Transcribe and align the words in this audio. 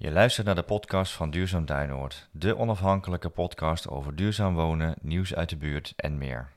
Je 0.00 0.10
luistert 0.10 0.46
naar 0.46 0.54
de 0.54 0.62
podcast 0.62 1.12
van 1.12 1.30
Duurzaam 1.30 1.66
Duinoord, 1.66 2.28
de 2.30 2.56
onafhankelijke 2.56 3.28
podcast 3.28 3.88
over 3.88 4.16
duurzaam 4.16 4.54
wonen, 4.54 4.94
nieuws 5.00 5.34
uit 5.34 5.48
de 5.48 5.56
buurt 5.56 5.92
en 5.96 6.18
meer. 6.18 6.52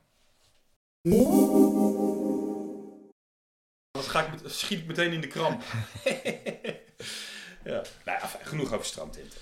Dan 3.91 4.04
ga 4.04 4.25
ik 4.25 4.31
met, 4.31 4.51
schiet 4.51 4.79
ik 4.79 4.88
meteen 4.88 5.12
in 5.12 5.21
de 5.21 5.27
kramp. 5.27 5.62
ja. 7.63 7.81
Nou 8.05 8.19
ja, 8.19 8.27
genoeg 8.41 8.73
over 8.73 8.85
strandtinten. 8.85 9.40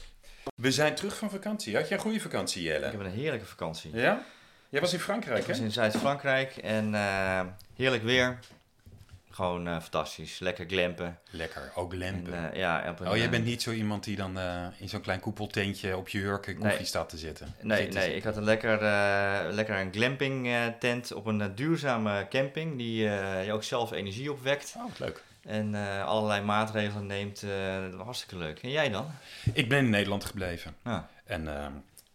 We 0.55 0.71
zijn 0.71 0.95
terug 0.95 1.17
van 1.17 1.29
vakantie. 1.29 1.75
Had 1.75 1.87
jij 1.87 1.97
een 1.97 2.03
goede 2.03 2.19
vakantie, 2.19 2.63
Jelle? 2.63 2.85
Ik 2.85 2.91
heb 2.91 3.01
een 3.01 3.11
heerlijke 3.11 3.45
vakantie. 3.45 3.95
Ja? 3.95 4.23
Jij 4.69 4.81
was 4.81 4.93
in 4.93 4.99
Frankrijk, 4.99 5.41
Ik 5.41 5.47
was 5.47 5.57
hè? 5.57 5.63
in 5.63 5.71
Zuid-Frankrijk 5.71 6.57
en 6.57 6.95
eh, 6.95 7.41
heerlijk 7.75 8.03
weer. 8.03 8.39
Gewoon 9.39 9.67
eh, 9.67 9.79
fantastisch, 9.81 10.39
lekker 10.39 10.65
glampen. 10.67 11.19
Lekker, 11.29 11.71
ook 11.75 11.93
lempen. 11.93 12.33
En, 12.33 12.51
eh, 12.51 12.59
ja, 12.59 12.89
op 12.89 12.99
een, 12.99 13.09
oh, 13.09 13.17
jij 13.17 13.29
bent 13.29 13.45
niet 13.45 13.61
zo 13.61 13.71
iemand 13.71 14.03
die 14.03 14.15
dan 14.15 14.39
eh, 14.39 14.65
in 14.77 14.89
zo'n 14.89 15.01
klein 15.01 15.19
koepeltentje 15.19 15.97
op 15.97 16.09
je 16.09 16.19
jurken 16.19 16.55
koffie 16.55 16.77
Nee. 16.77 16.85
staat 16.85 17.09
te 17.09 17.17
zitten. 17.17 17.53
Nee, 17.61 17.81
Zitten 17.81 17.99
nee, 17.99 18.15
ik 18.15 18.23
had 18.23 18.37
een 18.37 18.43
lekker, 18.43 18.71
lekker 19.53 19.75
een 19.79 19.93
glamping 19.93 20.49
tent 20.79 21.13
op 21.13 21.25
een 21.25 21.55
duurzame 21.55 22.27
camping 22.29 22.77
die 22.77 23.03
je 23.03 23.51
ook 23.51 23.63
zelf 23.63 23.91
energie 23.91 24.31
opwekt. 24.31 24.73
Oh, 24.77 24.91
leuk. 24.97 25.23
En 25.41 25.75
allerlei 26.05 26.41
maatregelen 26.41 27.05
neemt. 27.05 27.41
dat 27.81 27.93
was 27.93 28.03
hartstikke 28.05 28.37
leuk. 28.37 28.59
En 28.63 28.69
jij 28.69 28.89
dan? 28.89 29.11
Ik 29.53 29.69
ben 29.69 29.77
in 29.79 29.89
Nederland 29.89 30.25
gebleven. 30.25 30.75
Ja. 30.83 31.09
En 31.25 31.47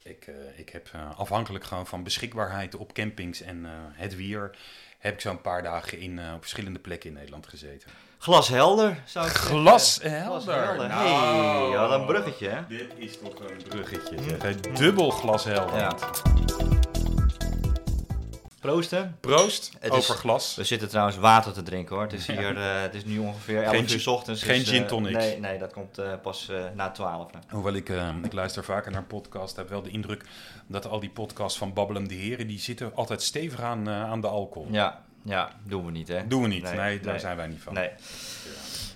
ik, 0.02 0.30
ik 0.56 0.68
heb 0.68 0.90
afhankelijk 1.16 1.64
gewoon 1.64 1.86
van 1.86 2.02
beschikbaarheid 2.02 2.76
op 2.76 2.92
campings 2.92 3.40
en 3.40 3.64
het 3.92 4.16
weer... 4.16 4.56
heb 5.04 5.14
ik 5.14 5.20
zo'n 5.20 5.40
paar 5.40 5.62
dagen 5.62 5.98
in, 5.98 6.18
eh, 6.18 6.32
op 6.34 6.40
verschillende 6.40 6.78
plekken 6.78 7.08
in 7.10 7.16
Nederland 7.16 7.46
gezeten. 7.46 7.90
Glashelder, 8.18 9.02
zou 9.04 9.26
ik 9.26 9.32
zeggen. 9.32 9.58
Glashelder. 9.58 10.40
Glashelder. 10.40 10.88
Nou. 10.88 11.70
Hey, 11.70 11.78
wat 11.88 11.90
een 12.00 12.06
bruggetje, 12.06 12.48
hè? 12.48 12.66
Dit 12.68 12.92
is 12.96 13.18
toch 13.18 13.38
een 13.40 13.62
bruggetje. 13.68 14.16
zeg. 14.40 14.60
Dubbel 14.60 15.10
glashelder. 15.10 15.78
Ja. 15.78 15.96
Proosten. 18.70 19.16
Proost, 19.20 19.72
Het 19.80 19.92
is- 19.92 19.98
over 19.98 20.14
glas. 20.14 20.54
We 20.54 20.64
zitten 20.64 20.88
trouwens 20.88 21.16
water 21.16 21.52
te 21.52 21.62
drinken 21.62 21.94
hoor. 21.94 22.04
Het 22.04 22.12
is 22.12 22.26
hier, 22.26 22.56
eh, 22.56 22.80
het 22.82 22.94
is 22.94 23.04
nu 23.04 23.18
ongeveer 23.18 23.62
11 23.62 23.74
Geen 23.74 23.90
uur 23.92 24.00
's 24.00 24.06
ochtends. 24.06 24.42
geen 24.42 24.58
dus, 24.58 24.68
gin 24.68 24.82
eh, 24.82 24.88
tonics. 24.88 25.16
nee, 25.18 25.38
nee, 25.40 25.58
dat 25.58 25.72
komt 25.72 25.98
eh, 25.98 26.12
pas 26.22 26.48
eh, 26.48 26.64
na 26.74 26.90
12. 26.90 27.30
hè. 27.32 27.38
Hoewel 27.50 27.74
ik, 27.74 27.88
eh, 27.88 28.08
ik 28.22 28.32
luister 28.32 28.64
vaker 28.64 28.92
naar 28.92 29.02
podcasts, 29.04 29.56
heb 29.56 29.68
wel 29.68 29.82
de 29.82 29.90
indruk 29.90 30.24
dat 30.66 30.86
al 30.88 31.00
die 31.00 31.10
podcasts 31.10 31.58
van 31.58 31.72
Babbelende 31.72 32.14
Heren, 32.14 32.46
die 32.46 32.58
zitten 32.58 32.92
altijd 32.94 33.22
stevig 33.22 33.60
aan, 33.60 33.88
eh, 33.88 34.02
aan 34.10 34.20
de 34.20 34.26
alcohol. 34.28 34.68
Ja, 34.70 35.02
ja, 35.24 35.50
doen 35.66 35.84
we 35.84 35.90
niet 35.90 36.08
hè. 36.08 36.26
Doen 36.26 36.42
we 36.42 36.48
niet, 36.48 36.62
nee, 36.62 36.74
Nee, 36.74 37.00
daar 37.00 37.10
nee. 37.12 37.20
zijn 37.20 37.36
wij 37.36 37.46
niet 37.46 37.62
van. 37.62 37.74
Nee. 37.74 37.90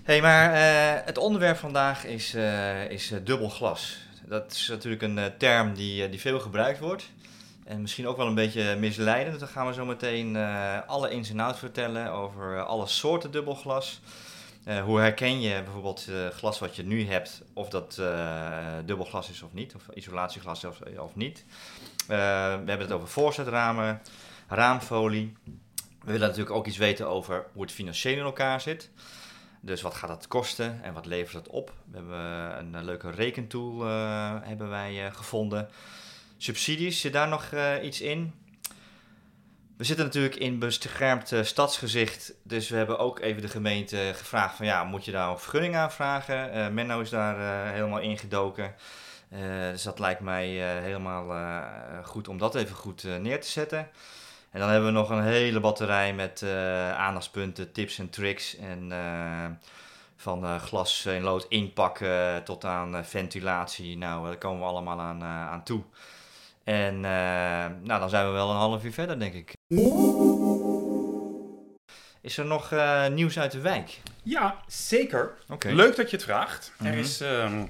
hey, 0.03 0.21
maar 0.21 0.53
eh, 0.53 1.07
het 1.07 1.19
onderwerp 1.19 1.57
vandaag 1.57 2.05
is, 2.05 2.35
eh, 2.35 2.91
is 2.91 3.13
dubbel 3.25 3.49
glas. 3.49 3.97
Dat 4.27 4.53
is 4.53 4.69
natuurlijk 4.69 5.03
een 5.03 5.19
eh, 5.19 5.25
term 5.39 5.75
die, 5.75 6.09
die 6.09 6.21
veel 6.21 6.41
gebruikt 6.41 6.79
wordt. 6.79 7.11
En 7.69 7.81
misschien 7.81 8.07
ook 8.07 8.17
wel 8.17 8.27
een 8.27 8.35
beetje 8.35 8.77
misleidend. 8.77 9.39
Dan 9.39 9.49
gaan 9.49 9.67
we 9.67 9.73
zo 9.73 9.85
meteen 9.85 10.37
eh, 10.37 10.79
alle 10.87 11.11
ins 11.11 11.31
en 11.31 11.41
outs 11.41 11.59
vertellen 11.59 12.13
over 12.13 12.57
eh, 12.57 12.67
alle 12.67 12.87
soorten 12.87 13.31
dubbelglas. 13.31 14.01
Eh, 14.65 14.83
hoe 14.83 14.99
herken 14.99 15.41
je 15.41 15.63
bijvoorbeeld 15.63 16.07
eh, 16.09 16.27
glas 16.29 16.59
wat 16.59 16.77
je 16.77 16.83
nu 16.83 17.07
hebt, 17.07 17.43
of 17.53 17.69
dat 17.69 18.01
dubbelglas 18.85 19.31
is 19.31 19.43
of 19.43 19.53
niet, 19.53 19.75
of 19.75 19.83
isolatieglas 19.95 20.65
of, 20.65 20.81
of 20.99 21.15
niet. 21.17 21.45
We 22.07 22.15
hebben 22.15 22.81
het 22.81 22.93
over 22.93 23.09
voorzetramen, 23.09 24.01
raamfolie. 24.49 25.37
We 26.01 26.13
willen 26.13 26.29
natuurlijk 26.29 26.57
ook 26.57 26.67
iets 26.67 26.77
weten 26.77 27.09
over 27.09 27.47
hoe 27.53 27.63
het 27.63 27.73
financieel 27.73 28.17
in 28.17 28.25
elkaar 28.25 28.61
zit. 28.61 28.91
Dus 29.61 29.83
wat 29.83 29.95
gaat 29.95 30.09
dat 30.09 30.29
kosten 30.29 30.83
en 30.83 30.93
wat 30.93 31.07
levert 31.07 31.45
het 31.45 31.49
op? 31.49 31.73
We 31.91 31.97
hebben 31.97 32.75
een 32.75 32.85
leuke 32.85 33.11
rekentool 33.11 33.85
hebben 34.43 34.69
wij 34.69 35.11
gevonden. 35.13 35.69
Subsidies, 36.41 37.01
zit 37.01 37.13
daar 37.13 37.29
nog 37.29 37.45
eh, 37.45 37.85
iets 37.85 38.01
in? 38.01 38.35
We 39.77 39.85
zitten 39.85 40.05
natuurlijk 40.05 40.37
in 40.37 40.59
beschermd 40.59 41.33
eh, 41.33 41.43
stadsgezicht, 41.43 42.35
dus 42.43 42.69
we 42.69 42.77
hebben 42.77 42.99
ook 42.99 43.21
even 43.21 43.43
de 43.43 43.49
gemeente 43.49 44.13
gevraagd 44.15 44.57
van 44.57 44.67
ja, 44.67 44.85
moet 44.85 45.05
je 45.05 45.11
daar 45.11 45.31
een 45.31 45.39
vergunning 45.39 45.77
aanvragen? 45.77 46.53
Eh 46.53 46.69
Menno 46.69 47.01
is 47.01 47.11
daar 47.11 47.73
helemaal 47.73 48.01
ingedoken. 48.01 48.75
Dus 49.73 49.83
dat 49.83 49.99
lijkt 49.99 50.21
mij 50.21 50.49
helemaal 50.83 51.61
goed 52.05 52.29
om 52.29 52.39
dat 52.39 52.55
even 52.55 52.77
goed 52.77 53.03
neer 53.03 53.41
te 53.41 53.49
zetten. 53.49 53.89
En 54.51 54.61
dan 54.61 54.69
hebben 54.69 54.89
we 54.89 54.99
nog 54.99 55.11
een 55.11 55.23
hele 55.23 55.61
batterij 55.61 56.15
met 56.15 56.43
aandachtspunten, 56.97 57.73
tips 57.73 57.99
en 57.99 58.11
tricks. 58.11 58.57
En 58.57 58.93
van 60.17 60.61
glas 60.61 61.07
in 61.07 61.23
lood 61.23 61.47
inpakken 61.49 62.45
tot 62.45 62.65
aan 62.65 63.05
ventilatie. 63.05 63.97
Nou, 63.97 64.27
daar 64.27 64.39
komen 64.39 64.61
we 64.61 64.67
allemaal 64.67 65.01
aan, 65.01 65.23
aan 65.25 65.63
toe. 65.63 65.83
En 66.69 66.95
eh, 66.95 67.11
nou, 67.83 68.01
dan 68.01 68.09
zijn 68.09 68.27
we 68.27 68.33
wel 68.33 68.51
een 68.51 68.57
half 68.57 68.85
uur 68.85 68.93
verder, 68.93 69.19
denk 69.19 69.35
ik. 69.35 69.53
Is 72.21 72.39
er 72.39 72.45
nog 72.45 72.73
eh, 72.73 73.07
nieuws 73.07 73.39
uit 73.39 73.53
de 73.53 73.61
wijk? 73.61 74.01
Ja, 74.23 74.57
zeker. 74.67 75.35
Leuk 75.59 75.97
dat 75.97 76.11
je 76.11 76.17
het 76.17 76.25
vraagt. 76.25 76.73
Mhm. 76.79 76.87
Er 76.93 76.99
is 76.99 77.21
ehm, 77.21 77.67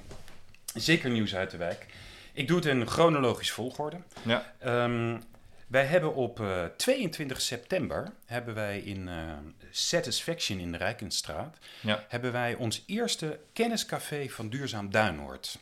zeker 0.73 1.09
nieuws 1.09 1.35
uit 1.35 1.51
de 1.51 1.57
wijk. 1.57 1.85
Ik 2.33 2.47
doe 2.47 2.55
het 2.57 2.65
in 2.65 2.87
chronologisch 2.87 3.51
volgorde. 3.51 3.97
Ja. 4.21 4.53
Ehm, 4.59 5.17
wij 5.67 5.85
hebben 5.85 6.13
op 6.15 6.39
eh, 6.39 6.65
22 6.77 7.41
september 7.41 8.11
hebben 8.25 8.53
wij 8.53 8.79
in 8.79 9.07
eh, 9.07 9.15
Satisfaction 9.71 10.59
in 10.59 10.71
de 10.71 10.77
Rijkenstraat 10.77 11.57
Ja. 11.81 12.05
hebben 12.07 12.31
wij 12.31 12.55
ons 12.55 12.83
eerste 12.85 13.39
kenniscafé 13.53 14.29
van 14.29 14.49
Duurzaam 14.49 14.91
Duinoord. 14.91 15.59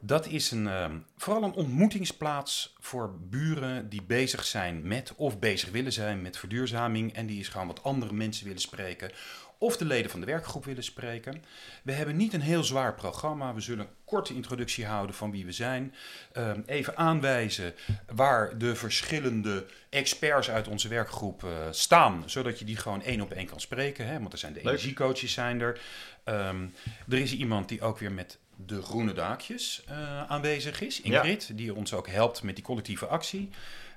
Dat 0.00 0.26
is 0.26 0.50
een, 0.50 0.68
ehm, 0.68 0.98
vooral 1.16 1.42
een 1.42 1.52
ontmoetingsplaats 1.52 2.74
voor 2.78 3.14
buren 3.20 3.88
die 3.88 4.02
bezig 4.02 4.44
zijn 4.44 4.88
met 4.88 5.14
of 5.16 5.38
bezig 5.38 5.70
willen 5.70 5.92
zijn 5.92 6.22
met 6.22 6.38
verduurzaming 6.38 7.12
en 7.12 7.26
die 7.26 7.36
eens 7.36 7.48
gewoon 7.48 7.66
wat 7.66 7.82
andere 7.82 8.12
mensen 8.12 8.44
willen 8.44 8.60
spreken 8.60 9.10
of 9.58 9.76
de 9.76 9.84
leden 9.84 10.10
van 10.10 10.20
de 10.20 10.26
werkgroep 10.26 10.64
willen 10.64 10.84
spreken. 10.84 11.44
We 11.82 11.92
hebben 11.92 12.16
niet 12.16 12.32
een 12.32 12.40
heel 12.40 12.64
zwaar 12.64 12.94
programma. 12.94 13.54
We 13.54 13.60
zullen 13.60 13.86
een 13.86 13.92
korte 14.04 14.34
introductie 14.34 14.86
houden 14.86 15.14
van 15.14 15.30
wie 15.30 15.44
we 15.44 15.52
zijn. 15.52 15.94
Ehm, 16.32 16.60
even 16.66 16.96
aanwijzen 16.96 17.74
waar 18.06 18.58
de 18.58 18.76
verschillende 18.76 19.66
experts 19.90 20.50
uit 20.50 20.68
onze 20.68 20.88
werkgroep 20.88 21.44
eh, 21.44 21.50
staan, 21.70 22.22
zodat 22.26 22.58
je 22.58 22.64
die 22.64 22.76
gewoon 22.76 23.02
één 23.02 23.20
op 23.20 23.32
één 23.32 23.46
kan 23.46 23.60
spreken. 23.60 24.06
Hè? 24.06 24.20
Want 24.20 24.32
er 24.32 24.38
zijn 24.38 24.52
de 24.52 24.60
energiecoaches 24.60 25.32
zijn 25.32 25.60
er. 25.60 25.80
Ehm, 26.24 26.66
er 27.08 27.18
is 27.18 27.34
iemand 27.34 27.68
die 27.68 27.80
ook 27.80 27.98
weer 27.98 28.12
met 28.12 28.38
de 28.66 28.82
groene 28.82 29.12
daakjes 29.12 29.82
eh, 29.86 30.22
aanwezig 30.22 30.80
is, 30.80 31.00
Ingrid, 31.00 31.56
die 31.56 31.74
ons 31.74 31.94
ook 31.94 32.08
helpt 32.08 32.42
met 32.42 32.54
die 32.54 32.64
collectieve 32.64 33.06
actie. 33.06 33.50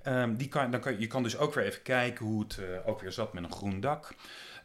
Ehm, 0.03 0.35
die 0.35 0.47
kan, 0.47 0.71
dan 0.71 0.79
kan, 0.79 0.99
je 0.99 1.07
kan 1.07 1.23
dus 1.23 1.37
ook 1.37 1.53
weer 1.53 1.63
even 1.65 1.81
kijken 1.81 2.25
hoe 2.25 2.41
het 2.43 2.57
eh, 2.57 2.89
ook 2.89 3.01
weer 3.01 3.11
zat 3.11 3.33
met 3.33 3.43
een 3.43 3.51
groen 3.51 3.79
dak. 3.79 4.13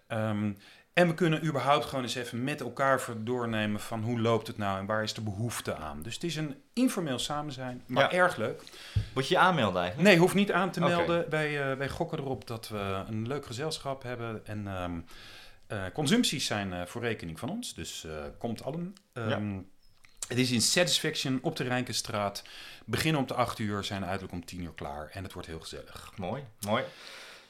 Ehm, 0.07 0.53
en 0.93 1.09
we 1.09 1.15
kunnen 1.15 1.45
überhaupt 1.45 1.85
gewoon 1.85 2.05
eens 2.05 2.15
even 2.15 2.45
met 2.45 2.61
elkaar 2.61 3.03
doornemen 3.19 3.81
van 3.81 4.03
hoe 4.03 4.21
loopt 4.21 4.47
het 4.47 4.59
nou 4.59 4.79
en 4.79 4.87
waar 4.87 5.03
is 5.03 5.15
de 5.15 5.21
behoefte 5.21 5.75
aan. 5.77 6.03
Dus 6.03 6.15
het 6.15 6.25
is 6.25 6.37
een 6.37 6.55
informeel 6.73 7.19
samen 7.19 7.53
zijn, 7.53 7.83
maar 7.87 8.03
Ja. 8.03 8.19
erg 8.19 8.37
leuk. 8.37 8.63
Moet 9.15 9.29
je 9.29 9.35
je 9.35 9.41
aanmelden 9.41 9.81
eigenlijk? 9.81 10.11
Nee, 10.11 10.19
hoeft 10.19 10.35
niet 10.35 10.53
aan 10.53 10.71
te 10.71 10.81
melden. 10.81 11.31
Wij, 11.31 11.71
eh, 11.71 11.77
wij 11.77 11.89
gokken 11.89 12.19
erop 12.19 12.47
dat 12.47 12.69
we 12.69 13.03
een 13.09 13.27
leuk 13.27 13.47
gezelschap 13.47 14.03
hebben. 14.03 14.47
En 14.47 14.67
ehm, 14.67 15.01
eh, 15.67 15.85
consumpties 15.93 16.47
zijn 16.47 16.89
voor 16.89 17.03
rekening 17.03 17.39
van 17.39 17.51
ons, 17.51 17.75
dus 17.75 18.07
komt 18.39 18.65
allen. 18.65 18.95
Ehm, 19.13 19.59
Het 20.29 20.39
is 20.39 20.51
in 20.51 20.61
Satisfaction 20.63 21.39
op 21.43 21.57
de 21.57 21.65
Rijkenstraat. 21.65 22.43
Beginnen 22.85 23.21
om 23.21 23.27
de 23.27 23.35
8 23.35 23.59
uur, 23.59 23.85
zijn 23.85 24.05
uiterlijk 24.05 24.33
om 24.33 24.45
10 24.45 24.63
uur 24.63 24.73
klaar. 24.75 25.11
En 25.13 25.23
het 25.23 25.33
wordt 25.33 25.49
heel 25.49 25.61
gezellig. 25.61 26.13
Mooi, 26.17 26.45
mooi. 26.67 26.85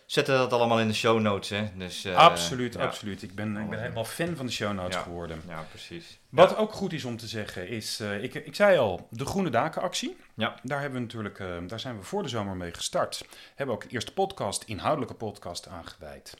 Zetten 0.06 0.36
dat 0.38 0.52
allemaal 0.52 0.80
in 0.80 0.88
de 0.88 0.94
show 0.94 1.20
notes, 1.20 1.48
hè? 1.48 1.68
Dus, 1.76 2.04
eh, 2.04 2.16
absoluut, 2.16 2.74
ja. 2.74 2.80
absoluut. 2.80 3.22
Ik 3.22 3.34
ben, 3.34 3.56
ik 3.56 3.70
ben 3.70 3.80
helemaal 3.80 4.04
fan 4.04 4.36
van 4.36 4.46
de 4.46 4.52
show 4.52 4.72
notes 4.72 4.94
Ja. 4.94 5.02
geworden. 5.02 5.42
Ja, 5.48 5.66
precies. 5.70 6.18
Wat 6.28 6.56
ook 6.56 6.72
goed 6.72 6.92
is 6.92 7.04
om 7.04 7.16
te 7.16 7.26
zeggen 7.26 7.68
is, 7.68 8.00
eh, 8.00 8.22
ik, 8.22 8.34
ik 8.34 8.54
zei 8.54 8.78
al, 8.78 9.08
de 9.10 9.24
Groene 9.24 9.50
Dakenactie. 9.50 10.16
Ja. 10.34 10.54
Daar, 10.62 10.80
hebben 10.80 10.98
we 10.98 11.04
natuurlijk, 11.04 11.38
eh, 11.38 11.56
daar 11.66 11.80
zijn 11.80 11.98
we 11.98 12.04
voor 12.04 12.22
de 12.22 12.28
zomer 12.28 12.56
mee 12.56 12.72
gestart. 12.74 13.26
Hebben 13.54 13.74
ook 13.74 13.82
de 13.82 13.88
eerste 13.88 14.12
podcast, 14.12 14.62
inhoudelijke 14.62 15.14
podcast 15.14 15.68
aangeweid. 15.68 16.34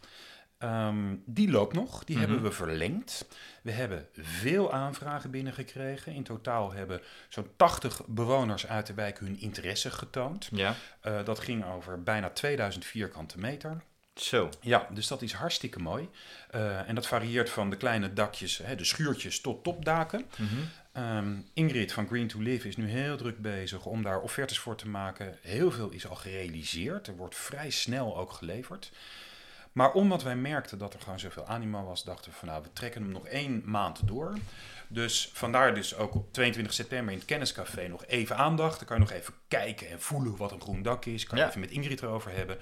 Ehm, 0.59 1.15
die 1.25 1.51
loopt 1.51 1.75
nog, 1.75 2.05
die 2.05 2.17
Mhm. 2.17 2.25
hebben 2.25 2.43
we 2.45 2.53
verlengd. 2.53 3.27
We 3.63 3.71
hebben 3.71 4.07
veel 4.21 4.73
aanvragen 4.73 5.31
binnengekregen. 5.31 6.13
In 6.15 6.23
totaal 6.23 6.73
hebben 6.73 7.01
zo'n 7.29 7.49
80 7.57 8.01
bewoners 8.07 8.67
uit 8.67 8.87
de 8.87 8.95
wijk 8.95 9.19
hun 9.19 9.41
interesse 9.41 9.91
getoond. 9.91 10.49
Ja, 10.53 10.75
Eh, 11.01 11.25
dat 11.25 11.39
ging 11.39 11.65
over 11.65 12.03
bijna 12.03 12.31
2000 12.31 12.85
vierkante 12.85 13.39
meter. 13.39 13.83
zo. 14.15 14.49
Ja, 14.61 14.89
dus 14.91 15.07
dat 15.07 15.23
is 15.23 15.33
hartstikke 15.33 15.79
mooi. 15.79 16.09
Eh, 16.51 16.89
en 16.89 16.95
dat 16.95 17.07
varieert 17.07 17.51
van 17.51 17.71
de 17.71 17.77
kleine 17.77 18.13
dakjes, 18.13 18.59
hè, 18.59 18.75
de 18.75 18.85
schuurtjes, 18.85 19.41
tot 19.41 19.65
topdaken. 19.65 20.25
Mhm. 20.37 20.55
Ehm, 20.93 21.35
Ingrid 21.55 21.93
van 21.93 22.07
Green 22.07 22.27
to 22.29 22.39
Live 22.41 22.69
is 22.69 22.77
nu 22.77 22.89
heel 22.89 23.17
druk 23.17 23.39
bezig 23.43 23.85
om 23.87 24.03
daar 24.03 24.21
offertes 24.21 24.59
voor 24.59 24.77
te 24.77 24.89
maken. 24.89 25.39
Heel 25.43 25.71
veel 25.71 25.91
is 25.91 26.07
al 26.09 26.17
gerealiseerd. 26.17 27.07
Er 27.07 27.17
wordt 27.17 27.35
vrij 27.37 27.71
snel 27.71 28.17
ook 28.17 28.33
geleverd. 28.33 28.91
Maar 29.77 29.93
omdat 29.93 30.23
wij 30.23 30.37
merkten 30.37 30.79
dat 30.79 30.95
er 30.95 31.01
gewoon 31.01 31.19
zoveel 31.19 31.47
animo 31.47 31.85
was, 31.85 32.05
dachten 32.05 32.31
we 32.31 32.37
van 32.37 32.49
nou, 32.49 32.63
we 32.63 32.73
trekken 32.73 33.03
hem 33.03 33.11
nog 33.13 33.27
één 33.27 33.63
maand 33.65 34.01
door. 34.09 34.39
Dus 34.89 35.31
vandaar 35.33 35.75
dus 35.75 35.95
ook 35.97 36.15
op 36.15 36.33
22 36.33 36.75
september 36.75 37.13
in 37.13 37.19
het 37.19 37.27
kenniscafé 37.29 37.89
nog 37.89 38.05
even 38.07 38.37
aandacht. 38.37 38.79
Dan 38.79 38.87
kan 38.89 38.97
je 38.97 39.03
nog 39.03 39.13
even 39.13 39.35
kijken 39.49 39.89
en 39.91 40.01
voelen 40.01 40.37
wat 40.37 40.53
een 40.53 40.61
groen 40.61 40.83
dak 40.83 41.05
is. 41.05 41.25
Kan 41.27 41.37
je 41.39 41.43
Ja. 41.45 41.49
even 41.49 41.61
met 41.61 41.71
Ingrid 41.71 42.03
erover 42.03 42.33
hebben. 42.33 42.59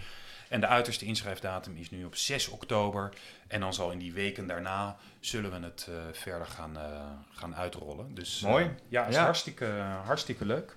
En 0.49 0.61
de 0.61 0.67
uiterste 0.67 1.05
inschrijfdatum 1.05 1.77
is 1.77 1.91
nu 1.91 2.05
op 2.05 2.17
6 2.17 2.49
oktober. 2.49 3.13
En 3.49 3.61
dan 3.61 3.75
zal 3.75 3.91
in 3.91 3.99
die 3.99 4.13
weken 4.13 4.47
daarna 4.47 4.97
zullen 5.21 5.51
we 5.61 5.67
het 5.67 5.87
eh, 5.91 5.95
verder 6.13 6.47
gaan, 6.47 6.77
eh, 6.79 7.01
gaan 7.33 7.57
uitrollen. 7.57 8.15
Dus, 8.15 8.43
eh, 8.43 8.49
Mooi. 8.51 8.71
ja, 8.89 9.07
is 9.07 9.15
Ja. 9.15 9.23
Hartstikke, 9.23 9.67
hartstikke 10.05 10.45
leuk. 10.45 10.77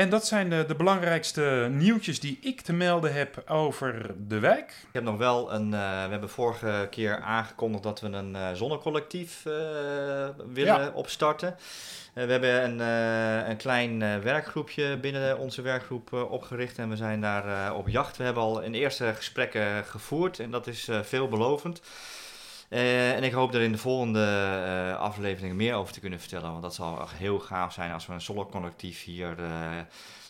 En 0.00 0.10
dat 0.10 0.26
zijn 0.26 0.50
de, 0.50 0.64
de 0.68 0.74
belangrijkste 0.74 1.68
nieuwtjes 1.70 2.20
die 2.20 2.38
ik 2.42 2.60
te 2.60 2.72
melden 2.72 3.12
heb 3.14 3.42
over 3.50 4.14
de 4.28 4.38
wijk. 4.38 4.68
Ik 4.70 4.88
heb 4.92 5.02
nog 5.02 5.16
wel 5.16 5.52
een. 5.52 5.74
eh, 5.74 6.04
we 6.04 6.10
hebben 6.10 6.30
vorige 6.30 6.86
keer 6.90 7.20
aangekondigd 7.20 7.82
dat 7.82 8.00
we 8.00 8.06
een 8.08 8.36
eh, 8.36 8.48
zonnecollectief 8.52 9.46
eh, 9.46 9.52
willen 10.52 10.80
Ja. 10.82 10.90
opstarten. 10.94 11.56
Eh, 12.14 12.24
we 12.24 12.30
hebben 12.32 12.64
een, 12.64 12.80
eh, 12.80 13.48
een 13.48 13.56
klein 13.56 14.02
eh, 14.02 14.16
werkgroepje 14.18 14.96
binnen 14.96 15.38
onze 15.38 15.62
werkgroep 15.62 16.12
eh, 16.12 16.30
opgericht 16.32 16.78
en 16.78 16.88
we 16.88 16.96
zijn 16.96 17.20
daar 17.20 17.66
eh, 17.66 17.76
op 17.76 17.88
jacht. 17.88 18.16
We 18.16 18.24
hebben 18.24 18.42
al 18.42 18.64
een 18.64 18.74
eerste 18.74 19.12
gesprekken 19.16 19.84
gevoerd 19.84 20.38
en 20.38 20.50
dat 20.50 20.66
is 20.66 20.88
eh, 20.88 21.00
veelbelovend. 21.02 21.80
Eh, 22.70 23.12
en 23.14 23.22
ik 23.22 23.32
hoop 23.32 23.54
er 23.54 23.60
in 23.60 23.72
de 23.72 23.78
volgende 23.78 24.24
eh 24.66 25.00
afleveringen 25.00 25.56
meer 25.56 25.74
over 25.74 25.92
te 25.92 26.00
kunnen 26.00 26.20
vertellen. 26.20 26.50
Want 26.50 26.62
dat 26.62 26.74
zal 26.74 27.00
echt 27.00 27.12
heel 27.12 27.38
gaaf 27.38 27.72
zijn 27.72 27.92
als 27.92 28.06
we 28.06 28.12
een 28.12 28.20
zonnecollectief 28.20 29.04
hier 29.04 29.34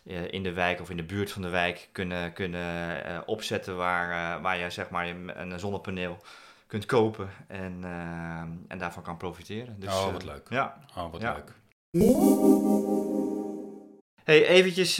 eh, 0.04 0.32
in 0.32 0.42
de 0.42 0.52
wijk 0.52 0.80
of 0.80 0.90
in 0.90 0.96
de 0.96 1.02
buurt 1.04 1.32
van 1.32 1.42
de 1.42 1.48
wijk 1.48 1.88
kunnen, 1.92 2.32
kunnen 2.32 3.22
opzetten. 3.26 3.76
Waar, 3.76 4.40
waar 4.42 4.58
je 4.58 4.70
zeg 4.70 4.90
maar 4.90 5.08
een 5.08 5.58
zonnepaneel 5.60 6.16
kunt 6.66 6.86
kopen 6.86 7.28
en, 7.48 7.84
en 8.68 8.78
daarvan 8.78 9.02
kan 9.02 9.16
profiteren. 9.16 9.76
Dus, 9.80 9.94
Oh, 9.94 10.12
wat 10.12 10.24
leuk. 10.24 10.46
Ja. 10.50 10.76
Oh, 10.96 11.12
wat 11.12 11.20
Ja. 11.20 11.32
leuk. 11.34 11.52
Hey, 14.24 14.46
eventjes 14.46 14.94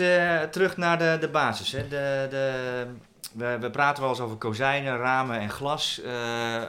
terug 0.51 0.77
naar 0.77 0.99
de, 0.99 1.17
de 1.21 1.29
basis. 1.29 1.73
Hè. 1.73 1.89
De, 1.89 2.27
de, 2.31 2.87
we, 3.35 3.59
we 3.61 3.71
praten 3.71 4.03
wel 4.03 4.11
eens 4.12 4.21
over 4.21 4.37
kozijnen, 4.37 4.97
ramen 4.97 5.38
en 5.38 5.50
glas. 5.50 6.00
eh, 6.00 6.12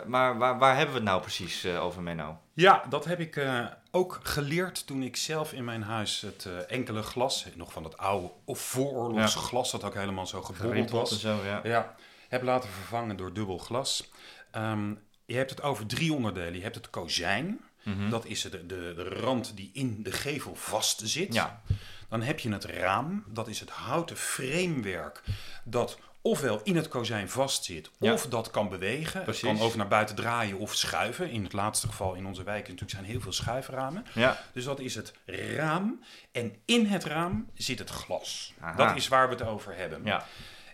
maar 0.06 0.38
waar, 0.38 0.58
waar 0.58 0.76
hebben 0.76 0.94
we 0.94 1.00
het 1.02 1.10
nou 1.10 1.22
precies 1.22 1.64
eh, 1.64 1.84
over, 1.84 2.02
Menno? 2.02 2.38
Ja, 2.54 2.84
dat 2.90 3.06
heb 3.06 3.20
ik 3.20 3.36
eh, 3.36 3.66
ook 3.92 4.20
geleerd 4.24 4.88
toen 4.88 5.04
ik 5.04 5.16
zelf 5.16 5.54
in 5.54 5.64
mijn 5.66 5.84
huis 5.84 6.22
het 6.22 6.66
enkele 6.68 7.02
glas, 7.02 7.46
nog 7.56 7.72
van 7.72 7.84
dat 7.84 7.98
oude 7.98 8.32
of 8.46 8.60
vooroorlogs 8.60 9.36
glas 9.36 9.72
dat 9.72 9.84
ook 9.84 9.94
helemaal 9.94 10.28
zo 10.28 10.42
en 10.60 10.90
was, 10.90 11.20
zo, 11.20 11.40
ja. 11.46 11.60
ja, 11.64 11.96
heb 12.30 12.44
laten 12.44 12.70
vervangen 12.70 13.18
door 13.18 13.34
dubbel 13.34 13.58
glas. 13.58 14.10
Ehm, 14.52 14.94
je 15.26 15.36
hebt 15.38 15.50
het 15.50 15.62
over 15.62 15.86
drie 15.86 16.14
onderdelen. 16.14 16.56
Je 16.56 16.62
hebt 16.62 16.76
het 16.76 16.90
kozijn, 16.90 17.60
Mhm. 17.84 18.10
dat 18.10 18.26
is 18.26 18.42
de, 18.42 18.66
de, 18.66 18.94
de 18.96 19.04
rand 19.04 19.52
die 19.56 19.70
in 19.74 20.04
de 20.04 20.12
gevel 20.12 20.56
vast 20.56 21.02
zit. 21.06 21.34
Ja, 21.34 21.62
Dan 22.10 22.22
heb 22.22 22.40
je 22.40 22.52
het 22.52 22.66
raam, 22.66 23.24
dat 23.28 23.48
is 23.48 23.60
het 23.60 23.70
houten 23.70 24.18
framewerk 24.18 25.22
dat 25.64 25.98
ofwel 26.22 26.62
in 26.64 26.76
het 26.76 26.88
kozijn 26.88 27.30
vastzit 27.30 27.92
Ja. 28.00 28.14
of 28.14 28.28
dat 28.28 28.52
kan 28.52 28.70
bewegen. 28.70 29.24
Precies. 29.24 29.42
Het 29.42 29.52
kan 29.58 29.66
over 29.66 29.78
naar 29.78 29.88
buiten 29.88 30.16
draaien 30.16 30.58
of 30.58 30.76
schuiven. 30.76 31.30
In 31.30 31.44
het 31.44 31.54
laatste 31.54 31.88
geval 31.88 32.14
in 32.14 32.26
onze 32.26 32.44
wijk 32.44 32.62
natuurlijk 32.64 32.92
zijn 32.92 33.06
heel 33.06 33.22
veel 33.22 33.32
schuiframen. 33.34 34.06
ja. 34.14 34.40
Dus 34.54 34.64
dat 34.64 34.80
is 34.80 34.96
het 34.96 35.14
raam 35.56 36.04
en 36.32 36.56
in 36.66 36.86
het 36.86 37.04
raam 37.04 37.50
zit 37.54 37.80
het 37.80 37.90
glas. 37.90 38.54
Aha. 38.60 38.76
Dat 38.76 38.96
is 38.96 39.08
waar 39.08 39.28
we 39.30 39.34
het 39.36 39.44
over 39.44 39.76
hebben. 39.76 40.02
ja. 40.04 40.26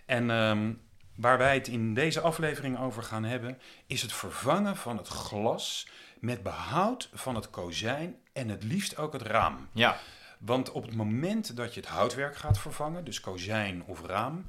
En 0.06 0.30
ehm, 0.30 0.72
waar 1.14 1.38
wij 1.38 1.54
het 1.54 1.68
in 1.68 1.94
deze 1.94 2.20
aflevering 2.20 2.78
over 2.78 3.02
gaan 3.02 3.24
hebben, 3.24 3.58
is 3.86 4.02
het 4.02 4.12
vervangen 4.12 4.76
van 4.76 4.96
het 4.96 5.08
glas 5.08 5.88
met 6.20 6.42
behoud 6.42 7.08
van 7.12 7.34
het 7.34 7.50
kozijn 7.50 8.16
en 8.32 8.48
het 8.48 8.62
liefst 8.62 8.96
ook 8.96 9.12
het 9.12 9.22
raam. 9.22 9.68
ja. 9.72 9.98
Want 10.38 10.70
op 10.72 10.82
het 10.84 10.94
moment 10.94 11.56
dat 11.56 11.74
je 11.74 11.80
het 11.80 11.88
houtwerk 11.88 12.36
gaat 12.36 12.58
vervangen, 12.58 13.04
dus 13.04 13.20
kozijn 13.20 13.82
of 13.86 14.02
raam, 14.06 14.46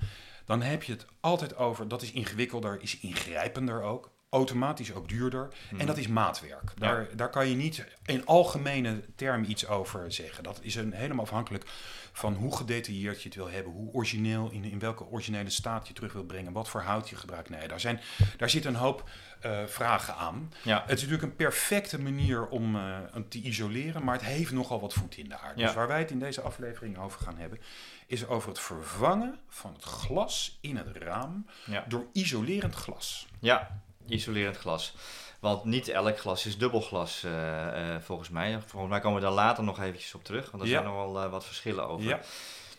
dan 0.50 0.62
heb 0.62 0.84
je 0.84 0.92
het 0.92 1.06
altijd 1.20 1.56
over, 1.56 1.88
dat 1.88 2.02
is 2.02 2.12
ingewikkelder, 2.12 2.78
is 2.82 3.00
ingrijpender 3.00 3.82
ook, 3.84 4.12
automatisch 4.30 4.94
ook 4.94 5.10
duurder 5.10 5.48
en 5.78 5.86
dat 5.86 5.98
is 5.98 6.08
maatwerk. 6.08 6.64
Mhm. 6.64 6.84
Ja. 6.84 6.92
Daar, 6.92 7.08
daar 7.16 7.30
kan 7.30 7.48
je 7.48 7.56
niet 7.56 7.86
in 8.06 8.26
algemene 8.26 9.02
termen 9.16 9.50
iets 9.50 9.68
over 9.68 10.12
zeggen. 10.12 10.44
Dat 10.44 10.60
is 10.62 10.76
een, 10.76 10.94
helemaal 10.94 11.24
afhankelijk 11.24 11.64
van 12.12 12.34
hoe 12.34 12.56
gedetailleerd 12.56 13.22
je 13.22 13.28
het 13.28 13.38
wil 13.38 13.50
hebben, 13.50 13.74
hoe 13.74 13.94
origineel, 13.94 14.50
in, 14.52 14.64
in 14.64 14.80
welke 14.80 15.06
originele 15.06 15.50
staat 15.50 15.88
je 15.88 15.94
terug 15.94 16.14
wilt 16.14 16.28
brengen, 16.28 16.52
wat 16.52 16.70
voor 16.70 16.82
hout 16.82 17.10
je 17.10 17.16
gebruikt. 17.16 17.50
Nee, 17.50 17.68
daar, 17.68 17.80
zijn, 17.80 18.00
daar 18.38 18.50
zit 18.50 18.66
een 18.66 18.76
hoop 18.76 19.10
eh, 19.42 19.66
vragen 19.66 20.16
aan. 20.16 20.52
ja. 20.62 20.82
Het 20.82 20.98
is 20.98 21.02
natuurlijk 21.02 21.24
een 21.24 21.36
perfecte 21.36 22.00
manier 22.00 22.48
om 22.48 22.76
hem 22.76 23.30
te 23.30 23.42
isoleren, 23.42 24.04
maar 24.04 24.16
het 24.16 24.26
heeft 24.26 24.52
nogal 24.52 24.80
wat 24.80 24.94
voet 24.94 25.18
in 25.18 25.30
de 25.30 25.38
aarde. 25.38 25.60
Ja. 25.60 25.66
Dus 25.66 25.76
waar 25.76 25.88
wij 25.88 26.00
het 26.00 26.12
in 26.12 26.20
deze 26.20 26.42
aflevering 26.42 26.98
over 26.98 27.22
gaan 27.22 27.38
hebben, 27.38 27.60
is 28.10 28.28
over 28.28 28.50
het 28.50 28.60
vervangen 28.60 29.40
van 29.48 29.74
het 29.74 29.84
glas 29.84 30.58
in 30.62 30.78
het 30.78 30.98
raam 30.98 31.46
Ja. 31.66 31.86
door 31.88 32.06
isolerend 32.14 32.76
glas. 32.76 33.28
Ja, 33.40 33.82
isolerend 34.08 34.58
glas. 34.58 34.94
Want 35.40 35.64
niet 35.64 35.88
elk 35.88 36.20
glas 36.20 36.46
is 36.46 36.58
dubbelglas, 36.58 37.24
eh, 37.24 37.96
eh, 37.96 38.02
volgens 38.02 38.30
mij. 38.30 38.60
Volgens 38.66 38.92
mij 38.92 39.00
komen 39.00 39.20
we 39.20 39.26
daar 39.26 39.36
later 39.36 39.64
nog 39.64 39.80
eventjes 39.80 40.16
op 40.16 40.24
terug, 40.24 40.52
want 40.52 40.64
er 40.64 40.70
Ja. 40.70 40.76
zijn 40.82 40.86
nog 40.94 40.96
wel 40.96 41.24
eh, 41.24 41.32
wat 41.32 41.46
verschillen 41.46 41.88
over. 41.88 42.08
Ja. 42.08 42.20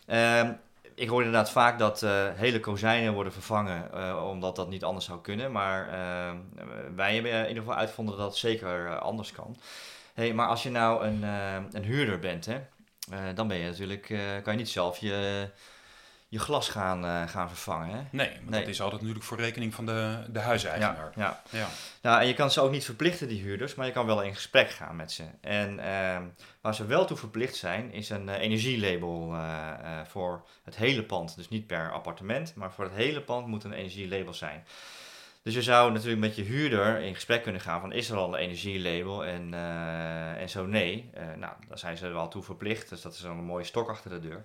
Ehm, 0.07 0.53
ik 0.95 1.09
hoor 1.09 1.23
inderdaad 1.23 1.51
vaak 1.51 1.79
dat 1.79 2.01
hele 2.35 2.61
kozijnen 2.61 3.13
worden 3.13 3.33
vervangen, 3.33 4.23
omdat 4.29 4.57
dat 4.57 4.69
niet 4.69 4.85
anders 4.85 5.05
zou 5.07 5.21
kunnen. 5.21 5.53
Maar 5.53 5.89
ehm, 5.89 6.37
wij 6.95 7.15
hebben 7.15 7.33
in 7.33 7.49
ieder 7.49 7.63
geval 7.63 7.79
uitgevonden 7.79 8.17
dat 8.17 8.27
het 8.27 8.37
zeker 8.37 8.99
anders 8.99 9.33
kan. 9.33 9.57
Hey, 10.15 10.35
maar 10.35 10.47
als 10.49 10.63
je 10.63 10.71
nou 10.71 11.05
een, 11.05 11.23
een 11.73 11.85
huurder 11.85 12.19
bent, 12.19 12.47
hè, 12.47 12.61
dan 13.35 13.49
ben 13.49 13.57
je 13.57 13.67
natuurlijk, 13.67 14.11
eh, 14.11 14.19
kan 14.43 14.53
je 14.53 14.59
niet 14.59 14.69
zelf 14.69 14.99
je, 14.99 15.49
je 16.29 16.39
glas 16.39 16.69
gaan, 16.69 17.05
eh, 17.05 17.29
gaan 17.29 17.49
vervangen. 17.49 17.89
Hè? 17.97 18.03
Nee, 18.11 18.31
Nee. 18.47 18.61
dat 18.61 18.69
is 18.69 18.81
altijd 18.81 19.01
natuurlijk 19.01 19.27
voor 19.29 19.39
rekening 19.39 19.75
van 19.75 19.87
de, 19.87 20.25
de 20.29 20.39
huiseigenaar. 20.39 21.13
ja. 21.17 21.43
Ja. 21.51 21.69
Ja, 22.03 22.21
en 22.21 22.27
je 22.27 22.35
kan 22.35 22.51
ze 22.51 22.61
ook 22.61 22.71
niet 22.71 22.85
verplichten, 22.85 23.29
die 23.29 23.43
huurders, 23.43 23.75
maar 23.75 23.87
je 23.87 23.93
kan 23.93 24.07
wel 24.07 24.23
in 24.23 24.35
gesprek 24.35 24.71
gaan 24.71 24.97
met 24.97 25.13
ze. 25.13 25.25
En 25.41 25.79
ehm, 25.79 26.23
waar 26.61 26.75
ze 26.75 26.87
wel 26.87 27.05
toe 27.07 27.17
verplicht 27.17 27.57
zijn, 27.57 27.93
is 27.93 28.11
een 28.11 28.29
eh, 28.29 28.41
energielabel 28.41 29.33
eh, 29.35 29.71
eh, 29.83 30.07
voor 30.07 30.47
het 30.65 30.77
hele 30.77 31.03
pand. 31.03 31.37
Dus 31.37 31.49
niet 31.49 31.67
per 31.67 31.93
appartement, 31.93 32.55
maar 32.55 32.73
voor 32.73 32.85
het 32.85 32.95
hele 32.95 33.21
pand 33.21 33.47
moet 33.47 33.65
een 33.65 33.73
energielabel 33.73 34.35
zijn. 34.35 34.65
Dus 35.43 35.55
je 35.55 35.63
zou 35.63 35.93
natuurlijk 35.93 36.21
met 36.21 36.37
je 36.37 36.43
huurder 36.43 37.01
in 37.01 37.15
gesprek 37.15 37.43
kunnen 37.43 37.61
gaan 37.61 37.81
van 37.81 37.93
is 37.93 38.11
er 38.11 38.17
al 38.17 38.29
een 38.29 38.41
energielabel 38.41 39.25
en, 39.25 39.55
eh, 39.55 40.41
en 40.41 40.49
zo 40.49 40.67
nee. 40.67 41.11
Eh, 41.15 41.23
nou, 41.37 41.53
daar 41.69 41.79
zijn 41.79 41.97
ze 41.97 42.07
er 42.07 42.13
wel 42.13 42.29
toe 42.29 42.43
verplicht, 42.43 42.89
dus 42.89 43.03
dat 43.03 43.13
is 43.13 43.21
dan 43.21 43.39
een 43.39 43.45
mooie 43.45 43.65
stok 43.65 43.89
achter 43.89 44.11
de 44.11 44.21
deur. 44.21 44.45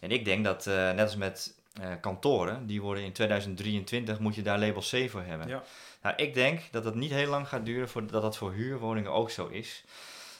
En 0.00 0.10
ik 0.10 0.24
denk 0.24 0.44
dat, 0.44 0.66
eh, 0.66 0.74
net 0.74 1.00
als 1.00 1.16
met 1.16 1.56
kantoren, 2.00 2.66
die 2.66 2.82
worden 2.82 3.04
in 3.04 3.12
2023, 3.12 4.18
moet 4.18 4.34
je 4.34 4.42
daar 4.42 4.58
label 4.58 4.80
C 4.80 5.10
voor 5.10 5.22
hebben. 5.22 5.48
Ja. 5.48 5.62
Nou, 6.02 6.16
ik 6.16 6.34
denk 6.34 6.60
dat 6.70 6.84
het 6.84 6.94
niet 6.94 7.10
heel 7.10 7.28
lang 7.28 7.48
gaat 7.48 7.64
duren 7.64 7.88
voordat 7.88 8.22
dat 8.22 8.36
voor 8.36 8.52
huurwoningen 8.52 9.12
ook 9.12 9.30
zo 9.30 9.46
is. 9.46 9.84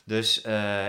Dus 0.05 0.37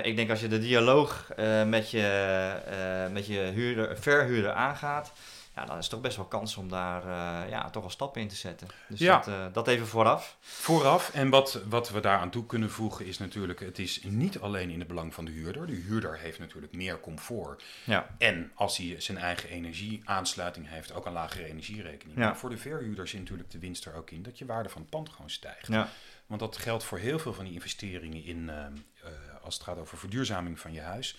ik 0.03 0.15
denk 0.15 0.29
als 0.29 0.41
je 0.41 0.47
de 0.47 0.59
dialoog 0.59 1.31
met 1.65 1.91
je, 1.91 3.09
met 3.11 3.27
je 3.27 3.39
huurder, 3.39 3.97
verhuurder 3.97 4.51
aangaat, 4.51 5.11
ja, 5.59 5.65
dan 5.65 5.77
is 5.77 5.87
toch 5.87 6.01
best 6.01 6.15
wel 6.17 6.25
kans 6.25 6.55
om 6.57 6.69
daar 6.69 7.01
eh, 7.03 7.49
ja, 7.49 7.69
toch 7.69 7.81
wel 7.81 7.91
stappen 7.91 8.21
in 8.21 8.27
te 8.27 8.35
zetten. 8.35 8.67
Dus 8.87 8.99
Ja. 8.99 9.17
dat, 9.17 9.27
eh, 9.27 9.45
dat 9.53 9.67
even 9.67 9.87
vooraf. 9.87 10.37
Vooraf, 10.39 11.09
en 11.13 11.29
wat, 11.29 11.61
wat 11.69 11.89
we 11.89 11.99
daaraan 11.99 12.29
toe 12.29 12.45
kunnen 12.45 12.69
voegen 12.71 13.05
is 13.05 13.17
natuurlijk, 13.17 13.59
het 13.59 13.79
is 13.79 14.01
niet 14.03 14.39
alleen 14.39 14.69
in 14.69 14.79
het 14.79 14.87
belang 14.87 15.13
van 15.13 15.25
de 15.25 15.31
huurder. 15.31 15.67
De 15.67 15.73
huurder 15.73 16.17
heeft 16.17 16.39
natuurlijk 16.39 16.73
meer 16.73 16.99
comfort. 16.99 17.63
Ja, 17.83 18.07
En 18.17 18.51
als 18.55 18.77
hij 18.77 18.95
zijn 18.99 19.17
eigen 19.17 19.49
energieaansluiting 19.49 20.69
heeft, 20.69 20.93
ook 20.93 21.05
een 21.05 21.11
lagere 21.13 21.45
energierekening. 21.45 22.17
Ja. 22.17 22.25
Maar 22.25 22.37
voor 22.37 22.49
de 22.49 22.57
verhuurder 22.57 23.07
zit 23.07 23.19
natuurlijk 23.19 23.51
de 23.51 23.59
winst 23.59 23.85
er 23.85 23.93
ook 23.93 24.11
in 24.11 24.23
dat 24.23 24.37
je 24.37 24.45
waarde 24.45 24.69
van 24.69 24.81
het 24.81 24.89
pand 24.89 25.09
gewoon 25.09 25.29
stijgt. 25.29 25.67
ja, 25.67 25.89
Want 26.27 26.39
dat 26.39 26.57
geldt 26.57 26.83
voor 26.83 26.97
heel 26.97 27.19
veel 27.19 27.33
van 27.33 27.45
die 27.45 27.53
investeringen 27.53 28.23
in, 28.23 28.49
ehm, 28.49 28.73
eh, 29.03 29.09
als 29.43 29.53
het 29.53 29.63
gaat 29.63 29.77
over 29.77 29.97
verduurzaming 29.97 30.59
van 30.59 30.73
je 30.73 30.81
huis. 30.81 31.15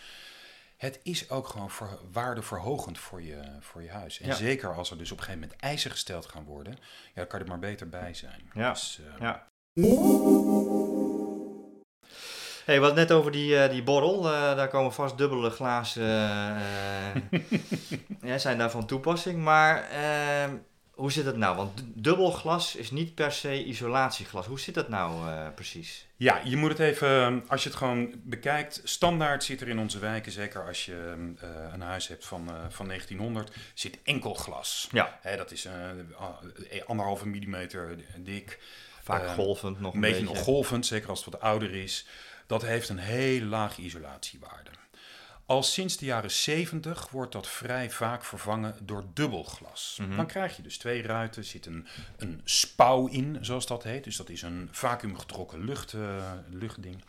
Het 0.81 1.01
is 1.03 1.31
ook 1.31 1.49
gewoon 1.49 1.71
voor, 1.71 1.99
waardeverhogend 2.13 2.99
voor 2.99 3.23
je, 3.23 3.41
voor 3.61 3.83
je 3.83 3.91
huis. 3.91 4.21
En 4.21 4.29
Ja. 4.29 4.35
zeker 4.35 4.75
als 4.75 4.91
er 4.91 4.99
dus 4.99 5.11
op 5.13 5.19
een 5.19 5.25
gegeven 5.25 5.43
moment 5.47 5.61
eisen 5.63 5.91
gesteld 5.91 6.27
gaan 6.27 6.45
worden, 6.45 6.73
ja, 7.07 7.13
dan 7.15 7.27
kan 7.27 7.41
er 7.41 7.47
maar 7.47 7.59
beter 7.59 7.89
bij 7.89 8.15
zijn. 8.15 8.51
Ja. 8.55 8.71
Dus, 8.71 9.01
eh, 9.15 9.21
ja. 9.21 9.47
Hey, 12.65 12.79
we 12.79 12.85
hadden 12.87 12.95
net 12.95 13.13
over 13.13 13.33
die, 13.33 13.57
eh, 13.63 13.71
die 13.71 13.83
borrel. 13.83 14.27
Eh, 14.33 14.57
daar 14.57 14.69
komen 14.69 14.93
vast 14.93 15.19
dubbele 15.19 15.51
glazen. 15.51 16.05
ja, 18.23 18.39
zijn 18.39 18.59
daar 18.59 18.71
van 18.71 18.87
toepassing. 18.87 19.43
Maar 19.43 19.89
ehm, 19.91 20.57
hoe 21.01 21.13
zit 21.13 21.25
het 21.25 21.37
nou? 21.37 21.57
Want 21.57 21.77
du- 21.77 21.85
dubbel 21.95 22.31
glas 22.31 22.77
is 22.77 22.91
niet 22.91 23.15
per 23.15 23.33
se 23.33 23.65
isolatieglas. 23.65 24.47
Hoe 24.47 24.61
zit 24.61 24.75
dat 24.75 24.89
nou 24.89 25.29
eh, 25.29 25.47
precies? 25.55 26.07
Ja, 26.17 26.41
je 26.45 26.57
moet 26.57 26.71
het 26.71 26.79
even, 26.79 27.45
als 27.49 27.63
je 27.63 27.69
het 27.69 27.79
gewoon 27.79 28.13
bekijkt, 28.23 28.81
standaard 28.85 29.45
zit 29.45 29.61
er 29.61 29.69
in 29.69 29.79
onze 29.79 29.99
wijken, 29.99 30.33
zeker 30.33 30.67
als 30.67 30.85
je 30.85 31.15
eh, 31.41 31.49
een 31.73 31.81
huis 31.81 32.09
hebt 32.09 32.27
van, 32.27 32.49
eh, 32.49 32.55
van 32.69 32.87
1900, 32.87 33.53
zit 33.75 33.99
enkel 34.05 34.35
glas. 34.35 34.89
Ja, 34.93 35.19
Hè, 35.23 35.37
dat 35.37 35.51
is 35.51 35.69
anderhalve 36.87 37.27
millimeter 37.29 37.97
dik. 38.17 38.59
vaak 39.03 39.23
Eh, 39.25 39.35
golvend 39.35 39.81
nog 39.81 39.95
Een 39.95 40.01
beetje 40.01 40.25
nog 40.25 40.39
golvend, 40.39 40.87
zeker 40.87 41.09
als 41.09 41.25
het 41.25 41.33
wat 41.33 41.41
ouder 41.43 41.75
is. 41.75 42.07
Dat 42.47 42.63
heeft 42.63 42.89
een 42.89 42.99
heel 42.99 43.41
laag 43.43 43.79
isolatiewaarde. 43.79 44.71
Al 45.51 45.63
sinds 45.63 45.97
de 45.97 46.05
jaren 46.05 46.31
70 46.31 47.09
wordt 47.09 47.33
dat 47.33 47.49
vrij 47.49 47.91
vaak 47.91 48.25
vervangen 48.25 48.75
door 48.83 49.05
dubbelglas. 49.15 49.99
Mhm. 50.01 50.17
Dan 50.17 50.27
krijg 50.27 50.57
je 50.57 50.63
dus 50.63 50.79
twee 50.79 51.03
ruiten, 51.03 51.45
zit 51.45 51.67
een, 51.67 51.87
een 52.17 52.41
spouw 52.45 53.07
in, 53.07 53.39
zoals 53.41 53.67
dat 53.67 53.83
heet. 53.83 54.05
Dus 54.05 54.17
dat 54.17 54.29
is 54.29 54.43
een 54.43 54.69
vacuümgetrokken 54.71 55.65
lucht, 55.65 55.93
eh, 55.93 56.33
luchtding. 56.51 57.05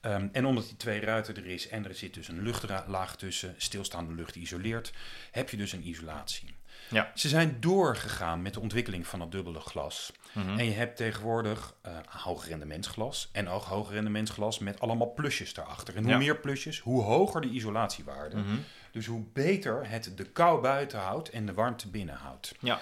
Ehm, 0.00 0.28
en 0.32 0.44
omdat 0.44 0.64
die 0.64 0.76
twee 0.76 1.00
ruiten 1.00 1.36
er 1.36 1.46
is 1.46 1.68
en 1.68 1.84
er 1.84 1.94
zit 1.94 2.14
dus 2.14 2.28
een 2.28 2.42
luchtlaag 2.42 3.16
tussen, 3.16 3.54
stilstaande 3.56 4.14
lucht 4.14 4.36
isoleert, 4.36 4.92
heb 5.30 5.50
je 5.50 5.56
dus 5.56 5.72
een 5.72 5.88
isolatie. 5.88 6.54
Ja. 6.90 7.12
Ze 7.14 7.28
zijn 7.28 7.56
doorgegaan 7.60 8.42
met 8.42 8.54
de 8.54 8.60
ontwikkeling 8.60 9.06
van 9.06 9.20
het 9.20 9.32
dubbele 9.32 9.60
glas. 9.60 10.12
Mhm. 10.34 10.58
En 10.58 10.64
je 10.64 10.70
hebt 10.72 10.96
tegenwoordig 10.96 11.74
eh 11.82 11.96
hoog 12.06 12.46
rendementsglas 12.46 13.28
en 13.32 13.48
ook 13.48 13.62
hoog 13.62 13.90
rendementsglas 13.90 14.58
met 14.58 14.80
allemaal 14.80 15.12
plusjes 15.12 15.54
daarachter. 15.54 15.96
En 15.96 16.02
hoe 16.02 16.12
Ja. 16.12 16.18
meer 16.18 16.38
plusjes, 16.38 16.78
hoe 16.78 17.02
hoger 17.02 17.40
de 17.40 17.48
isolatiewaarde. 17.48 18.36
Mhm. 18.36 18.56
Dus 18.92 19.06
hoe 19.06 19.24
beter 19.32 19.88
het 19.88 20.12
de 20.16 20.24
kou 20.24 20.62
buiten 20.62 20.98
houdt 20.98 21.30
en 21.30 21.46
de 21.46 21.52
warmte 21.54 21.88
binnen 21.88 22.14
houdt. 22.14 22.54
Ja. 22.60 22.80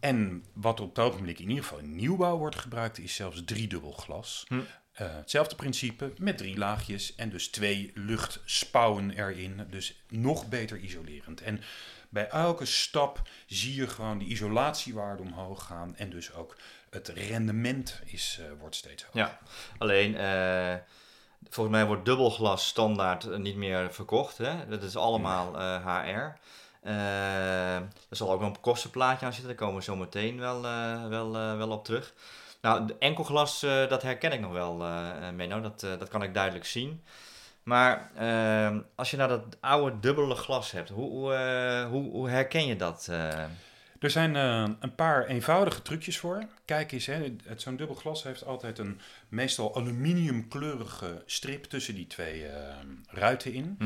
En 0.00 0.44
wat 0.52 0.80
op 0.80 0.88
het 0.88 0.98
ogenblik 1.04 1.38
in 1.38 1.48
ieder 1.48 1.64
geval 1.64 1.78
in 1.78 1.94
nieuwbouw 1.94 2.36
wordt 2.38 2.56
gebruikt, 2.56 2.98
is 2.98 3.14
zelfs 3.14 3.42
driedubbel 3.44 3.92
glas. 3.92 4.44
Hm. 4.48 4.60
Eh, 4.92 5.06
hetzelfde 5.14 5.56
principe 5.56 6.12
met 6.18 6.38
drie 6.38 6.56
laagjes 6.58 7.14
en 7.14 7.28
dus 7.30 7.48
twee 7.48 7.90
luchtspouwen 7.94 9.10
erin. 9.10 9.60
Dus 9.70 10.02
nog 10.08 10.48
beter 10.48 10.78
isolerend. 10.78 11.40
En 11.40 11.60
bij 12.16 12.28
elke 12.28 12.64
stap 12.64 13.22
zie 13.46 13.74
je 13.74 13.88
gewoon 13.88 14.18
de 14.18 14.24
isolatiewaarde 14.24 15.22
omhoog 15.22 15.66
gaan. 15.66 15.96
En 15.96 16.10
dus 16.10 16.34
ook 16.34 16.56
het 16.90 17.08
rendement 17.08 18.00
is, 18.04 18.38
eh, 18.40 18.46
wordt 18.60 18.74
steeds 18.74 19.04
hoger. 19.04 19.20
Ja, 19.20 19.38
alleen 19.78 20.16
eh, 20.16 20.74
volgens 21.48 21.76
mij 21.76 21.86
wordt 21.86 22.04
dubbelglas 22.04 22.66
standaard 22.66 23.24
eh, 23.24 23.38
niet 23.38 23.56
meer 23.56 23.92
verkocht. 23.92 24.38
Hè? 24.38 24.68
Dat 24.68 24.82
is 24.82 24.96
allemaal 24.96 25.56
HR. 25.80 26.38
Er 26.82 28.16
zal 28.16 28.32
ook 28.32 28.40
nog 28.40 28.48
een 28.48 28.60
kostenplaatje 28.60 29.26
aan 29.26 29.32
zitten, 29.32 29.50
daar 29.56 29.66
komen 29.66 29.78
we 29.78 29.84
zo 29.84 29.96
meteen 29.96 30.38
wel, 30.38 30.62
wel, 31.08 31.32
wel 31.32 31.70
op 31.70 31.84
terug. 31.84 32.14
Nou, 32.60 32.92
enkelglas, 32.98 33.60
dat 33.60 34.02
herken 34.02 34.32
ik 34.32 34.40
nog 34.40 34.52
wel, 34.52 34.74
Menno, 35.32 35.60
dat, 35.60 35.80
dat 35.80 36.08
kan 36.08 36.22
ik 36.22 36.34
duidelijk 36.34 36.64
zien. 36.64 37.02
Maar 37.66 38.10
eh, 38.14 38.76
als 38.94 39.10
je 39.10 39.16
nou 39.16 39.28
dat 39.28 39.56
oude 39.60 40.00
dubbele 40.00 40.34
glas 40.34 40.70
hebt, 40.70 40.88
hoe, 40.88 41.10
hoe, 41.10 41.34
eh, 41.34 41.88
hoe, 41.88 42.10
hoe 42.10 42.28
herken 42.28 42.66
je 42.66 42.76
dat? 42.76 43.10
Er 43.98 44.10
zijn 44.10 44.36
eh, 44.36 44.68
een 44.80 44.94
paar 44.94 45.26
eenvoudige 45.26 45.82
trucjes 45.82 46.18
voor. 46.18 46.44
Kijk 46.64 46.92
eens, 46.92 47.08
zo'n 47.56 47.76
dubbel 47.76 47.96
glas 47.96 48.22
heeft 48.22 48.44
altijd 48.44 48.78
een 48.78 49.00
meestal 49.28 49.76
aluminiumkleurige 49.76 51.22
strip 51.26 51.64
tussen 51.64 51.94
die 51.94 52.06
twee 52.06 52.46
eh, 52.46 52.74
ruiten 53.06 53.52
in. 53.52 53.78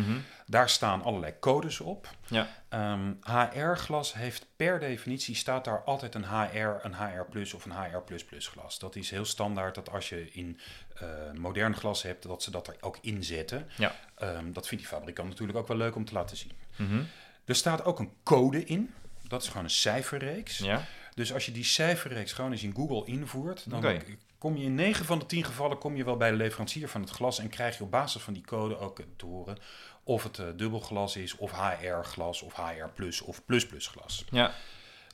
Daar 0.46 0.68
staan 0.68 1.02
allerlei 1.02 1.34
codes 1.40 1.80
op. 1.80 2.08
Ja. 2.26 2.48
Ehm, 2.68 3.12
HR-glas 3.22 4.14
heeft 4.14 4.46
per 4.56 4.80
definitie 4.80 5.34
staat 5.34 5.64
daar 5.64 5.82
altijd 5.84 6.14
een 6.14 6.24
HR, 6.24 6.78
een 6.82 6.94
HR 6.94 7.22
plus 7.30 7.54
of 7.54 7.64
een 7.64 7.72
HR 7.72 8.14
glas. 8.38 8.78
Dat 8.78 8.96
is 8.96 9.10
heel 9.10 9.24
standaard 9.24 9.74
dat 9.74 9.90
als 9.90 10.08
je 10.08 10.30
in 10.32 10.58
eh, 10.96 11.08
modern 11.34 11.76
glas 11.76 12.02
hebt, 12.02 12.22
dat 12.22 12.42
ze 12.42 12.50
dat 12.50 12.68
er 12.68 12.76
ook 12.80 12.98
in 13.00 13.24
zetten. 13.24 13.68
Ja. 13.76 13.94
Ehm, 14.14 14.52
dat 14.52 14.68
vindt 14.68 14.84
die 14.84 14.92
fabrikant 14.94 15.28
natuurlijk 15.28 15.58
ook 15.58 15.68
wel 15.68 15.76
leuk 15.76 15.96
om 15.96 16.04
te 16.04 16.12
laten 16.12 16.36
zien. 16.36 16.52
Mhm. 16.76 17.02
Er 17.44 17.54
staat 17.54 17.84
ook 17.84 17.98
een 17.98 18.12
code 18.22 18.64
in. 18.64 18.94
Dat 19.30 19.42
is 19.42 19.48
gewoon 19.48 19.64
een 19.64 19.70
cijferreeks. 19.70 20.58
Ja. 20.58 20.84
Dus 21.14 21.32
als 21.32 21.46
je 21.46 21.52
die 21.52 21.64
cijferreeks 21.64 22.32
gewoon 22.32 22.52
eens 22.52 22.62
in 22.62 22.74
Google 22.74 23.06
invoert, 23.06 23.70
dan 23.70 24.02
kom 24.38 24.56
je 24.56 24.64
in 24.64 24.74
9 24.74 25.04
van 25.04 25.18
de 25.18 25.26
10 25.26 25.44
gevallen 25.44 25.78
kom 25.78 25.96
je 25.96 26.04
wel 26.04 26.16
bij 26.16 26.30
de 26.30 26.36
leverancier 26.36 26.88
van 26.88 27.00
het 27.00 27.10
glas 27.10 27.38
en 27.38 27.48
krijg 27.48 27.76
je 27.76 27.82
op 27.82 27.90
basis 27.90 28.22
van 28.22 28.32
die 28.32 28.44
code 28.44 28.78
ook 28.78 29.00
te 29.16 29.26
horen 29.26 29.58
of 30.02 30.22
het 30.22 30.38
eh, 30.38 30.46
dubbelglas 30.56 31.16
is, 31.16 31.36
of 31.36 31.52
HR-glas, 31.52 32.42
of 32.42 32.54
HR 32.54 32.88
plus 32.94 33.20
of 33.20 33.44
plus 33.44 33.66
plus 33.66 33.86
glas. 33.86 34.24
Ja. 34.30 34.52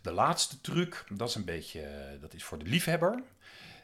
De 0.02 0.12
laatste 0.12 0.60
truc, 0.60 1.04
dat 1.08 1.28
is 1.28 1.34
een 1.34 1.44
beetje, 1.44 1.80
eh, 1.80 2.20
dat 2.20 2.34
is 2.34 2.44
voor 2.44 2.58
de 2.58 2.64
liefhebber, 2.64 3.22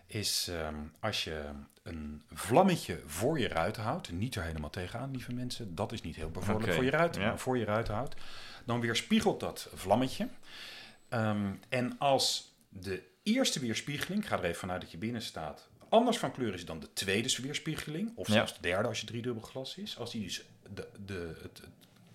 is 0.06 0.48
ehm, 0.48 0.74
als 1.00 1.24
je 1.24 1.44
een 1.82 2.22
vlammetje 2.32 3.00
voor 3.06 3.38
je 3.38 3.48
ruiten 3.48 3.82
houdt, 3.82 4.12
niet 4.12 4.34
er 4.34 4.42
helemaal 4.42 4.70
tegenaan, 4.70 5.10
lieve 5.10 5.32
mensen, 5.32 5.74
dat 5.74 5.92
is 5.92 6.00
niet 6.00 6.16
heel 6.16 6.30
bevorderlijk 6.30 6.74
voor 6.74 6.84
je 6.84 6.90
ruiten, 6.90 7.20
ja. 7.20 7.28
maar 7.28 7.38
voor 7.38 7.58
je 7.58 7.64
ruiten 7.64 7.94
houdt, 7.94 8.14
dan 8.64 8.80
weerspiegelt 8.80 9.40
dat 9.40 9.68
vlammetje. 9.74 10.28
Ehm, 11.08 11.52
en 11.68 11.98
als 11.98 12.54
de 12.68 13.02
eerste 13.22 13.60
weerspiegeling, 13.60 14.22
ik 14.22 14.28
ga 14.28 14.38
er 14.38 14.44
even 14.44 14.58
vanuit 14.60 14.80
dat 14.80 14.90
je 14.90 14.98
binnen 14.98 15.22
staat, 15.22 15.68
anders 15.88 16.18
van 16.18 16.32
kleur 16.32 16.54
is 16.54 16.64
dan 16.64 16.80
de 16.80 16.92
tweede 16.92 17.34
weerspiegeling, 17.42 18.12
of 18.14 18.26
Ja. 18.26 18.32
zelfs 18.32 18.54
de 18.54 18.60
derde 18.60 18.88
als 18.88 19.00
je 19.00 19.06
driedubbel 19.06 19.42
glas 19.42 19.76
is, 19.76 19.98
als 19.98 20.10
die 20.10 20.22
dus 20.22 20.42
de, 20.74 20.88
de, 21.06 21.34
het, 21.42 21.60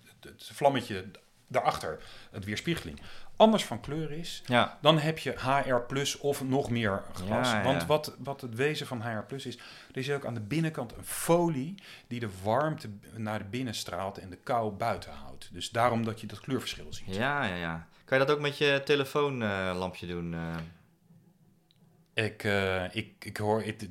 het, 0.04 0.24
het 0.24 0.50
vlammetje 0.52 1.04
daarachter, 1.46 2.02
het 2.30 2.44
weerspiegeling, 2.44 3.00
anders 3.38 3.64
van 3.64 3.80
kleur 3.80 4.12
is, 4.12 4.42
Ja. 4.46 4.78
dan 4.80 4.98
heb 4.98 5.18
je 5.18 5.34
HR 5.38 5.74
plus 5.86 6.18
of 6.18 6.44
nog 6.44 6.70
meer 6.70 7.02
glas. 7.12 7.50
Ja, 7.50 7.58
ja. 7.58 7.64
Want 7.64 7.86
wat, 7.86 8.14
wat 8.18 8.40
het 8.40 8.54
wezen 8.54 8.86
van 8.86 9.02
HR 9.02 9.22
plus 9.26 9.46
is, 9.46 9.56
er 9.56 9.96
is 9.96 10.10
ook 10.10 10.26
aan 10.26 10.34
de 10.34 10.40
binnenkant 10.40 10.92
een 10.96 11.04
folie 11.04 11.74
die 12.06 12.20
de 12.20 12.28
warmte 12.42 12.88
naar 13.16 13.38
de 13.38 13.44
binnen 13.44 13.74
straalt 13.74 14.18
en 14.18 14.30
de 14.30 14.36
kou 14.36 14.72
buiten 14.72 15.12
houdt. 15.12 15.48
Dus 15.52 15.70
daarom 15.70 16.04
dat 16.04 16.20
je 16.20 16.26
dat 16.26 16.40
kleurverschil 16.40 16.92
ziet. 16.92 17.14
Ja, 17.14 17.44
ja, 17.44 17.54
ja. 17.54 17.86
Kan 18.04 18.18
je 18.18 18.24
dat 18.24 18.34
ook 18.36 18.40
met 18.42 18.58
je 18.58 18.80
telefoonlampje 18.84 20.06
doen? 20.06 20.34
eh? 20.34 22.24
Ik, 22.24 22.44
eh, 22.44 22.94
ik, 22.94 23.24
ik, 23.24 23.36
hoor, 23.36 23.62
ik, 23.62 23.88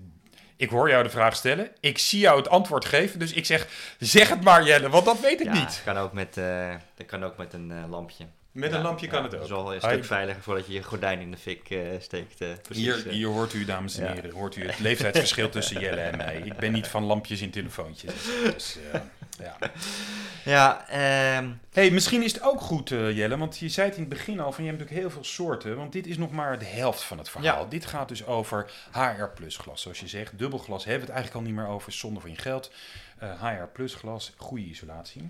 ik 0.55 0.69
hoor 0.69 0.89
jou 0.89 1.03
de 1.03 1.09
vraag 1.09 1.35
stellen. 1.35 1.69
Ik 1.79 1.97
zie 1.97 2.19
jou 2.19 2.37
het 2.37 2.49
antwoord 2.49 2.85
geven. 2.85 3.19
Dus 3.19 3.33
ik 3.33 3.45
zeg, 3.45 3.95
zeg 3.99 4.29
het 4.29 4.43
maar 4.43 4.63
Jelle, 4.63 4.89
want 4.89 5.05
dat 5.05 5.19
weet 5.19 5.39
ik 5.39 5.45
ja, 5.45 5.53
niet. 5.53 5.81
Kan 5.85 5.97
ook 5.97 6.13
met, 6.13 6.37
eh, 6.37 6.75
dat 6.95 7.05
kan 7.05 7.23
ook 7.23 7.37
met 7.37 7.53
een 7.53 7.89
lampje. 7.89 8.25
Met 8.57 8.69
Ja, 8.71 8.75
een 8.77 8.83
lampje 8.83 9.05
ja, 9.05 9.11
kan 9.11 9.21
het 9.21 9.31
Dat 9.31 9.39
ook. 9.39 9.45
is 9.45 9.51
wel 9.51 9.73
een 9.73 9.81
stuk 9.81 10.05
veiliger 10.05 10.41
voordat 10.43 10.67
je 10.67 10.73
je 10.73 10.83
gordijn 10.83 11.19
in 11.19 11.31
de 11.31 11.37
fik 11.37 11.69
eh, 11.69 11.79
steekt. 11.99 12.41
eh, 12.41 12.47
precies, 12.61 12.83
Hier, 12.83 13.07
eh. 13.07 13.13
hier 13.13 13.27
hoort 13.27 13.53
u, 13.53 13.65
dames 13.65 13.97
en 13.97 14.05
Ja. 14.05 14.13
heren, 14.13 14.31
hoort 14.31 14.55
u 14.55 14.65
het 14.67 14.79
leeftijdsverschil 14.79 15.49
tussen 15.49 15.79
Jelle 15.79 16.01
en 16.01 16.17
mij. 16.17 16.41
Ik 16.45 16.57
ben 16.57 16.71
niet 16.71 16.87
van 16.87 17.03
lampjes 17.03 17.41
in 17.41 17.49
telefoontjes. 17.51 18.13
Dus, 18.43 18.77
eh, 18.93 19.01
ja. 19.39 19.55
Ja, 20.45 20.87
ehm, 20.87 21.49
hey, 21.71 21.91
misschien 21.91 22.23
is 22.23 22.33
het 22.33 22.41
ook 22.41 22.61
goed, 22.61 22.91
eh, 22.91 23.17
Jelle, 23.17 23.37
want 23.37 23.57
je 23.57 23.69
zei 23.69 23.87
het 23.87 23.95
in 23.95 24.01
het 24.03 24.11
begin 24.13 24.39
al 24.39 24.51
van 24.51 24.63
je 24.63 24.69
hebt 24.69 24.81
natuurlijk 24.81 25.07
heel 25.07 25.15
veel 25.21 25.29
soorten, 25.33 25.75
want 25.77 25.91
dit 25.91 26.07
is 26.07 26.17
nog 26.17 26.31
maar 26.31 26.59
de 26.59 26.65
helft 26.65 27.01
van 27.03 27.17
het 27.17 27.29
verhaal. 27.29 27.63
Ja. 27.63 27.69
Dit 27.69 27.85
gaat 27.85 28.07
dus 28.07 28.25
over 28.25 28.71
HR 28.91 29.23
plus 29.35 29.57
glas, 29.57 29.81
zoals 29.81 29.99
je 29.99 30.07
zegt. 30.07 30.37
Dubbelglas 30.39 30.83
hebben 30.85 31.05
we 31.07 31.13
het 31.13 31.15
eigenlijk 31.15 31.45
al 31.45 31.51
niet 31.53 31.61
meer 31.63 31.73
over, 31.73 31.91
zonder 31.91 32.21
voor 32.21 32.31
je 32.31 32.37
geld. 32.37 32.71
Eh, 33.17 33.41
HR 33.43 33.67
plus 33.73 33.93
glas, 33.95 34.33
goede 34.37 34.63
isolatie. 34.63 35.29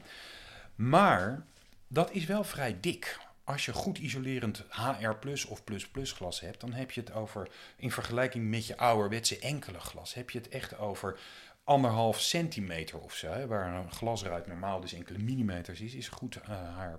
Maar 0.75 1.41
dat 1.87 2.11
is 2.11 2.25
wel 2.25 2.43
vrij 2.43 2.77
dik. 2.79 3.19
Als 3.43 3.65
je 3.65 3.73
goed 3.73 3.97
isolerend 3.97 4.63
HR 4.69 5.09
plus 5.19 5.45
of 5.45 5.63
plus 5.63 5.87
plus 5.87 6.11
glas 6.11 6.39
hebt, 6.39 6.61
dan 6.61 6.73
heb 6.73 6.91
je 6.91 7.01
het 7.01 7.11
over, 7.13 7.47
in 7.75 7.91
vergelijking 7.91 8.49
met 8.49 8.65
je 8.67 8.77
ouderwetse 8.77 9.39
enkele 9.39 9.79
glas, 9.79 10.13
heb 10.13 10.29
je 10.29 10.37
het 10.37 10.49
echt 10.49 10.77
over 10.77 11.19
anderhalf 11.63 12.19
centimeter 12.21 12.99
of 12.99 13.13
zo. 13.15 13.27
Hè, 13.31 13.47
waar 13.47 13.73
een 13.75 13.91
glasruit 13.91 14.47
normaal 14.47 14.79
dus 14.79 14.93
enkele 14.93 15.17
millimeters 15.17 15.81
is, 15.81 15.93
is 15.93 16.07
goed 16.07 16.35
eh 16.35 16.77
HR 16.79 16.97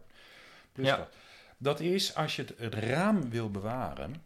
plus 0.72 0.86
Ja. 0.86 0.94
glas. 0.94 1.06
Dat 1.58 1.80
is, 1.80 2.14
als 2.14 2.36
je 2.36 2.42
het, 2.42 2.54
het 2.58 2.74
raam 2.74 3.30
wil 3.30 3.50
bewaren, 3.50 4.22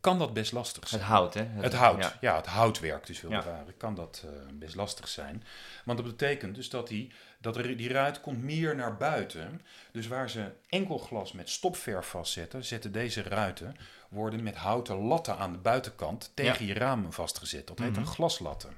kan 0.00 0.18
dat 0.18 0.32
best 0.32 0.52
lastig 0.52 0.80
het 0.80 0.88
zijn. 0.90 1.02
hout, 1.02 1.34
hè? 1.34 1.42
Het 1.44 1.74
hout, 1.74 2.02
Ja. 2.02 2.16
ja. 2.20 2.36
het 2.36 2.46
houtwerk 2.46 3.06
dus 3.06 3.20
wil 3.20 3.30
Ja. 3.30 3.38
bewaren, 3.38 3.76
kan 3.76 3.94
dat 3.94 4.22
eh, 4.24 4.30
best 4.52 4.74
lastig 4.74 5.08
zijn. 5.08 5.44
Want 5.84 5.98
dat 5.98 6.06
betekent 6.06 6.54
dus 6.54 6.70
dat, 6.70 6.88
die, 6.88 7.12
dat 7.40 7.54
die 7.54 7.88
ruit 7.92 8.20
komt 8.20 8.42
meer 8.42 8.76
naar 8.76 8.96
buiten. 8.96 9.60
Dus 9.92 10.06
waar 10.06 10.30
ze 10.30 10.50
enkel 10.68 10.98
glas 10.98 11.32
met 11.32 11.50
stopverf 11.50 12.06
vastzetten, 12.06 12.64
zetten 12.64 12.92
deze 12.92 13.22
ruiten, 13.22 13.76
worden 14.08 14.42
met 14.42 14.56
houten 14.56 14.96
latten 14.96 15.36
aan 15.38 15.52
de 15.52 15.58
buitenkant 15.58 16.30
tegen 16.34 16.66
je 16.66 16.74
ramen 16.74 17.12
vastgezet. 17.12 17.66
Dat 17.66 17.78
heet 17.78 17.90
Mhm. 17.90 18.00
een 18.00 18.06
glaslatten. 18.06 18.70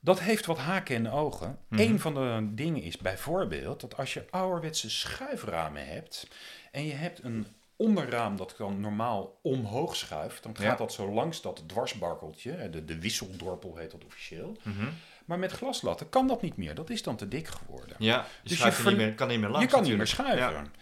Dat 0.00 0.20
heeft 0.20 0.46
wat 0.46 0.58
haken 0.58 0.96
en 0.96 1.10
ogen. 1.10 1.58
Mhm. 1.68 1.80
Een 1.80 2.00
van 2.00 2.14
de 2.14 2.48
dingen 2.54 2.82
is 2.82 2.96
bijvoorbeeld 2.96 3.80
dat 3.80 3.96
als 3.96 4.14
je 4.14 4.24
ouderwetse 4.30 4.90
schuiframen 4.90 5.86
hebt 5.86 6.28
en 6.70 6.86
je 6.86 6.92
hebt 6.92 7.22
een 7.24 7.46
onderraam 7.76 8.36
dat 8.36 8.54
dan 8.58 8.80
normaal 8.80 9.38
omhoog 9.42 9.96
schuift, 9.96 10.42
dan 10.42 10.56
gaat 10.56 10.64
Ja. 10.64 10.74
dat 10.76 10.92
zo 10.92 11.12
langs 11.12 11.42
dat 11.42 11.62
dwarsbarkeltje, 11.66 12.70
de, 12.70 12.84
de 12.84 12.98
wisseldorpel 12.98 13.76
heet 13.76 13.90
dat 13.90 14.04
officieel. 14.04 14.56
Mhm. 14.62 14.86
Maar 15.24 15.38
met 15.38 15.52
glaslatten 15.52 16.08
kan 16.08 16.26
dat 16.26 16.42
niet 16.42 16.56
meer, 16.56 16.74
dat 16.74 16.90
is 16.90 17.02
dan 17.02 17.16
te 17.16 17.28
dik 17.28 17.48
geworden. 17.48 17.96
Ja, 17.98 18.26
je 18.42 18.48
Dus 18.48 18.58
je 18.62 18.72
ver- 18.72 18.86
niet 18.88 18.96
meer, 18.96 19.14
kan 19.14 19.28
niet 19.28 19.40
meer 19.40 19.48
langs 19.48 19.64
je 19.66 19.72
kan 19.72 19.82
niet 19.82 19.96
meer 19.96 20.06
schuiven. 20.06 20.72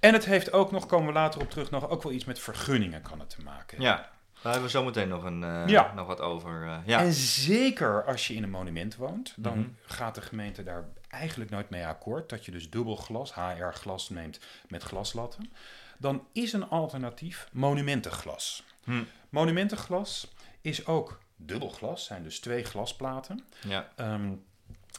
En 0.00 0.12
het 0.12 0.24
heeft 0.24 0.52
ook 0.52 0.70
nog, 0.70 0.86
komen 0.86 1.06
we 1.06 1.12
later 1.12 1.40
op 1.40 1.50
terug, 1.50 1.70
nog 1.70 1.88
ook 1.88 2.02
wel 2.02 2.12
iets 2.12 2.24
met 2.24 2.38
vergunningen 2.38 3.02
kan 3.02 3.20
het 3.20 3.30
te 3.30 3.42
maken. 3.42 3.80
Ja, 3.80 3.94
daar 4.42 4.52
hebben 4.52 4.62
we 4.62 4.68
zo 4.78 4.84
meteen 4.84 5.08
nog, 5.08 5.24
een, 5.24 5.42
eh, 5.44 5.62
Ja. 5.66 5.92
nog 5.94 6.06
wat 6.06 6.20
over. 6.20 6.62
eh, 6.62 6.78
ja. 6.86 6.98
En 7.00 7.12
zeker 7.12 8.04
als 8.04 8.26
je 8.26 8.34
in 8.34 8.42
een 8.42 8.50
monument 8.50 8.96
woont, 8.96 9.32
dan 9.36 9.58
Mhm. 9.58 9.68
gaat 9.86 10.14
de 10.14 10.20
gemeente 10.22 10.62
daar 10.62 10.84
eigenlijk 11.08 11.50
nooit 11.50 11.70
mee 11.70 11.86
akkoord. 11.86 12.28
Dat 12.28 12.44
je 12.44 12.50
dus 12.50 12.70
dubbel 12.70 12.96
glas, 12.96 13.34
HR-glas 13.34 14.08
neemt 14.08 14.40
met 14.68 14.82
glaslatten. 14.82 15.52
Dan 15.98 16.26
is 16.32 16.52
een 16.52 16.68
alternatief 16.68 17.48
monumentenglas. 17.52 18.64
Hm. 18.84 19.02
Monumentenglas 19.28 20.32
is 20.60 20.86
ook 20.86 21.18
dubbel 21.36 21.68
glas, 21.68 22.04
zijn 22.04 22.22
dus 22.22 22.40
twee 22.40 22.64
glasplaten. 22.64 23.44
ja. 23.68 23.92
Ehm, 23.96 24.32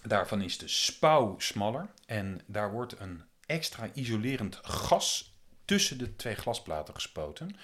daarvan 0.04 0.42
is 0.42 0.58
de 0.58 0.68
spouw 0.68 1.40
smaller 1.40 1.88
en 2.06 2.42
daar 2.46 2.72
wordt 2.72 3.00
een 3.00 3.22
extra 3.46 3.90
isolerend 3.94 4.60
gas 4.62 5.34
tussen 5.66 5.98
de 5.98 6.16
twee 6.16 6.36
glasplaten 6.36 6.94
gespoten. 6.94 7.56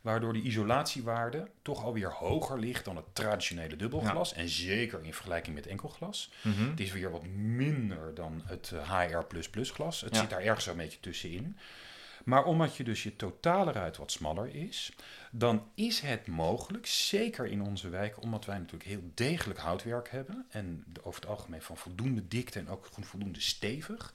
Waardoor 0.00 0.32
de 0.32 0.40
isolatiewaarde 0.40 1.50
toch 1.62 1.84
alweer 1.84 2.12
hoger 2.12 2.58
ligt 2.58 2.84
dan 2.84 2.96
het 2.96 3.04
traditionele 3.14 3.76
dubbelglas. 3.76 4.32
En 4.32 4.48
zeker 4.48 5.04
in 5.04 5.14
vergelijking 5.14 5.54
met 5.54 5.66
enkelglas. 5.66 6.30
Mhm. 6.42 6.70
Het 6.70 6.80
is 6.80 6.92
weer 6.92 7.10
wat 7.10 7.26
minder 7.34 8.14
dan 8.14 8.42
het 8.44 8.72
eh, 8.74 8.90
HR++ 9.00 9.24
glas. 9.62 10.00
Het 10.00 10.14
Ja. 10.14 10.20
zit 10.20 10.30
daar 10.30 10.40
ergens 10.42 10.64
zo'n 10.64 10.76
beetje 10.76 11.00
tussenin. 11.00 11.58
Maar 12.24 12.44
omdat 12.44 12.76
je 12.76 12.84
dus 12.84 13.02
je 13.02 13.16
totale 13.16 13.72
ruit 13.72 13.96
wat 13.96 14.12
smaller 14.12 14.54
is, 14.54 14.92
dan 15.30 15.70
is 15.74 16.00
het 16.00 16.26
mogelijk, 16.26 16.86
zeker 16.86 17.46
in 17.46 17.62
onze 17.62 17.88
wijk, 17.88 18.22
omdat 18.22 18.44
wij 18.44 18.58
natuurlijk 18.58 18.90
heel 18.90 19.10
degelijk 19.14 19.58
houtwerk 19.58 20.10
hebben 20.10 20.46
en 20.50 20.84
over 21.02 21.20
het 21.20 21.30
algemeen 21.30 21.62
van 21.62 21.76
voldoende 21.76 22.28
dikte 22.28 22.58
en 22.58 22.68
ook 22.68 22.88
voldoende 23.00 23.40
stevig, 23.40 24.14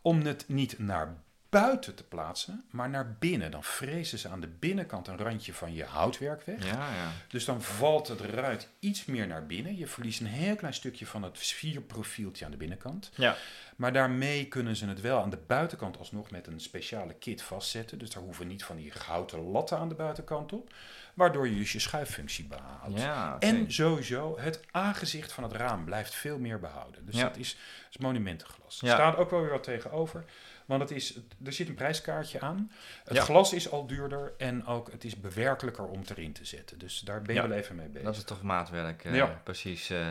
om 0.00 0.20
het 0.20 0.48
niet 0.48 0.78
naar 0.78 1.16
buiten 1.60 1.94
te 1.94 2.04
plaatsen, 2.04 2.64
maar 2.70 2.90
naar 2.90 3.16
binnen. 3.18 3.50
Dan 3.50 3.64
frezen 3.64 4.18
ze 4.18 4.28
aan 4.28 4.40
de 4.40 4.48
binnenkant 4.48 5.08
een 5.08 5.16
randje 5.18 5.54
van 5.54 5.74
je 5.74 5.84
houtwerk 5.84 6.42
weg. 6.42 6.64
Ja, 6.66 6.72
ja. 6.94 7.10
Dus 7.28 7.44
dan 7.44 7.62
valt 7.62 8.08
het 8.08 8.20
ruit 8.20 8.68
iets 8.78 9.04
meer 9.04 9.26
naar 9.26 9.46
binnen. 9.46 9.76
Je 9.76 9.86
verliest 9.86 10.20
een 10.20 10.26
heel 10.26 10.56
klein 10.56 10.74
stukje 10.74 11.06
van 11.06 11.22
het 11.22 11.38
sfierprofieltje 11.38 12.44
aan 12.44 12.50
de 12.50 12.56
binnenkant. 12.56 13.10
Ja. 13.14 13.36
Maar 13.76 13.92
daarmee 13.92 14.46
kunnen 14.48 14.76
ze 14.76 14.86
het 14.86 15.00
wel 15.00 15.22
aan 15.22 15.30
de 15.30 15.38
buitenkant 15.46 15.98
alsnog 15.98 16.30
met 16.30 16.46
een 16.46 16.60
speciale 16.60 17.14
kit 17.14 17.42
vastzetten. 17.42 17.98
Dus 17.98 18.10
daar 18.10 18.22
hoeven 18.22 18.46
niet 18.46 18.64
van 18.64 18.76
die 18.76 18.90
gouden 18.90 19.40
latten 19.40 19.78
aan 19.78 19.88
de 19.88 19.94
buitenkant 19.94 20.52
op. 20.52 20.72
Waardoor 21.14 21.48
je 21.48 21.56
dus 21.56 21.72
je 21.72 21.78
schuiffunctie 21.78 22.44
behoudt. 22.46 23.00
Ja. 23.00 23.36
En 23.38 23.72
sowieso, 23.72 24.38
het 24.38 24.60
aangezicht 24.70 25.32
van 25.32 25.42
het 25.42 25.52
raam 25.52 25.84
blijft 25.84 26.14
veel 26.14 26.38
meer 26.38 26.60
behouden. 26.60 27.06
Dus 27.06 27.16
dat 27.20 27.36
is, 27.36 27.56
is 27.90 27.96
monumentenglas. 27.98 28.80
Er 28.80 28.86
Ja. 28.86 28.94
staat 28.94 29.16
ook 29.16 29.30
wel 29.30 29.40
weer 29.40 29.50
wat 29.50 29.62
tegenover. 29.62 30.24
Want 30.64 30.80
het 30.80 30.90
is, 30.90 31.14
er 31.44 31.52
zit 31.52 31.68
een 31.68 31.74
prijskaartje 31.74 32.40
aan. 32.40 32.70
Het 33.04 33.16
Ja. 33.16 33.22
glas 33.22 33.52
is 33.52 33.70
al 33.70 33.86
duurder 33.86 34.32
en 34.38 34.66
ook 34.66 34.90
het 34.92 35.04
is 35.04 35.20
bewerkelijker 35.20 35.84
om 35.84 35.98
het 36.00 36.10
erin 36.10 36.32
te 36.32 36.44
zetten. 36.44 36.78
Dus 36.78 36.98
daar 37.00 37.22
ben 37.22 37.34
je 37.34 37.40
Ja. 37.40 37.48
wel 37.48 37.56
even 37.58 37.76
mee 37.76 37.88
bezig. 37.88 38.02
Dat 38.06 38.16
is 38.16 38.24
toch 38.24 38.42
maatwerk, 38.42 39.04
eh, 39.04 39.14
Ja. 39.14 39.40
precies. 39.44 39.90
eh. 39.90 40.06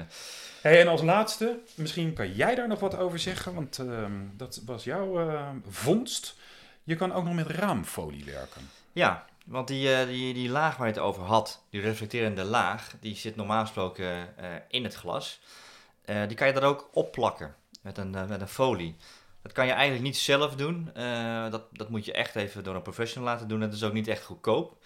Hey, 0.61 0.81
en 0.81 0.87
als 0.87 1.01
laatste, 1.01 1.59
misschien 1.75 2.13
kan 2.13 2.33
jij 2.33 2.55
daar 2.55 2.67
nog 2.67 2.79
wat 2.79 2.97
over 2.97 3.19
zeggen, 3.19 3.53
want 3.53 3.79
ehm, 3.79 4.11
dat 4.33 4.61
was 4.65 4.83
jouw 4.83 5.29
eh, 5.29 5.49
vondst. 5.67 6.35
Je 6.83 6.95
kan 6.95 7.13
ook 7.13 7.23
nog 7.23 7.33
met 7.33 7.47
raamfolie 7.47 8.23
werken. 8.25 8.69
Ja, 8.91 9.25
want 9.45 9.67
die, 9.67 9.93
eh, 9.95 10.07
die, 10.07 10.33
die 10.33 10.49
laag 10.49 10.77
waar 10.77 10.87
je 10.87 10.93
het 10.93 11.01
over 11.01 11.23
had, 11.23 11.63
die 11.69 11.81
reflecterende 11.81 12.43
laag, 12.43 12.93
die 12.99 13.15
zit 13.15 13.35
normaal 13.35 13.61
gesproken 13.61 14.27
in 14.67 14.83
het 14.83 14.93
glas. 14.93 15.39
Die 16.27 16.35
kan 16.35 16.47
je 16.47 16.53
er 16.53 16.63
ook 16.63 16.89
opplakken 16.93 17.55
met 17.81 17.97
een, 17.97 18.09
met 18.09 18.41
een 18.41 18.47
folie. 18.47 18.95
Dat 19.43 19.51
kan 19.51 19.65
je 19.65 19.71
eigenlijk 19.71 20.03
niet 20.03 20.17
zelf 20.17 20.55
doen. 20.55 20.89
Eh, 20.93 21.51
dat, 21.51 21.63
dat 21.71 21.89
moet 21.89 22.05
je 22.05 22.13
echt 22.13 22.35
even 22.35 22.63
door 22.63 22.75
een 22.75 22.81
professional 22.81 23.29
laten 23.29 23.47
doen. 23.47 23.59
Dat 23.59 23.73
is 23.73 23.83
ook 23.83 23.93
niet 23.93 24.07
echt 24.07 24.23
goedkoop. 24.23 24.77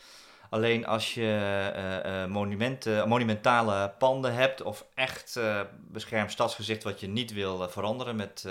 Alleen 0.49 0.85
als 0.85 1.13
je 1.13 2.25
monumenten, 2.29 3.07
monumentale 3.07 3.93
panden 3.97 4.33
hebt 4.33 4.61
of 4.61 4.85
echt 4.93 5.39
beschermd 5.87 6.31
stadsgezicht 6.31 6.83
wat 6.83 6.99
je 6.99 7.07
niet 7.07 7.33
wil 7.33 7.69
veranderen 7.69 8.15
met 8.15 8.47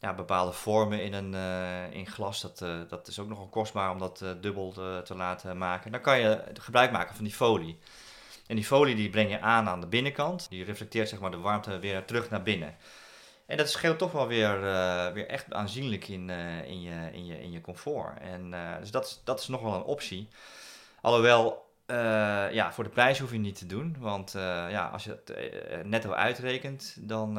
ja, 0.00 0.14
bepaalde 0.14 0.52
vormen 0.52 1.02
in, 1.02 1.12
een, 1.12 1.34
in 1.92 2.06
glas, 2.06 2.40
dat, 2.40 2.64
dat 2.88 3.08
is 3.08 3.18
ook 3.18 3.28
nogal 3.28 3.48
kostbaar 3.48 3.90
om 3.90 3.98
dat 3.98 4.24
dubbel 4.40 4.72
te, 4.72 5.00
te 5.04 5.14
laten 5.14 5.58
maken. 5.58 5.92
Dan 5.92 6.00
kan 6.00 6.20
je 6.20 6.42
gebruik 6.54 6.92
maken 6.92 7.14
van 7.14 7.24
die 7.24 7.34
folie. 7.34 7.78
En 8.48 8.56
die 8.56 8.64
folie 8.64 8.94
die 8.94 9.10
breng 9.10 9.30
je 9.30 9.40
aan 9.40 9.68
aan 9.68 9.80
de 9.80 9.86
binnenkant. 9.86 10.46
Die 10.50 10.64
reflecteert 10.64 11.08
zeg 11.08 11.20
maar, 11.20 11.30
de 11.30 11.38
warmte 11.38 11.78
weer 11.78 12.04
terug 12.04 12.30
naar 12.30 12.42
binnen. 12.42 12.76
En 13.48 13.56
dat 13.56 13.70
scheelt 13.70 13.98
toch 13.98 14.12
wel 14.12 14.26
weer, 14.26 14.64
eh, 14.68 15.12
weer 15.12 15.26
echt 15.28 15.52
aanzienlijk 15.52 16.08
in, 16.08 16.30
eh, 16.30 16.64
in, 16.64 16.80
je, 16.82 17.08
in, 17.12 17.26
je, 17.26 17.42
in 17.42 17.50
je 17.52 17.60
comfort. 17.60 18.20
En, 18.20 18.54
eh, 18.54 18.78
dus 18.80 18.90
dat, 18.90 19.04
is- 19.04 19.20
dat 19.24 19.40
is 19.40 19.48
nog 19.48 19.60
wel 19.62 19.74
een 19.74 19.82
optie. 19.82 20.28
Alhoewel, 21.00 21.66
ja, 22.52 22.72
voor 22.72 22.84
de 22.84 22.90
prijs 22.90 23.18
hoef 23.18 23.32
je 23.32 23.38
niet 23.38 23.58
te 23.58 23.66
doen. 23.66 23.96
Want 23.98 24.32
ja, 24.68 24.88
als 24.92 25.04
je 25.04 25.10
het 25.24 25.32
netto 25.86 26.12
uitrekent, 26.12 26.96
dan, 27.00 27.32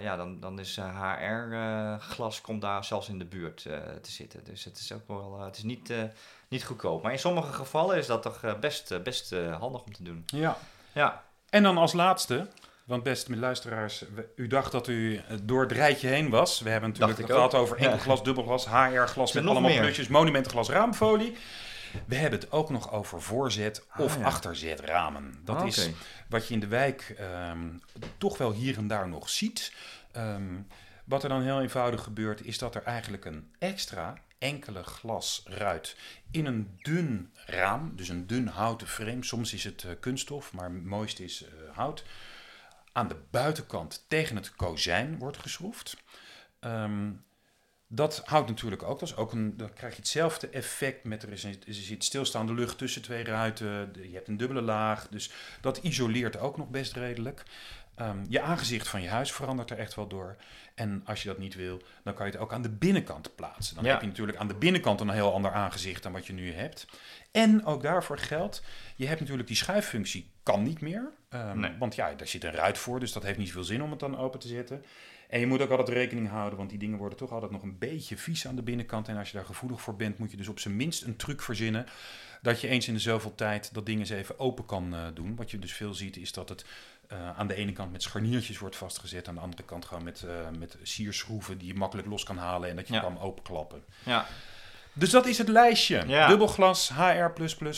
ja, 0.00 0.16
dan, 0.16 0.40
dan 0.40 0.58
is 0.58 0.76
HR-glas 0.76 2.40
komt 2.40 2.60
daar 2.62 2.84
zelfs 2.84 3.08
in 3.08 3.18
de 3.18 3.24
buurt 3.24 3.62
te 4.02 4.10
zitten. 4.10 4.44
Dus 4.44 4.64
het 4.64 4.78
is 4.78 4.92
ook 4.92 5.06
wel, 5.08 5.40
het 5.40 5.56
is 5.56 5.62
niet, 5.62 5.92
niet 6.48 6.64
goedkoop. 6.64 7.02
Maar 7.02 7.12
in 7.12 7.18
sommige 7.18 7.52
gevallen 7.52 7.96
is 7.96 8.06
dat 8.06 8.22
toch 8.22 8.58
best, 8.60 9.02
best 9.02 9.30
handig 9.58 9.82
om 9.82 9.92
te 9.92 10.02
doen. 10.02 10.22
Ja. 10.26 10.56
Ja, 10.92 11.22
En 11.50 11.62
dan 11.62 11.76
als 11.78 11.92
laatste, 11.92 12.48
want 12.92 13.04
beste 13.04 13.36
luisteraars, 13.36 14.04
u 14.36 14.46
dacht 14.46 14.72
dat 14.72 14.88
u 14.88 15.16
eh, 15.16 15.36
door 15.42 15.62
het 15.62 15.72
rijtje 15.72 16.08
heen 16.08 16.30
was. 16.30 16.60
We 16.60 16.70
hebben 16.70 16.88
natuurlijk 16.90 17.18
het 17.18 17.30
gehad 17.30 17.54
over 17.54 17.76
enkelglas, 17.76 18.24
dubbelglas, 18.24 18.66
HR-glas 18.66 19.32
met 19.32 19.46
allemaal 19.46 19.70
meer? 19.70 19.80
plusjes, 19.80 20.08
monumentenglas, 20.08 20.68
raamfolie. 20.68 21.36
We 22.06 22.14
hebben 22.14 22.40
het 22.40 22.52
ook 22.52 22.70
nog 22.70 22.92
over 22.92 23.22
voorzet 23.22 23.86
of 23.98 24.12
Ah, 24.14 24.20
ja. 24.20 24.26
achterzetramen. 24.26 25.34
Dat 25.44 25.56
Ah, 25.56 25.66
is 25.66 25.90
wat 26.28 26.48
je 26.48 26.54
in 26.54 26.60
de 26.60 26.66
wijk 26.66 27.14
ehm, 27.18 27.68
toch 28.18 28.38
wel 28.38 28.52
hier 28.52 28.76
en 28.76 28.86
daar 28.86 29.08
nog 29.08 29.28
ziet. 29.28 29.72
Ehm, 30.12 30.60
wat 31.04 31.22
er 31.22 31.28
dan 31.28 31.42
heel 31.42 31.60
eenvoudig 31.60 32.02
gebeurt, 32.02 32.44
is 32.44 32.58
dat 32.58 32.74
er 32.74 32.82
eigenlijk 32.82 33.24
een 33.24 33.50
extra 33.58 34.14
enkele 34.38 34.82
glasruit 34.82 35.96
in 36.30 36.46
een 36.46 36.78
dun 36.82 37.32
raam, 37.46 37.92
dus 37.96 38.08
een 38.08 38.26
dun 38.26 38.46
houten 38.46 38.86
frame, 38.86 39.24
soms 39.24 39.52
is 39.54 39.64
het 39.64 39.84
eh, 39.84 39.90
kunststof, 40.00 40.52
maar 40.52 40.70
het 40.70 40.84
mooiste 40.84 41.24
is 41.24 41.44
eh, 41.44 41.76
hout, 41.76 42.04
aan 42.92 43.08
de 43.08 43.16
buitenkant 43.30 44.04
tegen 44.08 44.36
het 44.36 44.54
kozijn 44.54 45.18
wordt 45.18 45.38
geschroefd. 45.38 45.96
Ehm, 46.60 47.10
dat 47.86 48.22
houdt 48.24 48.48
natuurlijk 48.48 48.82
ook, 48.82 48.98
dat 48.98 49.08
is 49.08 49.16
ook 49.16 49.32
een, 49.32 49.56
dan 49.56 49.72
krijg 49.72 49.92
je 49.92 49.98
hetzelfde 49.98 50.48
effect 50.48 51.04
met 51.04 51.22
er, 51.22 51.32
is, 51.32 51.44
er 51.44 51.58
zit 51.66 52.04
stilstaande 52.04 52.54
lucht 52.54 52.78
tussen 52.78 53.02
twee 53.02 53.24
ruiten, 53.24 53.92
je 53.92 54.14
hebt 54.14 54.28
een 54.28 54.36
dubbele 54.36 54.62
laag, 54.62 55.08
dus 55.08 55.30
dat 55.60 55.76
isoleert 55.76 56.38
ook 56.38 56.56
nog 56.56 56.68
best 56.68 56.92
redelijk. 56.92 57.42
Ehm, 57.94 58.24
je 58.28 58.40
aangezicht 58.40 58.88
van 58.88 59.02
je 59.02 59.08
huis 59.08 59.32
verandert 59.32 59.70
er 59.70 59.78
echt 59.78 59.94
wel 59.94 60.06
door. 60.06 60.36
En 60.74 61.02
als 61.04 61.22
je 61.22 61.28
dat 61.28 61.38
niet 61.38 61.54
wil, 61.54 61.82
dan 62.04 62.14
kan 62.14 62.26
je 62.26 62.32
het 62.32 62.40
ook 62.40 62.52
aan 62.52 62.62
de 62.62 62.70
binnenkant 62.70 63.34
plaatsen. 63.34 63.74
Dan 63.74 63.84
Ja. 63.84 63.90
heb 63.90 64.00
je 64.00 64.06
natuurlijk 64.06 64.38
aan 64.38 64.48
de 64.48 64.54
binnenkant 64.54 65.00
een 65.00 65.10
heel 65.10 65.32
ander 65.34 65.52
aangezicht 65.52 66.02
dan 66.02 66.12
wat 66.12 66.26
je 66.26 66.32
nu 66.32 66.52
hebt. 66.52 66.86
En 67.30 67.64
ook 67.64 67.82
daarvoor 67.82 68.18
geldt, 68.18 68.62
je 68.96 69.06
hebt 69.06 69.20
natuurlijk 69.20 69.48
die 69.48 69.56
schuiffunctie 69.56 70.30
kan 70.42 70.62
niet 70.62 70.80
meer. 70.80 71.10
Nee. 71.54 71.70
Want 71.78 71.94
ja, 71.94 72.14
daar 72.14 72.26
zit 72.26 72.44
een 72.44 72.52
ruit 72.52 72.78
voor, 72.78 73.00
dus 73.00 73.12
dat 73.12 73.22
heeft 73.22 73.38
niet 73.38 73.46
zoveel 73.46 73.64
zin 73.64 73.82
om 73.82 73.90
het 73.90 74.00
dan 74.00 74.18
open 74.18 74.40
te 74.40 74.48
zetten. 74.48 74.84
En 75.28 75.40
je 75.40 75.46
moet 75.46 75.60
ook 75.60 75.70
altijd 75.70 75.88
rekening 75.88 76.28
houden, 76.28 76.58
want 76.58 76.70
die 76.70 76.78
dingen 76.78 76.98
worden 76.98 77.18
toch 77.18 77.30
altijd 77.32 77.50
nog 77.50 77.62
een 77.62 77.78
beetje 77.78 78.16
vies 78.16 78.46
aan 78.46 78.56
de 78.56 78.62
binnenkant. 78.62 79.08
En 79.08 79.16
als 79.16 79.30
je 79.30 79.36
daar 79.36 79.46
gevoelig 79.46 79.80
voor 79.80 79.96
bent, 79.96 80.18
moet 80.18 80.30
je 80.30 80.36
dus 80.36 80.48
op 80.48 80.58
zijn 80.58 80.76
minst 80.76 81.02
een 81.02 81.16
truc 81.16 81.42
verzinnen. 81.42 81.86
Dat 82.42 82.60
je 82.60 82.68
eens 82.68 82.88
in 82.88 82.94
de 82.94 83.00
zoveel 83.00 83.34
tijd 83.34 83.74
dat 83.74 83.86
ding 83.86 83.98
eens 83.98 84.10
even 84.10 84.38
open 84.38 84.66
kan 84.66 84.94
eh, 84.94 85.06
doen. 85.14 85.36
Wat 85.36 85.50
je 85.50 85.58
dus 85.58 85.72
veel 85.72 85.94
ziet, 85.94 86.16
is 86.16 86.32
dat 86.32 86.48
het 86.48 86.64
eh, 87.12 87.38
aan 87.38 87.46
de 87.46 87.54
ene 87.54 87.72
kant 87.72 87.92
met 87.92 88.02
scharniertjes 88.02 88.58
wordt 88.58 88.76
vastgezet. 88.76 89.28
Aan 89.28 89.34
de 89.34 89.40
andere 89.40 89.62
kant 89.62 89.84
gewoon 89.84 90.04
met, 90.04 90.22
eh, 90.22 90.34
met 90.58 90.76
sierschroeven 90.82 91.58
die 91.58 91.66
je 91.68 91.74
makkelijk 91.74 92.08
los 92.08 92.24
kan 92.24 92.36
halen. 92.38 92.68
En 92.70 92.76
dat 92.76 92.88
je 92.88 92.94
Ja. 92.94 93.00
kan 93.00 93.20
openklappen. 93.20 93.84
ja. 94.02 94.26
Dus 94.94 95.10
dat 95.10 95.26
is 95.26 95.38
het 95.38 95.48
lijstje. 95.48 96.04
Ja. 96.06 96.26
Dubbelglas, 96.28 96.88
HR++ 96.94 97.32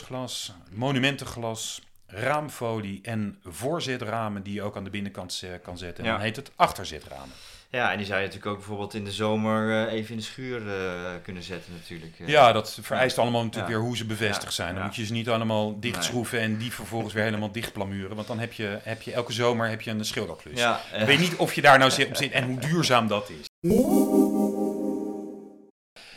glas, 0.05 0.53
monumentenglas, 0.71 1.83
raamfolie 2.07 2.99
en 3.03 3.39
voorzetramen 3.45 4.43
die 4.43 4.55
je 4.55 4.63
ook 4.63 4.77
aan 4.77 4.85
de 4.85 4.91
binnenkant 4.91 5.41
eh, 5.45 5.51
kan 5.63 5.79
zetten. 5.79 6.05
En 6.05 6.11
Ja. 6.11 6.17
dan 6.17 6.25
heet 6.27 6.37
het 6.37 6.51
achterzetramen. 6.57 7.35
Ja, 7.75 7.91
en 7.93 7.97
die 7.97 8.07
zou 8.07 8.19
je 8.21 8.25
natuurlijk 8.27 8.53
ook 8.53 8.59
bijvoorbeeld 8.59 8.95
in 8.95 9.05
de 9.05 9.13
zomer 9.13 9.87
eh, 9.87 9.93
even 9.93 10.11
in 10.11 10.17
de 10.17 10.23
schuur 10.23 10.69
eh, 10.69 11.11
kunnen 11.23 11.43
zetten 11.43 11.73
natuurlijk. 11.73 12.21
eh. 12.21 12.29
Ja, 12.29 12.53
dat 12.53 12.79
vereist 12.83 13.19
allemaal 13.19 13.43
natuurlijk 13.45 13.73
Ja. 13.73 13.79
weer 13.79 13.87
hoe 13.87 13.97
ze 13.97 14.05
bevestigd 14.07 14.55
zijn. 14.55 14.75
Dan 14.75 14.85
moet 14.85 14.97
je 14.97 15.05
ze 15.07 15.13
niet 15.13 15.29
allemaal 15.29 15.81
dichtschroeven 15.81 16.41
en 16.41 16.57
die 16.57 16.73
vervolgens 16.73 17.13
weer 17.15 17.23
helemaal 17.25 17.53
dichtplamuren. 17.53 18.17
Want 18.17 18.27
dan 18.29 18.39
heb 18.39 18.53
je, 18.53 18.79
heb 18.83 19.03
je 19.03 19.13
elke 19.13 19.33
zomer 19.33 19.69
heb 19.69 19.81
je 19.81 19.91
een 19.91 20.05
schilderklus. 20.05 20.59
ja, 20.59 20.81
Ik 20.99 21.07
weet 21.07 21.19
niet 21.21 21.37
of 21.37 21.53
je 21.55 21.61
daar 21.63 21.79
nou 21.79 21.91
zit 21.91 22.09
op 22.09 22.17
zit 22.17 22.33
en 22.33 22.45
hoe 22.45 22.59
duurzaam 22.61 23.07
dat 23.09 23.31
is. 23.31 23.47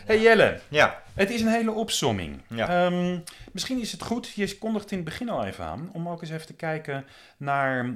Hey 0.05 0.21
Jelle, 0.21 0.59
ja, 0.69 1.03
het 1.13 1.29
is 1.29 1.41
een 1.41 1.47
hele 1.47 1.71
opsomming. 1.71 2.41
Ja. 2.49 2.85
Ehm, 2.85 3.19
misschien 3.51 3.79
is 3.81 3.91
het 3.91 4.03
goed, 4.03 4.31
je 4.35 4.57
kondigt 4.57 4.91
in 4.91 4.97
het 4.97 5.05
begin 5.05 5.29
al 5.29 5.45
even 5.45 5.65
aan, 5.65 5.89
om 5.93 6.09
ook 6.09 6.21
eens 6.21 6.31
even 6.31 6.45
te 6.45 6.53
kijken 6.53 7.05
naar 7.37 7.95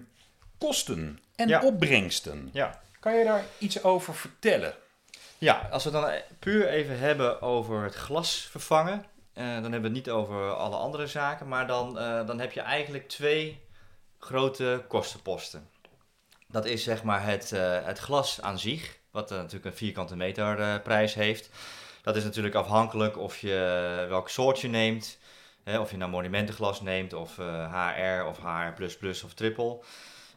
kosten 0.58 1.20
en 1.36 1.48
Ja. 1.48 1.62
opbrengsten. 1.62 2.50
ja. 2.54 2.80
Kan 3.02 3.18
je 3.18 3.24
daar 3.24 3.46
iets 3.58 3.84
over 3.84 4.16
vertellen? 4.16 4.74
Ja, 5.38 5.68
als 5.72 5.84
we 5.84 5.92
dan 5.92 6.12
puur 6.40 6.68
even 6.68 7.00
hebben 7.00 7.42
over 7.42 7.84
het 7.84 7.96
glas 7.96 8.48
vervangen, 8.52 9.06
eh, 9.34 9.44
dan 9.46 9.72
hebben 9.72 9.82
we 9.82 9.88
het 9.88 9.92
niet 9.92 10.10
over 10.10 10.54
alle 10.54 10.76
andere 10.76 11.08
zaken, 11.08 11.48
maar 11.48 11.68
dan, 11.68 12.00
eh, 12.00 12.28
dan 12.28 12.40
heb 12.40 12.52
je 12.52 12.62
eigenlijk 12.62 13.08
twee 13.08 13.62
grote 14.20 14.86
kostenposten. 14.88 15.70
Dat 16.48 16.66
is 16.66 16.84
zeg 16.84 17.04
maar 17.04 17.26
het, 17.26 17.52
eh, 17.52 17.86
het 17.86 18.00
glas 18.00 18.42
aan 18.42 18.60
zich, 18.60 18.98
wat 19.12 19.30
natuurlijk 19.30 19.66
een 19.66 19.78
vierkante 19.78 20.16
meter 20.16 20.82
prijs 20.82 21.14
heeft. 21.14 21.50
Dat 22.02 22.16
is 22.16 22.24
natuurlijk 22.24 22.56
afhankelijk 22.56 23.18
of 23.18 23.38
je 23.38 24.06
welk 24.10 24.30
soort 24.30 24.60
je 24.60 24.68
neemt. 24.68 25.18
Hè, 25.64 25.80
of 25.80 25.92
je 25.92 25.98
nou 25.98 26.12
monumentenglas 26.12 26.82
neemt, 26.82 27.14
of 27.14 27.36
HR, 27.36 28.26
of 28.26 28.38
HR++ 28.38 29.24
of 29.26 29.34
triple. 29.34 29.80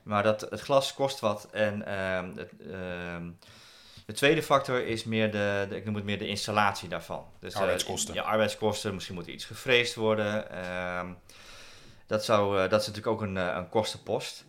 Maar 0.04 0.22
dat, 0.22 0.40
het 0.40 0.60
glas 0.60 0.94
kost 0.94 1.20
wat. 1.20 1.48
En 1.52 1.86
ehm, 1.86 2.36
het, 2.36 2.50
ehm, 2.70 3.30
de 4.06 4.12
tweede 4.12 4.42
factor 4.42 4.86
is 4.86 5.04
meer 5.04 5.30
de, 5.30 5.66
de- 5.68 5.76
ik 5.76 5.84
noem 5.84 5.94
het 5.94 6.04
meer 6.04 6.18
de 6.18 6.26
installatie 6.28 6.88
daarvan. 6.88 7.24
Dus, 7.40 7.54
eh, 7.54 7.60
Arbeidskosten. 7.60 8.14
ja, 8.14 8.22
arbeidskosten. 8.22 8.94
Misschien 8.94 9.14
moet 9.14 9.26
er 9.26 9.32
iets 9.32 9.44
gefreesd 9.44 9.94
worden. 9.94 10.50
Ehm, 10.50 11.06
dat, 12.06 12.24
zou, 12.24 12.62
eh, 12.62 12.70
dat 12.70 12.80
is 12.80 12.86
natuurlijk 12.86 13.14
ook 13.14 13.22
een, 13.22 13.36
eh, 13.36 13.54
een 13.56 13.68
kostenpost. 13.68 14.44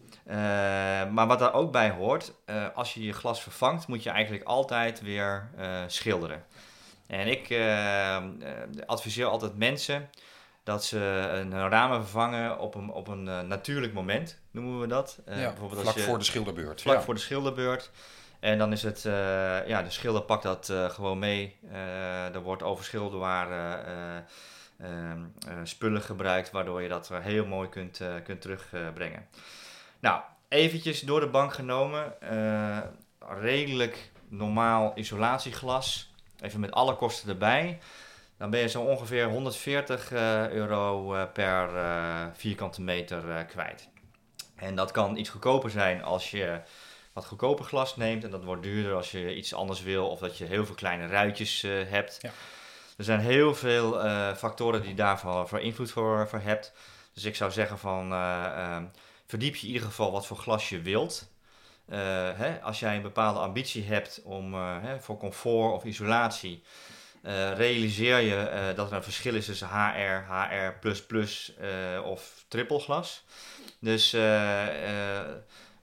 Maar 1.12 1.28
wat 1.28 1.40
daar 1.40 1.54
ook 1.54 1.72
bij 1.72 1.90
hoort, 1.90 2.34
als 2.76 2.94
je 2.94 3.04
je 3.04 3.14
glas 3.14 3.42
vervangt, 3.42 3.88
moet 3.88 4.04
je 4.04 4.10
eigenlijk 4.10 4.44
altijd 4.44 5.02
weer 5.02 5.50
schilderen. 5.88 6.46
En 7.08 7.28
ik 7.28 7.48
adviseer 8.86 9.26
altijd 9.26 9.58
mensen 9.58 10.10
dat 10.66 10.86
ze 10.86 11.00
een 11.32 11.70
ramen 11.70 12.02
vervangen 12.02 12.60
op 12.60 12.76
een, 12.76 12.90
op 12.90 13.08
een 13.08 13.28
eh, 13.28 13.42
natuurlijk 13.42 13.94
moment, 13.94 14.40
noemen 14.52 14.80
we 14.80 14.88
dat. 14.88 15.20
Eh, 15.26 15.42
ja, 15.42 15.50
bijvoorbeeld 15.50 15.82
vlak 15.82 15.94
als 15.94 16.04
je, 16.04 16.10
voor 16.10 16.18
de 16.18 16.24
schilderbeurt. 16.24 16.82
vlak 16.82 16.96
ja. 16.96 17.02
voor 17.02 17.14
de 17.14 17.20
schilderbeurt. 17.20 17.92
En 18.40 18.58
dan 18.58 18.72
is 18.72 18.84
het, 18.84 19.06
eh, 19.06 19.68
ja, 19.68 19.82
de 19.82 19.90
schilder 19.90 20.22
pakt 20.22 20.44
dat 20.44 20.74
gewoon 20.88 21.20
mee. 21.20 21.56
Er 22.34 22.42
wordt 22.42 22.64
over 22.64 22.84
schilderwaren 22.84 23.86
eh, 23.86 24.88
ehm, 24.88 25.20
eh, 25.48 25.54
spullen 25.64 26.02
gebruikt, 26.02 26.52
waardoor 26.52 26.82
je 26.82 26.90
dat 26.90 27.10
heel 27.14 27.46
mooi 27.46 27.70
kunt, 27.70 28.02
kunt 28.24 28.42
terugbrengen. 28.42 29.28
nou, 30.00 30.22
eventjes 30.48 31.02
door 31.02 31.20
de 31.20 31.28
bank 31.28 31.54
genomen. 31.54 32.14
redelijk 33.20 34.12
normaal 34.28 34.92
isolatieglas. 34.96 36.14
Even 36.40 36.60
met 36.60 36.72
alle 36.72 36.96
kosten 36.96 37.30
erbij. 37.30 37.80
Dan 38.38 38.50
ben 38.50 38.60
je 38.60 38.70
zo 38.70 38.82
ongeveer 38.82 39.30
140 39.30 40.12
eh, 40.12 40.50
euro 40.50 41.16
eh, 41.16 41.24
per 41.34 41.76
eh, 41.76 42.26
vierkante 42.34 42.82
meter 42.82 43.46
kwijt. 43.46 43.90
En 44.56 44.76
dat 44.76 44.92
kan 44.92 45.18
iets 45.18 45.30
goedkoper 45.30 45.70
zijn 45.70 46.04
als 46.04 46.32
je 46.32 46.62
wat 47.14 47.26
goedkoper 47.26 47.66
glas 47.66 47.96
neemt. 47.96 48.24
En 48.24 48.32
dat 48.32 48.44
wordt 48.44 48.64
duurder 48.64 48.94
als 48.94 49.12
je 49.12 49.36
iets 49.36 49.54
anders 49.54 49.82
wil 49.82 50.10
of 50.10 50.20
dat 50.20 50.38
je 50.38 50.46
heel 50.46 50.66
veel 50.66 50.76
kleine 50.76 51.08
ruitjes 51.08 51.62
hebt. 51.68 52.18
Ja. 52.22 52.30
Er 52.98 53.04
zijn 53.04 53.20
heel 53.20 53.56
veel 53.56 53.92
factoren 54.36 54.82
die 54.82 54.94
daarvoor 54.94 55.48
voor 55.48 55.60
invloed 55.60 55.92
voor, 55.92 56.28
voor 56.28 56.40
hebt. 56.40 56.74
Dus 57.16 57.24
ik 57.24 57.36
zou 57.36 57.52
zeggen 57.52 57.78
van 57.78 58.12
eh, 58.12 58.46
ehm, 58.46 58.86
verdiep 59.26 59.56
je 59.56 59.68
in 59.68 59.74
ieder 59.74 59.88
geval 59.88 60.12
wat 60.12 60.26
voor 60.26 60.38
glas 60.38 60.70
je 60.70 60.82
wilt. 60.82 61.34
Hè, 62.36 62.62
als 62.62 62.80
jij 62.80 62.96
een 62.96 63.02
bepaalde 63.02 63.40
ambitie 63.40 63.84
hebt 63.84 64.22
om, 64.24 64.54
hè, 64.54 65.00
voor 65.00 65.18
comfort 65.18 65.74
of 65.74 65.84
isolatie, 65.84 66.64
eh, 67.26 67.54
realiseer 67.54 68.20
je 68.20 68.36
eh, 68.36 68.76
dat 68.76 68.90
er 68.90 68.96
een 68.96 69.04
verschil 69.04 69.36
is 69.36 69.46
tussen 69.46 69.68
HR, 69.68 70.32
HR++ 70.32 70.74
eh, 71.60 72.06
of 72.06 72.46
triple 72.48 72.80
glas. 72.80 73.26
Dus 73.80 74.12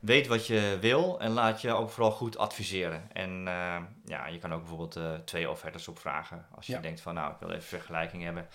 weet 0.00 0.26
wat 0.26 0.46
je 0.46 0.76
wil 0.80 1.20
en 1.20 1.30
laat 1.30 1.60
je 1.60 1.72
ook 1.72 1.90
vooral 1.90 2.10
goed 2.10 2.38
adviseren. 2.38 3.08
En 3.12 3.42
ja, 4.04 4.26
je 4.26 4.38
kan 4.38 4.54
ook 4.54 4.60
bijvoorbeeld 4.60 5.26
twee 5.26 5.50
offertes 5.50 5.88
opvragen 5.88 6.46
als 6.54 6.66
je 6.66 6.72
Ja. 6.72 6.80
denkt 6.80 7.00
van 7.00 7.14
nou, 7.14 7.32
ik 7.32 7.38
wil 7.38 7.50
even 7.50 7.62
vergelijking 7.62 8.22
hebben. 8.22 8.48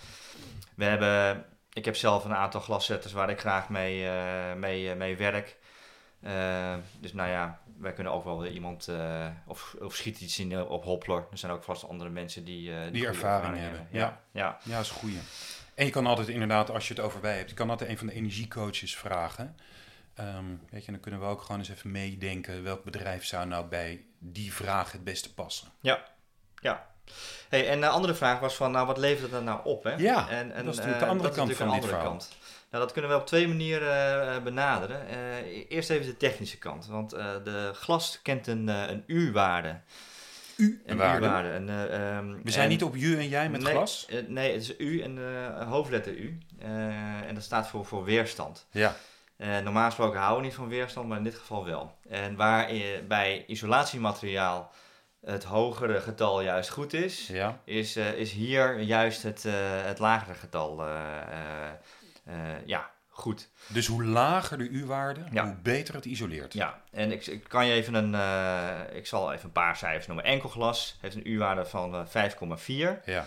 We 0.76 0.84
hebben, 0.84 1.44
ik 1.72 1.84
heb 1.84 1.96
zelf 1.96 2.24
een 2.24 2.34
aantal 2.34 2.60
glaszetters 2.60 3.12
waar 3.12 3.30
ik 3.30 3.40
graag 3.40 3.68
mee, 3.68 4.08
mee, 4.56 4.94
mee 4.94 5.16
werk. 5.16 5.56
Eh, 6.20 6.74
dus 7.00 7.12
nou 7.12 7.28
ja, 7.28 7.60
wij 7.78 7.92
kunnen 7.92 8.12
ook 8.12 8.24
wel 8.24 8.40
weer 8.40 8.50
iemand, 8.50 8.88
eh, 8.88 9.26
of, 9.46 9.76
of 9.80 9.94
schiet 9.94 10.20
iets 10.20 10.38
in 10.38 10.52
eh, 10.52 10.70
op 10.70 10.84
Hoppler. 10.84 11.26
Er 11.30 11.38
zijn 11.38 11.52
ook 11.52 11.62
vast 11.62 11.88
andere 11.88 12.10
mensen 12.10 12.44
die, 12.44 12.90
Die 12.90 13.06
ervaring 13.06 13.58
hebben, 13.58 13.88
Ja, 13.90 14.20
ja. 14.32 14.58
Ja, 14.62 14.76
dat 14.76 14.84
is 14.84 14.90
een 14.90 14.96
goeie. 14.96 15.18
En 15.74 15.84
je 15.84 15.90
kan 15.90 16.06
altijd 16.06 16.28
inderdaad, 16.28 16.70
als 16.70 16.88
je 16.88 16.94
het 16.94 17.02
over 17.02 17.20
wij 17.20 17.36
hebt, 17.36 17.50
je 17.50 17.56
kan 17.56 17.70
altijd 17.70 17.90
een 17.90 17.98
van 17.98 18.06
de 18.06 18.12
energiecoaches 18.12 18.96
vragen. 18.96 19.56
Ehm, 20.14 20.44
weet 20.70 20.84
je, 20.84 20.90
dan 20.90 21.00
kunnen 21.00 21.20
we 21.20 21.26
ook 21.26 21.42
gewoon 21.42 21.58
eens 21.58 21.68
even 21.68 21.90
meedenken 21.90 22.62
welk 22.62 22.84
bedrijf 22.84 23.24
zou 23.24 23.46
nou 23.46 23.66
bij 23.66 24.04
die 24.18 24.54
vraag 24.54 24.92
het 24.92 25.04
beste 25.04 25.34
passen. 25.34 25.68
Hey, 27.48 27.68
en 27.68 27.80
de 27.80 27.88
andere 27.88 28.14
vraag 28.14 28.40
was 28.40 28.54
van, 28.54 28.70
nou, 28.70 28.86
wat 28.86 28.98
levert 28.98 29.30
dan 29.30 29.44
nou 29.44 29.60
op? 29.64 29.84
Hè? 29.84 29.94
Ja, 29.94 30.28
en, 30.28 30.52
en, 30.52 30.64
dat 30.64 30.72
is 30.72 30.78
natuurlijk 30.78 31.04
de 31.04 31.10
andere 31.10 31.28
dat 31.28 31.38
kant 31.38 31.56
van 31.56 31.66
dit 31.66 31.74
andere 31.74 31.92
verhaal. 31.92 32.10
kant. 32.10 32.36
Nou, 32.70 32.82
dat 32.84 32.92
kunnen 32.92 33.10
we 33.10 33.16
op 33.16 33.26
twee 33.26 33.48
manieren 33.48 34.32
eh, 34.34 34.42
benaderen. 34.42 35.08
Eh, 35.08 35.16
eerst 35.68 35.90
even 35.90 36.06
de 36.06 36.16
technische 36.16 36.58
kant, 36.58 36.86
want 36.86 37.12
eh, 37.12 37.26
de 37.44 37.70
glas 37.74 38.22
kent 38.22 38.46
een, 38.46 38.68
een 38.68 39.02
U-waarde. 39.06 39.80
U 40.56 40.82
Een 40.86 40.96
waarde. 40.96 41.26
U-waarde. 41.26 41.48
Eh, 41.48 42.16
ehm, 42.16 42.34
We 42.42 42.50
zijn 42.50 42.64
en- 42.64 42.70
niet 42.70 42.82
op 42.82 42.96
je 42.96 43.16
en 43.16 43.28
jij 43.28 43.48
met 43.50 43.62
nee, 43.62 43.72
glas. 43.72 44.08
nee, 44.26 44.52
het 44.52 44.62
is 44.62 44.78
U 44.78 45.00
en 45.00 45.18
hoofdletter 45.66 46.14
U. 46.14 46.38
En 46.58 47.34
dat 47.34 47.42
staat 47.42 47.68
voor, 47.68 47.84
voor 47.84 48.04
weerstand. 48.04 48.66
Ja, 48.70 48.94
normaal 49.36 49.84
gesproken 49.84 50.18
houden 50.18 50.40
we 50.40 50.46
niet 50.46 50.56
van 50.56 50.68
weerstand, 50.68 51.08
maar 51.08 51.18
in 51.18 51.24
dit 51.24 51.34
geval 51.34 51.64
wel. 51.64 51.96
En 52.08 52.36
waar 52.36 52.70
bij 53.08 53.44
isolatiemateriaal 53.46 54.72
het 55.24 55.44
hogere 55.44 56.00
getal 56.00 56.40
juist 56.42 56.70
goed 56.70 56.92
is, 56.92 57.26
ja. 57.26 57.60
is, 57.64 57.96
is 57.96 58.32
hier 58.32 58.80
juist 58.80 59.22
het, 59.22 59.42
het 59.84 59.98
lagere 59.98 60.34
getal 60.34 60.82
ja, 62.64 62.90
goed. 63.08 63.48
Dus 63.66 63.86
hoe 63.86 64.04
lager 64.04 64.58
de 64.58 64.68
U-waarde, 64.68 65.20
Ja. 65.32 65.44
hoe 65.44 65.56
beter 65.62 65.94
het 65.94 66.04
isoleert. 66.04 66.52
Ja, 66.52 66.82
en 66.90 67.12
ik, 67.12 67.26
ik 67.26 67.44
kan 67.48 67.66
je 67.66 67.72
even 67.72 67.94
een, 67.94 68.14
eh, 68.14 68.96
ik 68.96 69.06
zal 69.06 69.32
even 69.32 69.44
een 69.44 69.52
paar 69.52 69.76
cijfers 69.76 70.06
noemen. 70.06 70.24
Enkelglas 70.24 70.96
heeft 71.00 71.14
een 71.16 71.28
U-waarde 71.30 71.64
van 71.66 71.94
eh, 71.94 72.06
5,4. 72.06 73.00
Ja. 73.04 73.26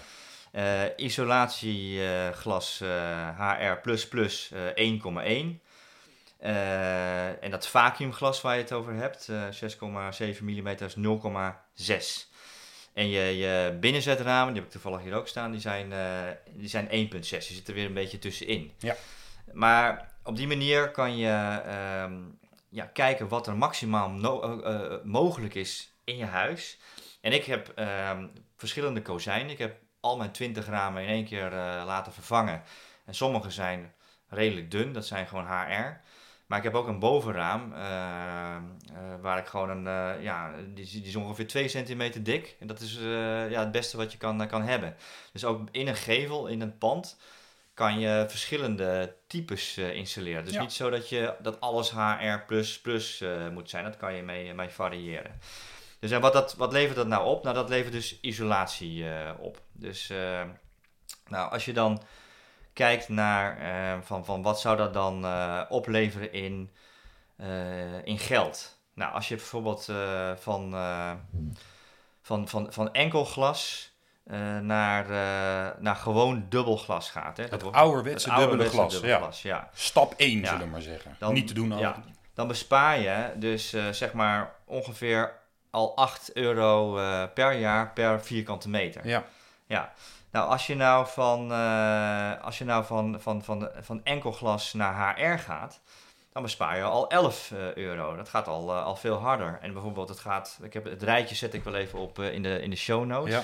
Eh, 0.51 0.81
isolatieglas 0.95 2.81
eh, 2.81 3.39
HR++ 3.39 3.89
eh 4.51 4.71
1,1. 4.75 5.61
Eh, 6.39 7.43
en 7.43 7.51
dat 7.51 7.67
vacuümglas 7.67 8.41
waar 8.41 8.55
je 8.55 8.61
het 8.61 8.71
over 8.71 8.93
hebt, 8.93 9.29
eh 9.29 9.43
6,7 9.51 10.45
mm 10.45 10.67
is 10.67 10.95
0,6. 10.95 12.30
En 13.01 13.09
je, 13.09 13.37
je 13.37 13.77
binnenzetramen, 13.79 14.53
die 14.53 14.61
heb 14.61 14.71
ik 14.71 14.79
toevallig 14.79 15.01
hier 15.01 15.13
ook 15.13 15.27
staan, 15.27 15.51
die 15.51 15.59
zijn, 15.59 15.93
eh, 15.93 16.29
die 16.53 16.67
zijn 16.67 16.87
1,6. 16.89 17.47
Die 17.47 17.55
zitten 17.55 17.73
er 17.73 17.79
weer 17.79 17.85
een 17.85 17.93
beetje 17.93 18.19
tussenin. 18.19 18.71
Ja. 18.77 18.95
Maar 19.53 20.11
op 20.23 20.35
die 20.35 20.47
manier 20.47 20.91
kan 20.91 21.17
je 21.17 21.61
ehm, 21.65 22.13
ja, 22.69 22.85
kijken 22.85 23.27
wat 23.27 23.47
er 23.47 23.57
maximaal 23.57 24.09
no- 24.09 24.41
eh, 24.41 24.75
eh, 24.75 25.03
mogelijk 25.03 25.55
is 25.55 25.93
in 26.03 26.17
je 26.17 26.25
huis. 26.25 26.79
En 27.21 27.31
ik 27.31 27.45
heb 27.45 27.67
ehm, 27.67 28.27
verschillende 28.57 29.01
kozijnen. 29.01 29.49
Ik 29.49 29.57
heb 29.57 29.79
al 29.99 30.17
mijn 30.17 30.31
20 30.31 30.65
ramen 30.65 31.03
in 31.03 31.09
één 31.09 31.25
keer 31.25 31.49
laten 31.85 32.13
vervangen. 32.13 32.63
En 33.05 33.15
sommige 33.15 33.51
zijn 33.51 33.93
redelijk 34.27 34.71
dun, 34.71 34.93
dat 34.93 35.05
zijn 35.05 35.27
gewoon 35.27 35.47
HR. 35.47 36.01
Maar 36.51 36.59
ik 36.59 36.65
heb 36.65 36.75
ook 36.75 36.87
een 36.87 36.99
bovenraam 36.99 37.73
eh, 37.73 38.55
eh, 38.55 38.61
waar 39.21 39.37
ik 39.37 39.45
gewoon 39.45 39.69
een, 39.69 39.87
eh, 39.87 40.23
ja, 40.23 40.51
die, 40.73 40.83
is- 40.83 40.91
die 40.91 41.03
is 41.05 41.15
ongeveer 41.15 41.47
2 41.47 41.67
centimeter 41.67 42.23
dik. 42.23 42.55
En 42.59 42.67
dat 42.67 42.79
is 42.79 42.93
ja, 43.49 43.59
het 43.59 43.71
beste 43.71 43.97
wat 43.97 44.11
je 44.11 44.17
kan, 44.17 44.47
kan 44.47 44.63
hebben. 44.63 44.95
Dus 45.33 45.45
ook 45.45 45.67
in 45.71 45.87
een 45.87 45.95
gevel, 45.95 46.47
in 46.47 46.61
een 46.61 46.77
pand, 46.77 47.17
kan 47.73 47.99
je 47.99 48.25
verschillende 48.29 49.15
types 49.27 49.77
installeren. 49.77 50.45
Dus 50.45 50.53
Ja. 50.53 50.61
niet 50.61 50.73
zo 50.73 50.89
dat, 50.89 51.09
je, 51.09 51.33
dat 51.41 51.61
alles 51.61 51.91
HR++ 51.91 52.43
eh, 53.19 53.49
moet 53.49 53.69
zijn. 53.69 53.83
Dat 53.83 53.97
kan 53.97 54.13
je 54.13 54.23
mee, 54.23 54.53
mee 54.53 54.69
variëren. 54.69 55.39
Dus 55.99 56.11
en 56.11 56.21
wat, 56.21 56.33
dat, 56.33 56.55
wat 56.55 56.71
levert 56.71 56.95
dat 56.95 57.07
nou 57.07 57.25
op? 57.25 57.43
Nou, 57.43 57.55
dat 57.55 57.69
levert 57.69 57.93
dus 57.93 58.19
isolatie 58.21 59.05
op. 59.39 59.61
Dus 59.71 60.11
nou, 61.27 61.51
als 61.51 61.65
je 61.65 61.73
dan 61.73 62.01
kijkt 62.73 63.09
naar 63.09 63.57
eh, 63.57 63.97
van, 64.01 64.25
van 64.25 64.41
wat 64.41 64.59
zou 64.59 64.77
dat 64.77 64.93
dan 64.93 65.25
eh, 65.25 65.61
opleveren 65.69 66.33
in, 66.33 66.71
eh, 67.37 68.05
in 68.05 68.19
geld. 68.19 68.79
Nou, 68.93 69.13
als 69.13 69.27
je 69.27 69.35
bijvoorbeeld 69.35 69.89
eh, 69.89 70.31
van, 70.35 70.71
van, 72.21 72.47
van, 72.47 72.67
van 72.73 72.93
enkel 72.93 73.25
glas 73.25 73.89
naar, 74.61 75.05
naar 75.79 75.95
gewoon 75.95 76.45
dubbel 76.49 76.77
glas 76.77 77.09
gaat. 77.09 77.37
Hè? 77.37 77.43
Het 77.43 77.71
ouderwetse 77.71 78.33
dubbele 78.35 78.69
glas. 78.69 78.91
dubbele 78.91 79.11
ja. 79.13 79.19
glas, 79.19 79.41
ja. 79.41 79.69
Stap 79.73 80.13
1, 80.17 80.39
Ja. 80.39 80.45
zullen 80.45 80.65
we 80.65 80.71
maar 80.71 80.81
zeggen. 80.81 81.15
Dan- 81.19 81.33
Niet 81.33 81.47
te 81.47 81.53
doen 81.53 81.71
al. 81.71 81.93
Dan 82.33 82.47
bespaar 82.47 82.99
je 82.99 83.31
dus 83.35 83.69
zeg 83.91 84.13
maar 84.13 84.53
ongeveer 84.65 85.33
al 85.69 85.95
8 85.95 86.33
euro 86.33 86.93
per 87.33 87.53
jaar 87.53 87.91
per 87.93 88.21
vierkante 88.23 88.69
meter. 88.69 89.07
ja. 89.07 89.23
Ja. 89.65 89.93
Nou, 90.31 90.49
als 90.49 90.67
je 90.67 90.75
nou 90.75 91.07
van, 91.07 91.51
eh, 91.51 92.41
als 92.41 92.57
je 92.57 92.65
nou 92.65 92.85
van, 92.85 93.21
van, 93.21 93.43
van, 93.43 93.69
van 93.81 94.03
enkel 94.03 94.31
glas 94.31 94.73
naar 94.73 95.15
HR 95.17 95.39
gaat, 95.39 95.81
dan 96.31 96.41
bespaar 96.41 96.77
je 96.77 96.83
al 96.83 97.09
11 97.09 97.51
eh, 97.51 97.73
euro. 97.73 98.15
Dat 98.15 98.29
gaat 98.29 98.47
al, 98.47 98.71
eh, 98.71 98.83
al 98.83 98.95
veel 98.95 99.15
harder. 99.15 99.59
En 99.61 99.73
bijvoorbeeld, 99.73 100.09
het 100.09 100.19
gaat, 100.19 100.59
ik 100.61 100.73
heb, 100.73 100.85
het 100.85 101.03
rijtje 101.03 101.35
zet 101.35 101.53
ik 101.53 101.63
wel 101.63 101.75
even 101.75 101.99
op 101.99 102.19
in, 102.19 102.43
de, 102.43 102.61
in 102.61 102.69
de 102.69 102.75
show 102.75 103.05
notes. 103.05 103.33
Ja. 103.33 103.43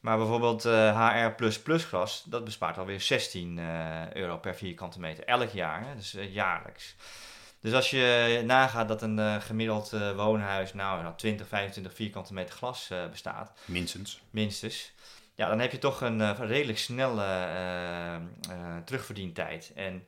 Maar 0.00 0.16
bijvoorbeeld 0.16 0.62
HR++ 0.62 1.78
gras, 1.78 2.22
dat 2.26 2.44
bespaart 2.44 2.78
alweer 2.78 3.00
16 3.00 3.58
eh, 3.58 4.12
euro 4.12 4.38
per 4.38 4.54
vierkante 4.54 5.00
meter 5.00 5.24
elk 5.24 5.50
jaar. 5.50 5.86
Hè? 5.86 5.94
Dus 5.96 6.16
jaarlijks. 6.30 6.94
Dus 7.60 7.72
als 7.72 7.90
je 7.90 8.42
nagaat 8.46 8.88
dat 8.88 9.02
een 9.02 9.42
gemiddeld 9.42 9.90
woonhuis 10.16 10.74
nou, 10.74 11.02
nou 11.02 11.14
20, 11.16 11.48
25 11.48 11.94
vierkante 11.94 12.34
meter 12.34 12.54
glas 12.54 12.90
bestaat, 13.10 13.52
Minstens. 13.64 14.20
minstens. 14.30 14.92
Ja, 15.38 15.48
dan 15.48 15.58
heb 15.58 15.72
je 15.72 15.78
toch 15.78 16.00
een 16.00 16.20
eh, 16.20 16.38
redelijk 16.38 16.78
snelle 16.78 17.24
eh, 17.24 18.14
eh, 18.14 18.22
terugverdientijd. 18.84 19.72
En 19.74 20.06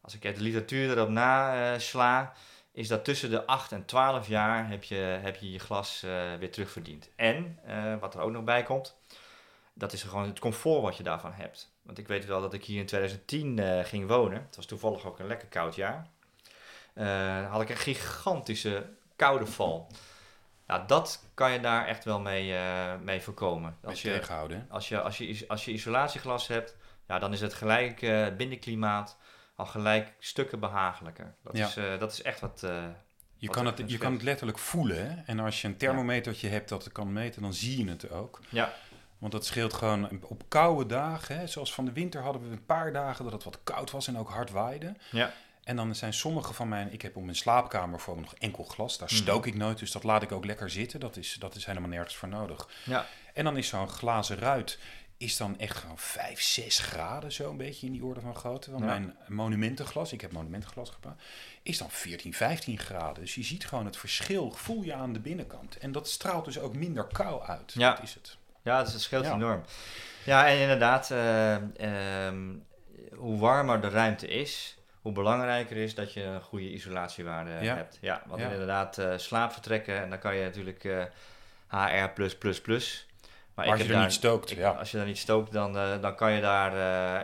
als 0.00 0.14
ik 0.14 0.22
de 0.22 0.42
literatuur 0.42 0.90
erop 0.90 1.08
nasla, 1.08 2.32
is 2.72 2.88
dat 2.88 3.04
tussen 3.04 3.30
de 3.30 3.46
8 3.46 3.72
en 3.72 3.84
12 3.84 4.28
jaar 4.28 4.68
heb 4.68 4.84
je 4.84 4.94
heb 4.94 5.36
je, 5.36 5.52
je 5.52 5.58
glas 5.58 6.00
weer 6.38 6.50
terugverdiend. 6.50 7.10
En 7.16 7.58
wat 8.00 8.14
er 8.14 8.20
ook 8.20 8.30
nog 8.30 8.44
bij 8.44 8.62
komt, 8.62 8.96
dat 9.74 9.92
is 9.92 10.02
gewoon 10.02 10.26
het 10.26 10.38
comfort 10.38 10.82
wat 10.82 10.96
je 10.96 11.02
daarvan 11.02 11.32
hebt. 11.32 11.70
Want 11.82 11.98
ik 11.98 12.08
weet 12.08 12.26
wel 12.26 12.40
dat 12.40 12.52
ik 12.52 12.64
hier 12.64 12.80
in 12.80 12.86
2010 12.86 13.58
eh, 13.58 13.84
ging 13.84 14.08
wonen. 14.08 14.42
Het 14.46 14.56
was 14.56 14.66
toevallig 14.66 15.06
ook 15.06 15.18
een 15.18 15.26
lekker 15.26 15.48
koud 15.48 15.74
jaar. 15.74 16.06
Eh, 16.94 17.50
had 17.50 17.60
ik 17.60 17.68
een 17.68 17.76
gigantische 17.76 18.86
koude 19.16 19.46
val. 19.46 19.86
Nou, 20.66 20.86
dat 20.86 21.24
kan 21.34 21.52
je 21.52 21.60
daar 21.60 21.86
echt 21.86 22.04
wel 22.04 22.20
mee, 22.20 22.54
eh, 22.56 22.94
mee 23.02 23.20
voorkomen. 23.20 23.76
Als 23.84 24.02
je 24.02 24.20
als, 24.68 24.88
je, 24.88 25.00
als, 25.00 25.18
je, 25.18 25.44
als 25.48 25.64
je 25.64 25.72
isolatieglas 25.72 26.46
hebt, 26.48 26.76
ja, 27.08 27.18
dan 27.18 27.32
is 27.32 27.40
het 27.40 27.54
gelijk 27.54 28.02
eh, 28.02 28.22
het 28.24 28.36
binnenklimaat 28.36 29.18
al 29.56 29.66
gelijk 29.66 30.12
stukken 30.18 30.60
behagelijker. 30.60 31.34
Dat, 31.42 31.56
Ja. 31.56 31.66
is, 31.66 31.76
eh, 31.76 31.98
dat 31.98 32.12
is 32.12 32.22
echt 32.22 32.40
wat... 32.40 32.60
Je 33.38 33.46
Wat 33.46 33.56
kan, 33.56 33.66
het, 33.66 33.82
je 33.90 33.98
kan 33.98 34.12
het 34.12 34.22
letterlijk 34.22 34.58
voelen. 34.58 35.10
Hè? 35.10 35.22
En 35.26 35.38
als 35.40 35.60
je 35.60 35.68
een 35.68 35.76
thermometertje 35.76 36.48
hebt 36.48 36.68
dat 36.68 36.84
het 36.84 36.92
kan 36.92 37.12
meten, 37.12 37.42
dan 37.42 37.54
zie 37.54 37.84
je 37.84 37.90
het 37.90 38.10
ook. 38.10 38.40
ja, 38.48 38.72
Want 39.18 39.32
dat 39.32 39.46
scheelt 39.46 39.72
gewoon 39.74 40.22
op 40.22 40.42
koude 40.48 40.86
dagen. 40.86 41.38
Hè? 41.38 41.46
Zoals 41.46 41.74
van 41.74 41.84
de 41.84 41.92
winter 41.92 42.22
hadden 42.22 42.42
we 42.42 42.48
een 42.50 42.66
paar 42.66 42.92
dagen 42.92 43.24
dat 43.24 43.32
het 43.32 43.44
wat 43.44 43.58
koud 43.64 43.90
was 43.90 44.06
en 44.06 44.18
ook 44.18 44.28
hard 44.30 44.50
waaide. 44.50 44.94
ja, 45.10 45.32
En 45.66 45.76
dan 45.76 45.94
zijn 45.94 46.12
sommige 46.12 46.52
van 46.52 46.68
mijn... 46.68 46.92
Ik 46.92 47.02
heb 47.02 47.16
op 47.16 47.22
mijn 47.22 47.36
slaapkamer 47.36 48.00
voor 48.00 48.14
me 48.14 48.20
nog 48.20 48.34
enkel 48.34 48.64
glas. 48.64 48.98
Daar 48.98 49.08
Mhm. 49.12 49.22
stook 49.22 49.46
ik 49.46 49.54
nooit, 49.54 49.78
dus 49.78 49.90
dat 49.92 50.02
laat 50.04 50.22
ik 50.22 50.32
ook 50.32 50.44
lekker 50.44 50.70
zitten. 50.70 51.00
Dat 51.00 51.16
is, 51.16 51.36
dat 51.38 51.54
is 51.54 51.64
helemaal 51.66 51.88
nergens 51.88 52.16
voor 52.16 52.28
nodig. 52.28 52.68
ja, 52.84 53.06
En 53.34 53.44
dan 53.44 53.56
is 53.56 53.68
zo'n 53.68 53.88
glazen 53.88 54.38
ruit 54.38 54.78
is 55.18 55.36
dan 55.36 55.58
echt 55.58 55.76
gewoon 55.76 55.98
5, 55.98 56.40
6 56.40 56.78
graden, 56.78 57.32
zo 57.32 57.50
een 57.50 57.56
beetje 57.56 57.86
in 57.86 57.92
die 57.92 58.04
orde 58.04 58.20
van 58.20 58.34
grootte. 58.34 58.70
Want 58.70 58.84
Ja. 58.84 58.88
mijn 58.90 59.16
monumentenglas, 59.28 60.12
ik 60.12 60.20
heb 60.20 60.32
monumentenglas 60.32 60.90
gebruikt, 60.90 61.22
is 61.62 61.78
dan 61.78 61.90
14, 61.90 62.34
15 62.34 62.78
graden. 62.78 63.22
Dus 63.22 63.34
je 63.34 63.42
ziet 63.42 63.66
gewoon 63.66 63.84
het 63.86 63.96
verschil, 63.96 64.50
voel 64.50 64.82
je 64.82 64.94
aan 64.94 65.12
de 65.12 65.20
binnenkant. 65.20 65.78
En 65.78 65.92
dat 65.92 66.08
straalt 66.08 66.44
dus 66.44 66.58
ook 66.58 66.74
minder 66.76 67.04
kou 67.04 67.42
uit. 67.42 67.72
Ja. 67.72 67.90
Dat 67.94 68.02
is 68.02 68.14
het. 68.14 68.36
ja, 68.62 68.82
dus 68.82 68.92
het 68.92 69.02
scheelt 69.02 69.24
Ja. 69.24 69.34
enorm. 69.34 69.62
Ja, 70.24 70.48
en 70.48 70.58
inderdaad, 70.58 71.10
eh, 71.10 71.54
ehm, 72.26 72.54
hoe 73.14 73.38
warmer 73.38 73.80
de 73.80 73.88
ruimte 73.88 74.26
is, 74.28 74.76
hoe 75.06 75.14
belangrijker 75.14 75.76
is 75.76 75.94
dat 75.94 76.12
je 76.12 76.22
een 76.22 76.40
goede 76.40 76.70
isolatiewaarde 76.72 77.50
Ja. 77.60 77.74
hebt. 77.76 77.98
Ja, 78.00 78.22
want 78.26 78.40
Ja. 78.40 78.48
inderdaad, 78.50 78.98
eh, 78.98 79.12
slaapvertrekken, 79.16 80.02
en 80.02 80.10
dan 80.10 80.18
kan 80.18 80.36
je 80.36 80.44
natuurlijk 80.44 80.84
eh 80.84 81.02
HR++++. 81.68 82.16
Maar, 83.54 83.66
Maar 83.66 83.74
als 83.74 83.82
je 83.82 83.88
daar- 83.92 84.02
niet 84.02 84.12
stookt, 84.12 84.50
ik- 84.50 84.58
ja. 84.58 84.70
Als 84.70 84.90
je 84.90 84.96
daar 84.96 85.06
niet 85.06 85.18
stookt, 85.18 85.52
dan, 85.52 85.76
eh, 85.78 86.00
dan 86.00 86.14
kan 86.16 86.32
je 86.32 86.40
daar, 86.40 86.72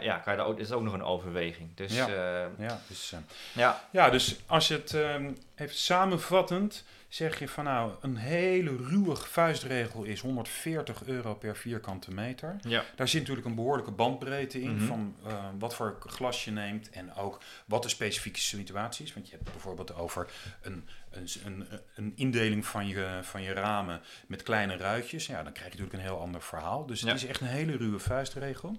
ja, 0.05 0.19
kan 0.19 0.33
je 0.33 0.39
daar 0.39 0.49
ook, 0.49 0.59
is 0.59 0.73
ook 0.73 0.83
nog 0.83 0.93
een 0.95 1.03
overweging. 1.05 1.77
Dus 1.77 1.95
Ja. 1.95 2.49
dus, 2.89 3.15
ja, 3.53 3.81
ja, 3.91 4.11
dus 4.11 4.37
als 4.47 4.69
je 4.69 4.75
het 4.75 4.95
ehm, 4.95 5.31
even 5.57 5.75
samenvattend, 5.77 6.85
zeg 7.15 7.39
je 7.39 7.49
van 7.49 7.65
nou, 7.65 7.93
een 8.01 8.17
hele 8.17 8.77
ruwe 8.77 9.17
vuistregel 9.17 10.03
is 10.05 10.21
140 10.21 11.05
euro 11.05 11.35
per 11.35 11.57
vierkante 11.57 12.11
meter. 12.13 12.57
ja, 12.69 12.85
Daar 12.97 13.09
zit 13.09 13.21
natuurlijk 13.21 13.47
een 13.47 13.55
behoorlijke 13.55 13.91
bandbreedte 13.91 14.63
in 14.63 14.75
Mhm. 14.77 14.87
van 14.87 15.17
eh, 15.27 15.45
wat 15.59 15.75
voor 15.75 15.97
glas 16.07 16.45
je 16.45 16.51
neemt 16.51 16.91
en 16.91 17.15
ook 17.15 17.41
wat 17.67 17.83
de 17.83 17.89
specifieke 17.89 18.41
situatie 18.41 19.05
is. 19.07 19.15
Want 19.15 19.27
je 19.27 19.33
hebt 19.33 19.45
het 19.45 19.53
bijvoorbeeld 19.55 19.95
over 19.95 20.31
een, 20.63 20.89
een, 21.11 21.29
een, 21.45 21.67
een 21.95 22.13
indeling 22.17 22.67
van 22.67 22.87
je, 22.89 23.19
van 23.23 23.43
je 23.43 23.53
ramen 23.53 24.01
met 24.27 24.43
kleine 24.43 24.77
ruitjes. 24.77 25.27
Ja, 25.27 25.43
dan 25.43 25.53
krijg 25.53 25.73
je 25.73 25.79
natuurlijk 25.79 25.93
een 26.05 26.11
heel 26.11 26.21
ander 26.21 26.43
verhaal. 26.43 26.87
Dus 26.87 27.01
het 27.01 27.09
Ja. 27.09 27.15
is 27.15 27.27
echt 27.27 27.41
een 27.41 27.47
hele 27.47 27.77
ruwe 27.77 27.99
vuistregel. 27.99 28.77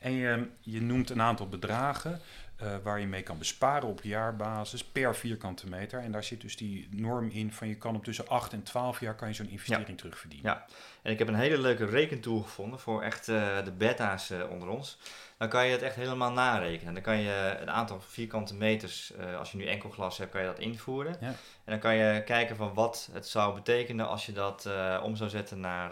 En 0.00 0.12
je, 0.12 0.48
je 0.60 0.80
noemt 0.82 1.10
een 1.10 1.22
aantal 1.22 1.48
bedragen 1.48 2.20
eh, 2.56 2.76
waar 2.82 3.00
je 3.00 3.06
mee 3.06 3.22
kan 3.22 3.38
besparen 3.38 3.88
op 3.88 4.02
jaarbasis 4.02 4.84
per 4.84 5.16
vierkante 5.16 5.68
meter. 5.68 6.00
En 6.00 6.12
daar 6.12 6.24
zit 6.24 6.40
dus 6.40 6.56
die 6.56 6.88
norm 6.90 7.28
in 7.28 7.52
van 7.52 7.68
je 7.68 7.74
kan 7.74 7.96
op 7.96 8.04
tussen 8.04 8.28
8 8.28 8.52
en 8.52 8.62
12 8.62 9.00
jaar 9.00 9.14
kan 9.14 9.28
je 9.28 9.34
zo'n 9.34 9.48
investering 9.48 9.98
terugverdienen. 9.98 10.50
Ja. 10.50 10.66
En 11.02 11.12
ik 11.12 11.18
heb 11.18 11.28
een 11.28 11.34
hele 11.34 11.58
leuke 11.58 11.84
rekentool 11.84 12.40
gevonden 12.40 12.78
voor 12.78 13.02
echt 13.02 13.28
eh, 13.28 13.64
de 13.64 13.72
beta's 13.72 14.30
eh, 14.30 14.50
onder 14.50 14.68
ons. 14.68 14.98
Dan 15.38 15.48
kan 15.48 15.66
je 15.66 15.72
het 15.72 15.82
echt 15.82 15.94
helemaal 15.94 16.32
narekenen. 16.32 16.94
Dan 16.94 17.02
kan 17.02 17.18
je 17.18 17.28
het 17.28 17.68
aantal 17.68 18.00
vierkante 18.00 18.54
meters, 18.54 19.12
als 19.38 19.50
je 19.50 19.56
nu 19.56 19.66
enkel 19.66 19.90
glas 19.90 20.18
hebt, 20.18 20.30
kan 20.30 20.40
je 20.40 20.46
dat 20.46 20.58
invoeren. 20.58 21.16
Ja. 21.20 21.26
En 21.26 21.36
dan 21.64 21.78
kan 21.78 21.94
je 21.94 22.22
kijken 22.24 22.56
van 22.56 22.74
wat 22.74 23.08
het 23.12 23.28
zou 23.28 23.54
betekenen 23.54 24.08
als 24.08 24.26
je 24.26 24.32
dat 24.32 24.68
om 25.02 25.16
zou 25.16 25.30
zetten 25.30 25.60
naar 25.60 25.90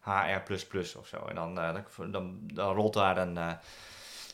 HR++ 0.00 0.98
of 0.98 1.06
zo. 1.06 1.24
En 1.26 1.34
dan, 1.34 1.54
dan, 1.54 2.10
dan, 2.10 2.40
dan 2.44 2.74
rolt 2.74 2.94
daar 2.94 3.16
een, 3.16 3.58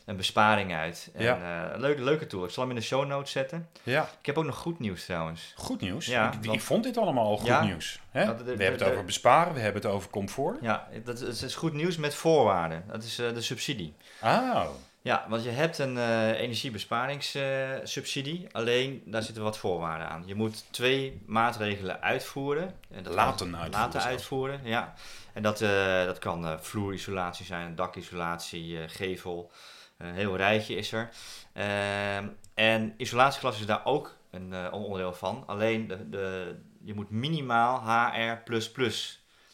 een 0.05 0.15
besparing 0.17 0.73
uit. 0.73 1.09
En, 1.13 1.23
Ja. 1.23 1.65
eh, 1.67 1.73
een 1.73 1.79
leuke, 1.81 2.03
leuke 2.03 2.27
tool. 2.27 2.43
Ik 2.43 2.49
zal 2.49 2.63
hem 2.63 2.71
in 2.71 2.77
de 2.79 2.85
show 2.85 3.05
notes 3.07 3.31
zetten. 3.31 3.69
ja. 3.83 4.09
Ik 4.19 4.25
heb 4.25 4.37
ook 4.37 4.45
nog 4.45 4.55
goed 4.57 4.79
nieuws 4.79 5.05
trouwens. 5.05 5.53
Goed 5.55 5.81
nieuws. 5.81 6.05
Ja, 6.05 6.27
ik, 6.27 6.33
ik 6.33 6.45
want- 6.45 6.63
vond 6.63 6.83
dit 6.83 6.97
allemaal 6.97 7.25
al 7.25 7.37
goed 7.37 7.47
Ja. 7.47 7.63
nieuws. 7.63 7.99
Hè? 8.11 8.23
Ja, 8.23 8.33
de- 8.33 8.37
de- 8.37 8.43
we 8.43 8.49
hebben 8.49 8.67
het 8.67 8.79
de- 8.79 8.91
over 8.91 9.05
besparen, 9.05 9.53
we 9.53 9.59
hebben 9.59 9.81
het 9.81 9.91
over 9.91 10.09
comfort. 10.09 10.57
Ja, 10.61 10.87
dat 11.03 11.21
is, 11.21 11.43
is 11.43 11.55
goed 11.55 11.73
nieuws 11.73 11.97
met 11.97 12.15
voorwaarden. 12.15 12.83
Dat 12.87 13.03
is 13.03 13.19
eh, 13.19 13.33
de 13.33 13.41
subsidie. 13.41 13.93
Ah, 14.19 14.65
Ja, 15.01 15.25
want 15.29 15.43
je 15.43 15.49
hebt 15.49 15.77
een 15.77 15.97
eh 15.97 16.39
energiebesparingssubsidie, 16.39 18.47
alleen 18.51 19.01
daar 19.05 19.23
zitten 19.23 19.43
wat 19.43 19.57
voorwaarden 19.57 20.09
aan. 20.09 20.23
Je 20.25 20.35
moet 20.35 20.65
twee 20.71 21.21
maatregelen 21.25 22.01
uitvoeren. 22.01 22.73
En 22.91 23.03
dat 23.03 23.13
Laten 23.13 23.51
kan- 23.51 23.61
uitvoeren 23.61 23.91
Laten 23.93 24.09
uitvoeren, 24.09 24.59
ja. 24.63 24.93
En 25.33 25.41
dat, 25.43 25.57
dat 26.05 26.19
kan 26.19 26.57
vloerisolatie 26.61 27.45
zijn, 27.45 27.75
dakisolatie, 27.75 28.77
gevel. 28.87 29.51
Een 29.97 30.13
heel 30.13 30.37
rijtje 30.37 30.75
is 30.75 30.91
er. 30.91 31.09
Ehm, 31.53 32.27
en 32.53 32.93
isolatieglas 32.97 33.59
is 33.59 33.65
daar 33.65 33.85
ook 33.85 34.17
een 34.31 34.53
eh, 34.53 34.73
onderdeel 34.73 35.13
van. 35.13 35.43
Alleen 35.45 35.87
de, 35.87 36.09
de, 36.09 36.55
je 36.83 36.93
moet 36.93 37.09
minimaal 37.09 37.81
HR++ 37.81 38.41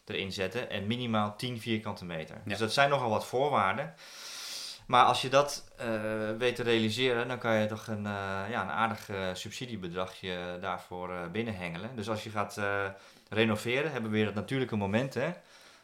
erin 0.06 0.32
zetten 0.32 0.70
en 0.70 0.88
minimaal 0.88 1.36
10 1.36 1.60
vierkante 1.60 2.06
meter. 2.06 2.36
Ja. 2.36 2.42
Dus 2.50 2.58
dat 2.58 2.74
zijn 2.74 2.90
nogal 2.90 3.10
wat 3.10 3.26
voorwaarden. 3.26 3.94
Maar 4.88 5.06
als 5.06 5.22
je 5.22 5.30
dat 5.30 5.72
eh, 5.78 5.88
weet 6.38 6.56
te 6.56 6.64
realiseren, 6.64 7.28
dan 7.28 7.38
kan 7.38 7.56
je 7.56 7.68
toch 7.68 7.88
een, 7.88 8.06
eh, 8.06 8.44
ja, 8.50 8.62
een 8.62 8.70
aardig 8.70 9.10
subsidiebedragje 9.34 10.58
daarvoor 10.62 11.30
binnenhengelen. 11.32 11.96
Dus 11.96 12.10
als 12.10 12.24
je 12.24 12.30
gaat 12.30 12.60
renoveren, 13.30 13.92
hebben 13.92 14.12
we 14.12 14.18
weer 14.18 14.26
het 14.26 14.36
natuurlijke 14.36 14.76
moment. 14.76 15.14
Hè? 15.14 15.32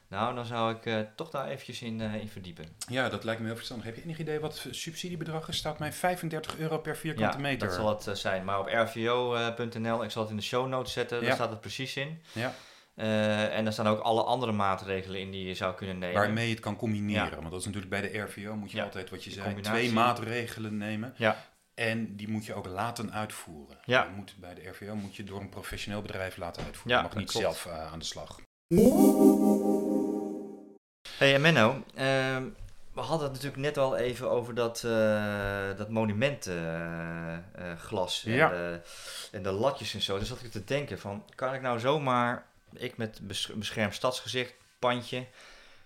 Nou, 0.09 0.35
dan 0.35 0.45
zou 0.45 0.75
ik 0.75 0.85
eh, 0.85 0.99
toch 1.15 1.29
daar 1.29 1.47
eventjes 1.47 1.81
in, 1.81 2.01
eh, 2.01 2.15
in 2.15 2.29
verdiepen. 2.29 2.65
ja, 2.89 3.09
dat 3.09 3.23
lijkt 3.23 3.39
me 3.41 3.47
heel 3.47 3.55
verstandig. 3.55 3.85
Heb 3.85 3.95
je 3.95 4.03
enig 4.03 4.19
idee 4.19 4.39
wat 4.39 4.63
het 4.63 4.75
subsidiebedrag 4.75 5.47
is? 5.47 5.57
Staat 5.57 5.79
mij 5.79 5.93
35 5.93 6.57
euro 6.57 6.77
per 6.77 6.97
vierkante 6.97 7.37
ja, 7.37 7.43
meter. 7.43 7.67
dat 7.67 7.75
zal 7.75 7.89
het 7.89 8.07
eh, 8.07 8.13
zijn. 8.13 8.45
Maar 8.45 8.59
op 8.59 8.67
rvo.nl, 8.67 10.03
ik 10.03 10.11
zal 10.11 10.21
het 10.21 10.31
in 10.31 10.37
de 10.37 10.43
show 10.43 10.67
notes 10.67 10.93
zetten, 10.93 11.23
daar 11.23 11.33
staat 11.33 11.49
het 11.49 11.61
precies 11.61 11.95
in. 11.95 12.21
Ja. 12.31 12.53
Eh, 12.97 13.57
en 13.57 13.63
daar 13.63 13.73
staan 13.73 13.87
ook 13.87 13.99
alle 13.99 14.23
andere 14.23 14.51
maatregelen 14.51 15.19
in 15.19 15.31
die 15.31 15.47
je 15.47 15.53
zou 15.53 15.75
kunnen 15.75 15.97
nemen. 15.97 16.15
Waarmee 16.15 16.45
je 16.45 16.53
het 16.53 16.63
kan 16.63 16.75
combineren. 16.75 17.29
Ja. 17.29 17.35
Want 17.35 17.51
dat 17.51 17.59
is 17.59 17.65
natuurlijk 17.65 17.91
bij 17.91 18.01
de 18.01 18.17
RVO 18.17 18.55
moet 18.55 18.71
je 18.71 18.77
Ja, 18.77 18.83
altijd 18.83 19.09
wat 19.09 19.23
je 19.23 19.31
zei, 19.31 19.45
combinatie. 19.45 19.79
twee 19.79 19.93
maatregelen 19.93 20.77
nemen. 20.77 21.13
Ja. 21.17 21.45
En 21.73 22.15
die 22.15 22.27
moet 22.29 22.45
je 22.45 22.53
ook 22.53 22.67
laten 22.67 23.13
uitvoeren. 23.13 23.77
Ja. 23.85 24.03
Je 24.03 24.15
moet, 24.15 24.35
bij 24.39 24.53
de 24.53 24.69
RVO 24.69 24.95
moet 24.95 25.15
je 25.15 25.23
door 25.23 25.39
een 25.39 25.49
professioneel 25.49 26.01
bedrijf 26.01 26.37
laten 26.37 26.63
uitvoeren. 26.63 26.91
Ja, 26.91 26.97
je 26.97 27.07
mag 27.07 27.17
niet 27.17 27.31
klopt. 27.31 27.45
zelf 27.45 27.67
aan 27.67 27.99
de 27.99 28.05
slag. 28.05 28.39
Hey 31.17 31.33
en 31.33 31.41
Menno, 31.41 31.83
ehm, 31.95 32.43
we 32.93 33.01
hadden 33.01 33.21
het 33.27 33.31
natuurlijk 33.31 33.61
net 33.61 33.77
al 33.77 33.97
even 33.97 34.29
over 34.31 34.53
dat, 34.55 34.83
eh 34.83 35.77
dat 35.77 35.89
monumentenglas 35.89 38.21
Ja. 38.25 38.51
en, 38.51 38.57
de, 38.57 38.79
en 39.31 39.43
de 39.43 39.51
latjes 39.51 39.93
en 39.93 40.01
zo. 40.01 40.19
Dus 40.19 40.27
zat 40.27 40.41
ik 40.43 40.51
te 40.51 40.63
denken 40.63 40.99
van, 40.99 41.23
kan 41.35 41.53
ik 41.53 41.61
nou 41.61 41.79
zomaar, 41.79 42.45
ik 42.73 42.97
met 42.97 43.19
bes- 43.21 43.51
beschermd 43.55 43.95
stadsgezicht, 43.95 44.53
pandje, 44.79 45.25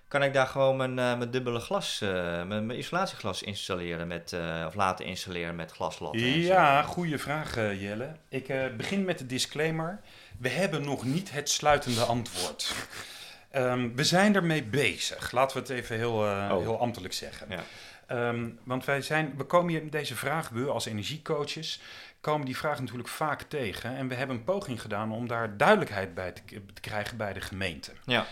kan 0.07 0.23
ik 0.23 0.33
daar 0.33 0.47
gewoon 0.47 0.77
mijn, 0.77 0.99
eh, 0.99 1.17
mijn 1.17 1.31
dubbele 1.31 1.59
glas, 1.59 2.01
eh, 2.01 2.09
mijn, 2.43 2.65
mijn 2.65 2.79
isolatieglas 2.79 3.43
installeren 3.43 4.07
met, 4.07 4.33
eh, 4.33 4.63
of 4.67 4.75
laten 4.75 5.05
installeren 5.05 5.55
met 5.55 5.71
glaslatten? 5.71 6.21
Ja, 6.39 6.81
goede 6.81 7.17
vraag 7.17 7.57
eh, 7.57 7.81
Jelle. 7.81 8.11
Ik 8.29 8.49
eh, 8.49 8.65
begin 8.77 9.05
met 9.05 9.17
de 9.17 9.25
disclaimer. 9.25 9.99
We 10.39 10.49
hebben 10.49 10.81
nog 10.81 11.03
niet 11.03 11.31
het 11.31 11.49
sluitende 11.49 12.01
antwoord. 12.03 12.73
Ehm, 13.51 13.95
we 13.95 14.03
zijn 14.03 14.35
ermee 14.35 14.63
bezig. 14.63 15.31
Laten 15.31 15.55
we 15.55 15.61
het 15.61 15.71
even 15.71 15.95
heel, 15.95 16.25
eh, 16.25 16.49
Oh. 16.51 16.59
heel 16.61 16.79
ambtelijk 16.79 17.13
zeggen. 17.13 17.47
Ja. 17.49 17.63
Ehm, 18.07 18.49
want 18.63 18.85
wij 18.85 19.01
zijn, 19.01 19.33
we 19.37 19.43
komen 19.43 19.71
hier 19.71 19.83
met 19.83 19.91
deze 19.91 20.15
vraag, 20.15 20.49
we 20.49 20.65
als 20.65 20.85
energiecoaches, 20.85 21.81
komen 22.21 22.45
die 22.45 22.57
vragen 22.57 22.81
natuurlijk 22.83 23.09
vaak 23.09 23.41
tegen. 23.41 23.95
En 23.95 24.07
we 24.07 24.15
hebben 24.15 24.35
een 24.35 24.43
poging 24.43 24.81
gedaan 24.81 25.11
om 25.11 25.27
daar 25.27 25.57
duidelijkheid 25.57 26.13
bij 26.13 26.31
te, 26.31 26.41
te 26.73 26.81
krijgen 26.81 27.17
bij 27.17 27.33
de 27.33 27.41
gemeente. 27.41 27.91
Ja. 28.05 28.25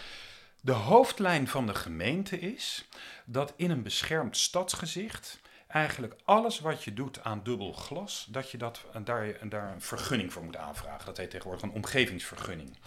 De 0.61 0.71
hoofdlijn 0.71 1.47
van 1.47 1.65
de 1.67 1.75
gemeente 1.75 2.39
is 2.39 2.87
dat 3.25 3.53
in 3.55 3.71
een 3.71 3.83
beschermd 3.83 4.37
stadsgezicht 4.37 5.39
eigenlijk 5.67 6.15
alles 6.25 6.59
wat 6.59 6.83
je 6.83 6.93
doet 6.93 7.23
aan 7.23 7.41
dubbel 7.43 7.73
glas, 7.73 8.27
dat 8.29 8.51
je 8.51 8.57
dat, 8.57 8.85
daar, 9.03 9.49
daar 9.49 9.71
een 9.73 9.81
vergunning 9.81 10.33
voor 10.33 10.43
moet 10.43 10.57
aanvragen. 10.57 11.05
Dat 11.05 11.17
heet 11.17 11.29
tegenwoordig 11.29 11.63
een 11.63 11.71
omgevingsvergunning. 11.71 12.77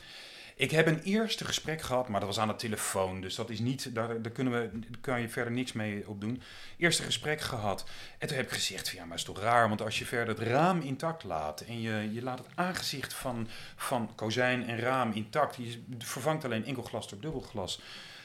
Ik 0.62 0.70
heb 0.70 0.86
een 0.86 1.02
eerste 1.02 1.44
gesprek 1.44 1.80
gehad, 1.80 2.08
maar 2.08 2.20
dat 2.20 2.28
was 2.28 2.38
aan 2.38 2.48
de 2.48 2.56
telefoon. 2.56 3.20
Dus 3.20 3.34
dat 3.34 3.50
is 3.50 3.58
niet, 3.58 3.94
daar, 3.94 4.22
daar 4.22 4.32
kunnen 4.32 4.52
we, 4.52 4.70
daar 4.72 5.00
kan 5.00 5.20
je 5.20 5.28
verder 5.28 5.52
niks 5.52 5.72
mee 5.72 6.08
op 6.08 6.20
doen. 6.20 6.42
Eerste 6.76 7.02
gesprek 7.02 7.40
gehad. 7.40 7.84
En 8.18 8.28
toen 8.28 8.36
heb 8.36 8.46
ik 8.46 8.52
gezegd: 8.52 8.88
van, 8.88 8.98
ja, 8.98 9.04
maar 9.04 9.16
is 9.16 9.24
toch 9.24 9.40
raar? 9.40 9.68
Want 9.68 9.82
als 9.82 9.98
je 9.98 10.04
verder 10.04 10.38
het 10.38 10.48
raam 10.48 10.80
intact 10.80 11.24
laat. 11.24 11.60
en 11.60 11.80
je, 11.80 12.12
je 12.12 12.22
laat 12.22 12.38
het 12.38 12.46
aangezicht 12.54 13.14
van, 13.14 13.48
van 13.76 14.14
kozijn 14.14 14.66
en 14.66 14.78
raam 14.78 15.12
intact. 15.12 15.56
je 15.56 15.82
vervangt 15.98 16.44
alleen 16.44 16.64
enkel 16.64 16.82
glas 16.82 17.08
door 17.08 17.20
dubbel 17.20 17.40
glas. 17.40 17.80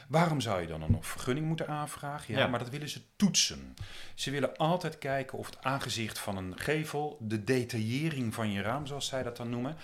Waarom 0.07 0.41
zou 0.41 0.61
je 0.61 0.67
dan 0.67 0.83
nog 0.87 1.05
vergunning 1.07 1.47
moeten 1.47 1.67
aanvragen? 1.67 2.33
Ja, 2.33 2.39
Ja. 2.39 2.47
maar 2.47 2.59
dat 2.59 2.69
willen 2.69 2.89
ze 2.89 3.01
toetsen. 3.15 3.75
Ze 4.15 4.31
willen 4.31 4.57
altijd 4.57 4.97
kijken 4.97 5.37
of 5.37 5.45
het 5.45 5.57
aangezicht 5.61 6.19
van 6.19 6.37
een 6.37 6.59
gevel, 6.59 7.17
de 7.21 7.43
detaillering 7.43 8.33
van 8.33 8.51
je 8.51 8.61
raam, 8.61 8.85
zoals 8.85 9.07
zij 9.07 9.23
dat 9.23 9.37
dan 9.37 9.49
noemen, 9.49 9.77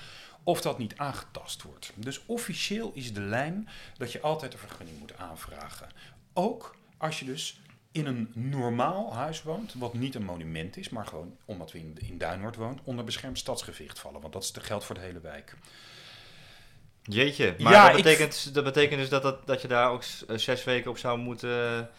of 0.43 0.61
dat 0.61 0.77
niet 0.77 0.97
aangetast 0.97 1.61
wordt. 1.61 1.91
Dus 1.95 2.21
officieel 2.25 2.91
is 2.93 3.13
de 3.13 3.21
lijn 3.21 3.69
dat 3.97 4.11
je 4.11 4.21
altijd 4.21 4.53
een 4.53 4.59
vergunning 4.59 4.99
moet 4.99 5.17
aanvragen. 5.17 5.89
Ook 6.33 6.75
als 6.97 7.19
je 7.19 7.25
dus 7.25 7.61
in 7.91 8.05
een 8.05 8.31
normaal 8.33 9.13
huis 9.13 9.43
woont, 9.43 9.73
wat 9.73 9.93
niet 9.93 10.15
een 10.15 10.23
monument 10.23 10.77
is, 10.77 10.89
maar 10.89 11.07
gewoon 11.07 11.37
omdat 11.45 11.71
we 11.71 11.79
in, 11.79 11.97
in 12.07 12.17
Duinoord 12.17 12.55
woont, 12.55 12.79
onder 12.83 13.05
beschermd 13.05 13.37
stadsgevicht 13.37 13.99
vallen. 13.99 14.21
Want 14.21 14.33
dat 14.33 14.53
geldt 14.61 14.85
voor 14.85 14.95
de 14.95 15.01
hele 15.01 15.19
wijk. 15.19 15.55
Jeetje, 17.03 17.55
maar 17.59 17.71
Ja, 17.71 17.87
dat, 17.87 17.95
betekent, 17.95 18.53
dat 18.53 18.63
betekent 18.63 18.99
dus 18.99 19.09
dat, 19.09 19.21
dat, 19.21 19.47
dat 19.47 19.61
je 19.61 19.67
daar 19.67 19.89
ook 19.89 20.03
eh, 20.27 20.37
zes 20.37 20.63
weken 20.63 20.91
op 20.91 20.97
zou 20.97 21.19
moeten... 21.19 21.89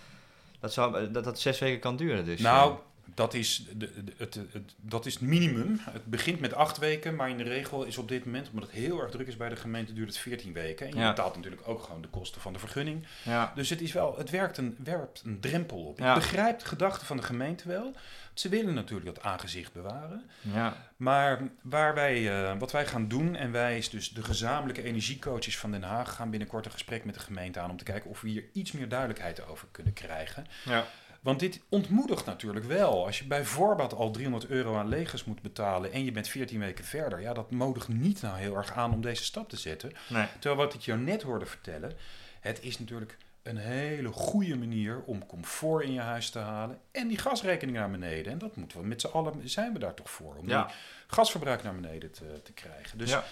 Dat, 0.60 0.72
zou, 0.72 0.98
eh, 0.98 1.12
dat 1.12 1.24
dat 1.24 1.40
zes 1.40 1.58
weken 1.58 1.80
kan 1.80 1.96
duren 1.96 2.24
dus. 2.24 2.40
Nou, 2.40 2.78
dat 3.14 3.34
is, 3.34 3.66
de, 3.76 4.04
de- 4.04 4.12
het, 4.16 4.34
het, 4.34 4.74
dat 4.80 5.06
is 5.06 5.12
het 5.14 5.22
minimum. 5.22 5.80
Het 5.90 6.04
begint 6.06 6.40
met 6.40 6.54
acht 6.54 6.78
weken, 6.78 7.14
maar 7.14 7.28
in 7.30 7.36
de 7.36 7.42
regel 7.42 7.84
is 7.84 7.98
op 7.98 8.08
dit 8.08 8.24
moment, 8.24 8.48
omdat 8.52 8.64
het 8.70 8.78
heel 8.78 9.00
erg 9.00 9.10
druk 9.10 9.26
is 9.26 9.36
bij 9.36 9.48
de 9.48 9.56
gemeente, 9.56 9.92
duurt 9.92 10.08
het 10.08 10.18
14 10.18 10.52
weken. 10.52 10.86
En 10.86 10.92
je 10.94 10.98
Ja. 11.00 11.08
betaalt 11.08 11.36
natuurlijk 11.36 11.68
ook 11.68 11.82
gewoon 11.82 12.02
de 12.02 12.08
kosten 12.08 12.40
van 12.40 12.52
de 12.52 12.58
vergunning. 12.58 13.06
ja. 13.22 13.52
Dus 13.54 13.70
het, 13.70 13.80
is 13.80 13.92
wel, 13.92 14.16
het 14.18 14.30
werkt 14.30 14.56
een, 14.58 14.76
werpt 14.84 15.22
een 15.24 15.40
drempel 15.40 15.84
op. 15.84 15.98
Ja. 15.98 16.08
Ik 16.08 16.14
begrijp 16.20 16.58
de 16.58 16.66
gedachte 16.66 17.04
van 17.04 17.16
de 17.16 17.22
gemeente 17.22 17.68
wel. 17.68 17.92
Ze 18.34 18.48
willen 18.48 18.74
natuurlijk 18.74 19.14
dat 19.14 19.24
aangezicht 19.24 19.72
bewaren. 19.72 20.22
ja. 20.40 20.76
Maar 20.96 21.40
waar 21.62 21.94
wij, 21.94 22.42
eh, 22.50 22.58
wat 22.58 22.72
wij 22.72 22.86
gaan 22.86 23.08
doen, 23.08 23.36
en 23.36 23.52
wij 23.52 23.78
is 23.78 23.90
dus 23.90 24.10
de 24.10 24.22
gezamenlijke 24.22 24.82
energiecoaches 24.82 25.58
van 25.58 25.70
Den 25.70 25.82
Haag 25.82 26.14
gaan 26.14 26.30
binnenkort 26.30 26.64
een 26.66 26.72
gesprek 26.72 27.04
met 27.04 27.14
de 27.14 27.20
gemeente 27.20 27.60
aan 27.60 27.70
om 27.70 27.76
te 27.76 27.84
kijken 27.84 28.10
of 28.10 28.20
we 28.20 28.28
hier 28.28 28.44
iets 28.52 28.72
meer 28.72 28.88
duidelijkheid 28.88 29.46
over 29.46 29.66
kunnen 29.70 29.92
krijgen. 29.92 30.46
ja. 30.64 30.84
Want 31.24 31.40
dit 31.40 31.60
ontmoedigt 31.68 32.26
natuurlijk 32.26 32.64
wel. 32.66 33.06
Als 33.06 33.18
je 33.18 33.24
bij 33.24 33.44
voorbaat 33.44 33.94
al 33.94 34.10
300 34.10 34.46
euro 34.50 34.76
aan 34.76 34.88
legers 34.88 35.24
moet 35.24 35.42
betalen 35.42 35.92
en 35.92 36.04
je 36.04 36.12
bent 36.12 36.28
14 36.28 36.58
weken 36.58 36.84
verder, 36.84 37.20
ja, 37.20 37.32
dat 37.32 37.50
modigt 37.50 37.88
niet 37.88 38.22
nou 38.22 38.38
heel 38.38 38.56
erg 38.56 38.72
aan 38.72 38.92
om 38.92 39.00
deze 39.00 39.24
stap 39.24 39.48
te 39.48 39.56
zetten. 39.56 39.92
Nee. 40.08 40.26
Terwijl 40.32 40.56
wat 40.56 40.74
ik 40.74 40.80
jou 40.80 41.00
net 41.00 41.22
hoorde 41.22 41.46
vertellen, 41.46 41.92
het 42.40 42.58
is 42.62 42.78
natuurlijk 42.78 43.16
een 43.42 43.56
hele 43.56 44.08
goede 44.08 44.56
manier 44.56 45.02
om 45.06 45.26
comfort 45.26 45.84
in 45.84 45.92
je 45.92 46.00
huis 46.00 46.30
te 46.30 46.38
halen 46.38 46.78
en 46.90 47.08
die 47.08 47.18
gasrekening 47.18 47.76
naar 47.76 47.90
beneden. 47.90 48.32
En 48.32 48.38
dat 48.38 48.56
moeten 48.56 48.80
we 48.80 48.86
met 48.86 49.00
z'n 49.00 49.06
allen, 49.06 49.48
zijn 49.48 49.72
we 49.72 49.78
daar 49.78 49.94
toch 49.94 50.10
voor, 50.10 50.34
om 50.36 50.48
Ja. 50.48 50.64
die 50.66 50.74
gasverbruik 51.06 51.62
naar 51.62 51.74
beneden 51.74 52.10
te, 52.10 52.40
te 52.42 52.52
krijgen. 52.52 52.98
Dus 52.98 53.10
ja. 53.10 53.24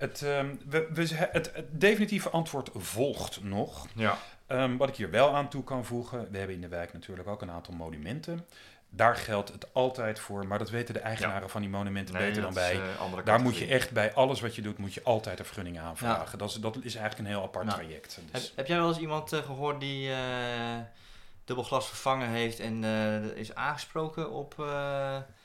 Het, 0.00 0.22
ehm, 0.22 0.54
we, 0.68 0.88
we, 0.92 1.06
het, 1.14 1.50
het 1.54 1.80
definitieve 1.80 2.30
antwoord 2.30 2.70
volgt 2.74 3.42
nog. 3.44 3.86
ja. 3.94 4.18
Ehm, 4.46 4.76
wat 4.76 4.88
ik 4.88 4.96
hier 4.96 5.10
wel 5.10 5.34
aan 5.34 5.48
toe 5.48 5.64
kan 5.64 5.84
voegen, 5.84 6.30
we 6.30 6.38
hebben 6.38 6.54
in 6.56 6.60
de 6.60 6.68
wijk 6.68 6.92
natuurlijk 6.92 7.28
ook 7.28 7.42
een 7.42 7.50
aantal 7.50 7.74
monumenten. 7.74 8.46
Daar 8.88 9.16
geldt 9.16 9.52
het 9.52 9.74
altijd 9.74 10.18
voor, 10.20 10.46
maar 10.46 10.58
dat 10.58 10.70
weten 10.70 10.94
de 10.94 11.00
eigenaren 11.00 11.50
van 11.50 11.60
die 11.60 11.70
monumenten 11.70 12.14
Nee, 12.14 12.26
beter 12.26 12.42
dan 12.42 12.52
wij. 12.54 12.74
eh, 12.74 13.24
Daar 13.24 13.40
moet 13.40 13.56
je 13.56 13.66
echt 13.66 13.90
bij 13.90 14.14
alles 14.14 14.40
wat 14.40 14.54
je 14.54 14.62
doet, 14.62 14.78
moet 14.78 14.94
je 14.94 15.02
altijd 15.02 15.38
een 15.38 15.44
vergunning 15.44 15.78
aanvragen. 15.78 16.38
Dat, 16.38 16.48
is, 16.50 16.54
dat 16.54 16.76
is 16.82 16.94
eigenlijk 16.94 17.18
een 17.18 17.34
heel 17.34 17.42
apart 17.44 17.70
traject. 17.70 18.14
Heb, 18.14 18.24
Dus, 18.32 18.52
heb 18.56 18.66
jij 18.66 18.76
wel 18.78 18.88
eens 18.88 18.98
iemand 18.98 19.32
eh, 19.32 19.38
gehoord 19.42 19.80
die 19.80 20.10
eh 20.12 20.18
dubbel 21.44 21.64
glas 21.64 21.88
vervangen 21.88 22.28
heeft 22.28 22.60
en 22.60 22.84
is 23.34 23.54
aangesproken 23.54 24.30
op... 24.30 24.54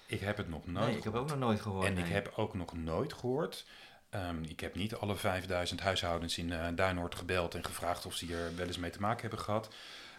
ik 0.06 0.20
heb 0.20 0.38
het 0.38 0.50
nog 0.50 0.68
nooit 0.68 0.88
nee, 0.88 0.98
ik 0.98 1.04
heb 1.04 1.16
ook 1.16 1.28
nog 1.30 1.38
nooit 1.38 1.62
gehoord. 1.62 1.86
En 1.88 1.94
nee. 1.94 2.04
ik 2.04 2.12
heb 2.12 2.32
ook 2.36 2.54
nog 2.54 2.74
nooit 2.74 3.14
gehoord. 3.14 3.66
Ehm, 4.10 4.44
ik 4.44 4.60
heb 4.60 4.76
niet 4.76 4.96
alle 4.96 5.16
5000 5.16 5.80
huishoudens 5.82 6.38
in 6.38 6.54
Duinoord 6.76 7.16
gebeld 7.16 7.56
en 7.56 7.66
gevraagd 7.66 8.06
of 8.06 8.14
ze 8.16 8.26
hier 8.26 8.38
wel 8.56 8.66
eens 8.68 8.78
mee 8.78 8.92
te 8.92 9.00
maken 9.02 9.22
hebben 9.22 9.40
gehad. 9.40 9.70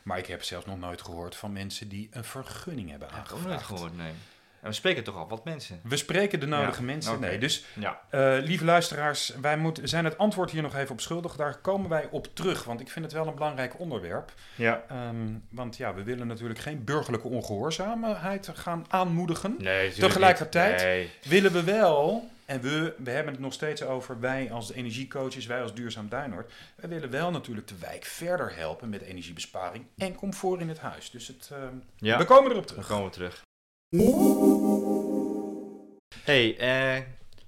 Maar 0.03 0.18
ik 0.18 0.27
heb 0.27 0.42
zelfs 0.42 0.66
nog 0.66 0.79
nooit 0.79 1.03
gehoord 1.03 1.37
van 1.37 1.53
mensen 1.53 1.88
die 1.88 2.09
een 2.11 2.25
vergunning 2.25 2.90
hebben 2.90 3.09
Ja, 3.11 3.14
ik 3.16 3.20
heb 3.20 3.31
nooit 3.31 3.42
aangevraagd. 3.46 3.66
gehoord, 3.81 3.96
nee. 3.96 4.12
En 4.61 4.68
we 4.72 4.79
spreken 4.79 5.05
toch 5.05 5.16
al 5.16 5.29
wat 5.29 5.44
mensen. 5.44 5.81
We 5.83 5.96
spreken 5.96 6.40
de 6.40 6.46
nodige 6.46 6.79
Ja, 6.81 6.87
mensen. 6.87 7.20
Nee, 7.20 7.38
dus 7.38 7.64
Ja. 7.75 8.01
eh, 8.11 8.37
lieve 8.40 8.64
luisteraars, 8.64 9.33
wij 9.40 9.57
moeten, 9.57 9.88
zijn 9.88 10.05
het 10.05 10.18
antwoord 10.18 10.51
hier 10.51 10.62
nog 10.62 10.75
even 10.77 10.90
op 10.90 11.01
schuldig. 11.01 11.37
Daar 11.37 11.59
komen 11.59 11.88
wij 11.90 12.09
op 12.11 12.29
terug, 12.35 12.64
want 12.64 12.81
ik 12.81 12.88
vind 12.90 13.05
het 13.05 13.14
wel 13.14 13.27
een 13.27 13.35
belangrijk 13.35 13.79
onderwerp. 13.81 14.33
Ja. 14.55 14.85
Ehm, 14.88 15.16
want 15.51 15.77
ja, 15.77 15.94
we 15.94 16.03
willen 16.03 16.27
natuurlijk 16.27 16.61
geen 16.61 16.85
burgerlijke 16.85 17.29
ongehoorzaamheid 17.29 18.51
gaan 18.55 18.85
aanmoedigen. 18.88 19.55
Nee, 19.59 19.92
Tegelijkertijd- 19.92 20.83
Nee. 20.83 21.11
Willen 21.22 21.53
we 21.53 21.62
wel, 21.64 22.31
en 22.47 22.61
we, 22.61 22.95
we 22.99 23.11
hebben 23.11 23.33
het 23.33 23.43
nog 23.43 23.53
steeds 23.53 23.83
over 23.83 24.21
wij 24.21 24.53
als 24.53 24.73
energiecoaches, 24.73 25.47
wij 25.47 25.63
als 25.63 25.75
Duurzaam 25.75 26.09
Duinoord. 26.09 26.53
Wij 26.77 26.89
willen 26.89 27.11
wel 27.11 27.31
natuurlijk 27.31 27.67
de 27.69 27.79
wijk 27.81 28.05
verder 28.05 28.57
helpen 28.57 28.89
met 28.89 29.03
energiebesparing 29.03 29.85
en 29.97 30.15
comfort 30.15 30.61
in 30.61 30.69
het 30.69 30.79
huis. 30.79 31.11
Dus 31.11 31.27
het, 31.29 31.49
ehm, 31.53 31.75
Ja, 31.97 32.19
we 32.19 32.25
komen 32.25 32.51
erop 32.51 32.67
terug. 32.67 32.87
komen 32.87 33.05
we 33.05 33.11
terug. 33.11 33.43
hey, 36.25 36.57
eh, 36.59 37.03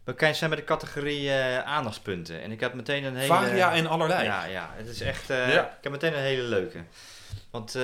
we 0.05 0.35
zijn 0.35 0.51
bij 0.51 0.59
de 0.59 0.65
categorie 0.65 1.31
eh, 1.31 1.59
aandachtspunten. 1.59 2.43
En 2.43 2.51
ik 2.51 2.61
heb 2.61 2.75
meteen 2.75 3.05
een 3.05 3.17
hele... 3.17 3.35
Varia 3.35 3.73
en 3.73 3.87
allerlei. 3.87 4.25
Ja, 4.25 4.45
ja, 4.45 4.71
het 4.77 4.87
is 4.87 5.01
echt... 5.01 5.31
eh, 5.31 5.53
Ja. 5.55 5.67
Ik 5.67 5.83
heb 5.83 5.93
meteen 5.93 6.13
een 6.15 6.19
hele 6.23 6.43
leuke. 6.43 6.79
Want 7.51 7.75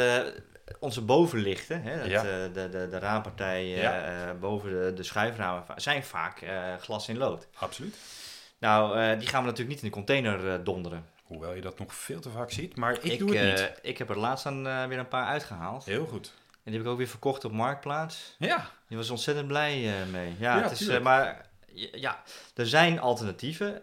onze 0.79 1.01
bovenlichten, 1.03 1.83
hè, 1.83 1.99
dat, 1.99 2.07
Ja. 2.07 2.19
eh, 2.19 2.25
de, 2.25 2.69
de, 2.69 2.89
de 2.91 2.99
raampartij 2.99 3.63
eh, 3.63 3.83
Ja. 3.83 4.35
boven 4.41 4.71
de, 4.71 4.93
de 4.95 5.03
schuiframen, 5.03 5.65
zijn 5.77 6.05
vaak 6.05 6.41
eh, 6.41 6.75
glas 6.81 7.09
in 7.09 7.17
lood. 7.19 7.47
Absoluut. 7.55 7.97
Nou, 8.59 9.17
die 9.19 9.29
gaan 9.29 9.41
we 9.43 9.49
natuurlijk 9.49 9.75
niet 9.75 9.83
in 9.83 9.89
de 9.89 9.95
container 9.95 10.65
donderen. 10.65 11.07
Hoewel 11.25 11.53
je 11.55 11.61
dat 11.61 11.79
nog 11.79 11.95
veel 11.95 12.21
te 12.21 12.31
vaak 12.31 12.51
ziet, 12.51 12.77
maar 12.77 12.93
ik, 12.93 13.03
ik, 13.03 13.19
doe 13.19 13.37
het 13.37 13.61
niet. 13.61 13.73
ik 13.83 13.99
heb 13.99 14.09
er 14.11 14.19
laatst 14.19 14.45
dan 14.45 14.63
weer 14.89 14.99
een 14.99 15.09
paar 15.09 15.27
uitgehaald. 15.27 15.85
Heel 15.85 16.07
goed. 16.07 16.33
En 16.53 16.61
die 16.71 16.73
heb 16.75 16.83
ik 16.83 16.89
ook 16.89 16.99
weer 16.99 17.09
verkocht 17.09 17.45
op 17.45 17.53
Marktplaats. 17.53 18.35
Ja, 18.39 18.71
Die 18.89 18.97
was 18.97 19.11
ontzettend 19.11 19.47
blij 19.47 19.93
mee. 20.11 20.35
Ja, 20.39 20.57
Ja, 20.57 20.63
het 20.63 20.81
is, 20.81 20.99
maar 21.01 21.47
ja, 21.93 22.23
er 22.55 22.67
zijn 22.67 23.01
alternatieven. 23.01 23.81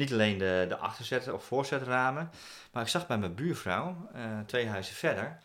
Niet 0.00 0.12
alleen 0.12 0.38
de, 0.38 0.64
de 0.68 0.76
achterzet- 0.76 1.32
of 1.32 1.44
voorzetramen. 1.44 2.30
Maar 2.72 2.82
ik 2.82 2.88
zag 2.88 3.06
bij 3.06 3.18
mijn 3.18 3.34
buurvrouw, 3.34 4.08
eh, 4.14 4.22
twee 4.46 4.66
huizen 4.68 4.94
verder, 4.94 5.38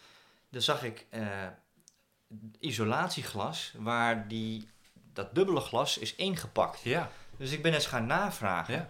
daar 0.50 0.62
zag 0.62 0.84
ik 0.84 1.06
eh, 1.10 1.22
isolatieglas 2.60 3.74
waar 3.78 4.28
die, 4.28 4.70
dat 5.14 5.36
dubbele 5.36 5.60
glas 5.60 5.98
is 5.98 6.16
ingepakt. 6.16 6.82
ja, 6.82 7.10
Dus 7.38 7.52
ik 7.52 7.62
ben 7.62 7.74
eens 7.74 7.86
gaan 7.86 8.06
navragen. 8.06 8.74
Ja. 8.74 8.88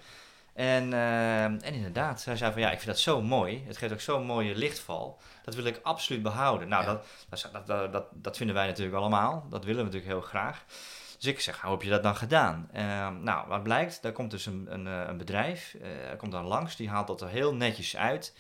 En, 0.54 0.93
eh, 0.93 1.43
en 1.43 1.62
inderdaad, 1.63 2.21
zij 2.21 2.38
zei 2.38 2.51
van 2.51 2.62
ja, 2.62 2.67
ik 2.71 2.78
vind 2.80 2.91
dat 2.91 2.99
zo 2.99 3.21
mooi. 3.21 3.63
Het 3.67 3.78
geeft 3.78 3.93
ook 3.93 4.01
zo'n 4.01 4.25
mooie 4.25 4.56
lichtval. 4.56 5.19
Dat 5.43 5.56
wil 5.56 5.65
ik 5.65 5.80
absoluut 5.84 6.21
behouden. 6.23 6.67
Nou, 6.67 6.84
Ja. 6.86 7.01
dat, 7.30 7.49
dat, 7.65 7.91
dat, 7.91 8.06
dat 8.13 8.38
vinden 8.38 8.56
wij 8.56 8.67
natuurlijk 8.67 8.97
allemaal. 8.97 9.45
Dat 9.49 9.63
willen 9.63 9.80
we 9.80 9.86
natuurlijk 9.86 10.12
heel 10.12 10.21
graag. 10.30 10.65
Dus 11.25 11.33
ik 11.33 11.39
zeg, 11.39 11.61
hoe 11.61 11.71
heb 11.71 11.81
je 11.81 11.89
dat 11.89 12.03
dan 12.03 12.15
gedaan? 12.15 12.69
Eh, 12.71 13.09
nou, 13.09 13.47
wat 13.47 13.63
blijkt, 13.63 14.01
daar 14.01 14.11
komt 14.11 14.31
dus 14.31 14.45
een, 14.45 14.67
een, 14.69 14.88
eh, 14.88 15.07
een 15.07 15.17
bedrijf, 15.17 15.75
eh 15.81 16.17
komt 16.17 16.31
dan 16.31 16.45
langs, 16.45 16.75
die 16.75 16.89
haalt 16.89 17.07
dat 17.07 17.21
er 17.21 17.27
heel 17.27 17.55
netjes 17.55 17.97
uit. 17.97 18.33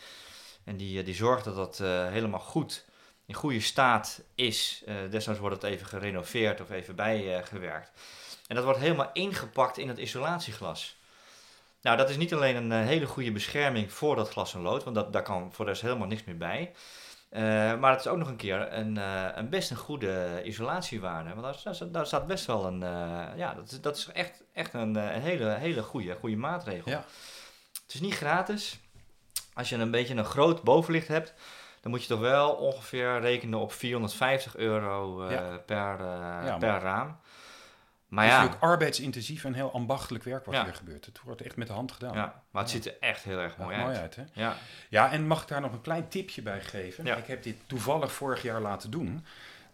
En 0.63 0.77
die, 0.77 0.99
eh, 0.99 1.05
die 1.05 1.15
zorgt 1.15 1.45
dat 1.45 1.55
dat 1.55 1.77
helemaal 2.11 2.39
goed, 2.39 2.85
in 3.25 3.33
goede 3.33 3.59
staat 3.59 4.21
is. 4.35 4.83
Desnoods 5.09 5.39
wordt 5.39 5.55
het 5.55 5.71
even 5.71 5.87
gerenoveerd 5.87 6.61
of 6.61 6.69
even 6.69 6.95
bijgewerkt. 6.95 7.91
En 8.47 8.55
dat 8.55 8.63
wordt 8.63 8.79
helemaal 8.79 9.09
ingepakt 9.13 9.77
in 9.77 9.87
het 9.87 9.97
isolatieglas. 9.97 10.97
Nou, 11.81 11.97
dat 11.97 12.09
is 12.09 12.17
niet 12.17 12.33
alleen 12.33 12.55
een 12.55 12.71
hele 12.71 13.05
goede 13.05 13.31
bescherming 13.31 13.91
voor 13.91 14.15
dat 14.15 14.29
glas 14.29 14.53
en 14.53 14.61
lood, 14.61 14.83
want 14.83 14.95
dat, 14.95 15.13
daar 15.13 15.23
kan 15.23 15.53
voor 15.53 15.65
de 15.65 15.71
rest 15.71 15.83
helemaal 15.83 16.07
niks 16.07 16.23
meer 16.23 16.37
bij. 16.37 16.71
Eh, 17.35 17.79
maar 17.79 17.91
het 17.91 17.99
is 17.99 18.07
ook 18.07 18.17
nog 18.17 18.27
een 18.27 18.35
keer 18.35 18.73
een, 18.73 18.97
eh, 18.97 19.25
een 19.33 19.49
best 19.49 19.71
een 19.71 19.77
goede 19.77 20.41
isolatiewaarde. 20.43 21.29
Want 21.29 21.41
daar, 21.41 21.55
daar, 21.63 21.75
staat- 21.75 21.93
daar 21.93 22.05
staat 22.05 22.27
best 22.27 22.45
wel 22.45 22.65
een. 22.65 22.83
eh, 22.83 23.37
ja, 23.37 23.53
dat 23.53 23.71
is, 23.71 23.81
dat 23.81 23.97
is 23.97 24.07
echt, 24.13 24.43
echt 24.53 24.73
een, 24.73 24.95
een 24.95 25.21
hele, 25.21 25.49
hele 25.49 25.83
goede, 25.83 26.15
goede 26.19 26.35
maatregel. 26.35 26.91
Ja. 26.91 27.03
Het 27.85 27.93
is 27.93 27.99
niet 28.01 28.13
gratis. 28.15 28.79
Als 29.53 29.69
je 29.69 29.75
een 29.75 29.91
beetje 29.91 30.15
een 30.15 30.25
groot 30.25 30.61
bovenlicht 30.63 31.07
hebt, 31.07 31.33
dan 31.81 31.91
moet 31.91 32.01
je 32.01 32.07
toch 32.07 32.19
wel 32.19 32.51
ongeveer 32.51 33.19
rekenen 33.19 33.59
op 33.59 33.71
450 33.73 34.55
euro 34.57 35.29
Ja. 35.31 35.57
per, 35.65 36.01
Ja, 36.45 36.57
per 36.59 36.79
raam. 36.79 37.19
Maar 38.07 38.23
Het 38.23 38.33
is 38.33 38.39
ja, 38.39 38.43
natuurlijk 38.43 38.71
arbeidsintensief 38.71 39.43
en 39.43 39.53
heel 39.53 39.73
ambachtelijk 39.73 40.23
werk 40.23 40.45
wat 40.45 40.55
Ja. 40.55 40.63
hier 40.63 40.73
gebeurt. 40.75 41.05
Het 41.05 41.21
wordt 41.23 41.41
echt 41.41 41.55
met 41.55 41.67
de 41.67 41.73
hand 41.73 41.91
gedaan. 41.91 42.13
ja, 42.13 42.43
maar 42.51 42.61
het 42.61 42.71
ziet 42.71 42.85
er 42.85 42.95
echt 42.99 43.23
heel 43.23 43.37
erg 43.39 43.57
mooi 43.57 43.77
mooi 43.77 43.95
uit. 43.95 44.15
hè? 44.15 44.23
Ja, 44.33 44.55
Ja, 44.89 45.11
en 45.11 45.27
mag 45.27 45.41
ik 45.41 45.47
daar 45.47 45.61
nog 45.61 45.71
een 45.73 45.81
klein 45.81 46.07
tipje 46.07 46.41
bij 46.41 46.61
geven? 46.61 47.07
Ik 47.07 47.27
heb 47.27 47.43
dit 47.43 47.57
toevallig 47.67 48.11
vorig 48.11 48.41
jaar 48.41 48.61
laten 48.61 48.91
doen. 48.91 49.25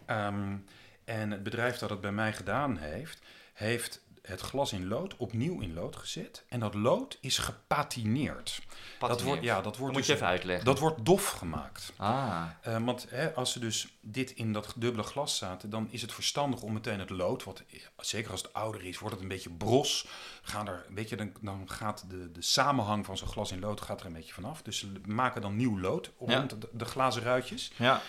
Ehm, 0.06 0.56
en 1.04 1.30
het 1.30 1.42
bedrijf 1.42 1.78
dat 1.78 1.90
het 1.90 2.00
bij 2.00 2.12
mij 2.12 2.32
gedaan 2.32 2.76
heeft, 2.76 3.22
heeft 3.52 4.01
het 4.22 4.40
glas 4.40 4.72
in 4.72 4.86
lood 4.88 5.16
opnieuw 5.16 5.60
in 5.60 5.74
lood 5.74 5.96
gezet. 5.96 6.44
En 6.48 6.60
dat 6.60 6.74
lood 6.74 7.18
is 7.20 7.38
gepatineerd. 7.38 8.60
Dat 8.98 9.22
wordt, 9.22 9.42
ja, 9.42 9.54
dat 9.54 9.64
Dat 9.64 9.76
wordt, 9.76 9.94
moet 9.94 10.02
je 10.06 10.12
dus- 10.12 10.20
even 10.20 10.30
uitleggen. 10.32 10.64
dat 10.64 10.78
wordt 10.78 11.04
dof 11.04 11.28
gemaakt. 11.28 11.92
Ah, 11.96 12.44
Eh, 12.62 12.76
want 12.84 13.06
hè, 13.10 13.34
als 13.34 13.52
ze 13.52 13.58
dus 13.58 13.88
dit 14.00 14.30
in 14.30 14.52
dat 14.52 14.72
dubbele 14.76 15.02
glas 15.04 15.36
zaten, 15.36 15.70
dan 15.70 15.88
is 15.90 16.02
het 16.02 16.12
verstandig 16.12 16.62
om 16.62 16.72
meteen 16.72 16.98
het 16.98 17.10
lood, 17.10 17.44
wat 17.44 17.62
eh, 17.70 17.80
zeker 17.96 18.30
als 18.30 18.42
het 18.42 18.52
ouder 18.52 18.84
is, 18.84 18.98
wordt 18.98 19.14
het 19.14 19.22
een 19.22 19.28
beetje 19.30 19.50
bros. 19.50 20.06
Gaan 20.42 20.68
er, 20.68 20.84
weet 20.94 21.08
je, 21.08 21.16
dan, 21.16 21.32
dan 21.40 21.70
gaat 21.70 22.04
de, 22.10 22.32
de 22.32 22.42
samenhang 22.42 23.06
van 23.06 23.16
zo'n 23.16 23.28
glas 23.28 23.52
in 23.52 23.60
lood 23.60 23.80
gaat 23.80 24.00
er 24.00 24.06
een 24.06 24.12
beetje 24.12 24.32
vanaf. 24.34 24.62
Dus 24.62 24.78
ze 24.78 24.92
maken 25.06 25.40
dan 25.42 25.56
nieuw 25.56 25.78
lood 25.80 26.10
Ja. 26.26 26.36
rond 26.38 26.50
de, 26.50 26.68
de 26.72 26.84
glazen 26.84 27.22
ruitjes. 27.22 27.70
ja. 27.76 28.02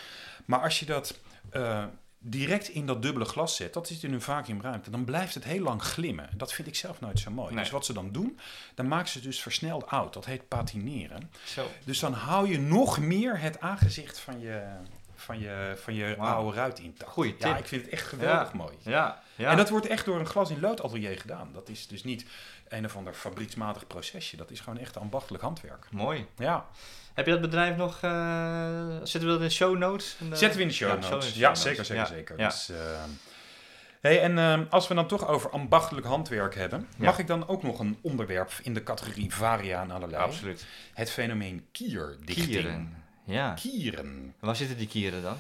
Maar 0.46 0.62
als 0.62 0.80
je 0.80 0.86
dat 0.86 1.20
eh, 1.50 1.86
direct 2.26 2.68
in 2.68 2.86
dat 2.86 3.02
dubbele 3.02 3.26
glas 3.26 3.56
zet, 3.56 3.74
dat 3.74 3.88
zit 3.88 4.04
in 4.04 4.14
een 4.14 4.22
vacuümruimte, 4.22 4.90
dan 4.90 5.04
blijft 5.04 5.34
het 5.34 5.44
heel 5.44 5.64
lang 5.64 5.82
glimmen. 5.84 6.30
Dat 6.38 6.54
vind 6.54 6.68
ik 6.68 6.76
zelf 6.76 7.00
nooit 7.00 7.20
zo 7.20 7.32
mooi. 7.32 7.54
Nee. 7.54 7.64
Dus 7.64 7.72
wat 7.72 7.86
ze 7.86 7.94
dan 7.94 8.12
doen, 8.12 8.40
dan 8.76 8.88
maken 8.88 9.08
ze 9.10 9.18
het 9.18 9.26
dus 9.28 9.42
versneld 9.42 9.88
oud. 9.88 10.14
Dat 10.14 10.26
heet 10.26 10.48
patineren. 10.48 11.32
Zo. 11.46 11.68
Dus 11.86 12.00
dan 12.00 12.14
hou 12.14 12.50
je 12.50 12.60
nog 12.60 13.00
meer 13.00 13.40
het 13.40 13.60
aangezicht 13.60 14.20
van 14.20 14.40
je, 14.40 14.64
van 15.16 15.40
je, 15.40 15.74
van 15.78 15.94
je 15.94 16.16
oude 16.18 16.56
ruit 16.58 16.80
intact. 16.80 17.12
Goeie 17.12 17.36
Ja, 17.40 17.48
tip. 17.48 17.58
ik 17.58 17.68
vind 17.68 17.82
het 17.84 17.92
echt 17.92 18.08
geweldig 18.08 18.52
Ja. 18.52 18.58
mooi. 18.58 18.74
Ja, 18.82 19.22
ja. 19.36 19.50
En 19.52 19.58
dat 19.58 19.70
wordt 19.70 19.86
echt 19.86 20.06
door 20.06 20.20
een 20.20 20.26
glas 20.26 20.50
in 20.50 20.60
lood 20.60 20.82
atelier 20.82 21.20
gedaan. 21.20 21.50
Dat 21.54 21.70
is 21.70 21.88
dus 21.88 22.04
niet 22.04 22.26
een 22.68 22.86
of 22.86 22.96
ander 22.96 23.14
fabrieksmatig 23.14 23.88
procesje. 23.88 24.38
Dat 24.38 24.52
is 24.52 24.60
gewoon 24.60 24.80
echt 24.80 24.98
ambachtelijk 24.98 25.44
handwerk. 25.44 25.88
Mooi. 25.92 26.26
Ja. 26.38 26.66
Heb 27.14 27.26
je 27.26 27.32
dat 27.32 27.42
bedrijf 27.42 27.76
nog... 27.78 27.98
eh, 28.02 28.88
zitten 29.04 29.20
we 29.20 29.26
dat 29.26 29.36
in 29.42 29.48
de 29.48 29.50
show 29.50 29.78
notes? 29.78 30.18
Zetten 30.32 30.56
we 30.58 30.62
in 30.62 30.68
de 30.68 30.74
show 30.74 30.90
Ja, 30.90 31.10
notes. 31.10 31.26
de 31.26 31.32
show 31.32 31.42
ja, 31.42 31.48
notes. 31.48 31.62
zeker, 31.62 31.86
zeker, 31.86 32.08
zeker. 32.08 32.38
Dus, 32.38 32.70
eh, 32.70 32.78
hey, 34.02 34.22
en 34.22 34.38
ehm, 34.38 34.64
als 34.70 34.88
we 34.88 34.94
dan 34.94 35.08
toch 35.08 35.28
over 35.28 35.50
ambachtelijk 35.50 36.06
handwerk 36.08 36.56
hebben, 36.56 36.88
Ja. 36.98 37.06
mag 37.06 37.20
ik 37.20 37.28
dan 37.28 37.48
ook 37.48 37.64
nog 37.64 37.80
een 37.80 37.98
onderwerp 38.02 38.52
in 38.62 38.74
de 38.74 38.84
categorie 38.84 39.34
varia 39.34 39.82
en 39.82 39.92
allerlei. 39.92 40.24
Absoluut. 40.24 40.66
Het 40.94 41.10
fenomeen 41.12 41.66
kierdichting. 41.72 42.48
Kieren. 42.48 43.04
Ja. 43.26 43.54
Kieren. 43.54 44.34
Waar 44.40 44.56
zitten 44.56 44.78
die 44.78 44.88
kieren 44.88 45.22
dan? 45.22 45.38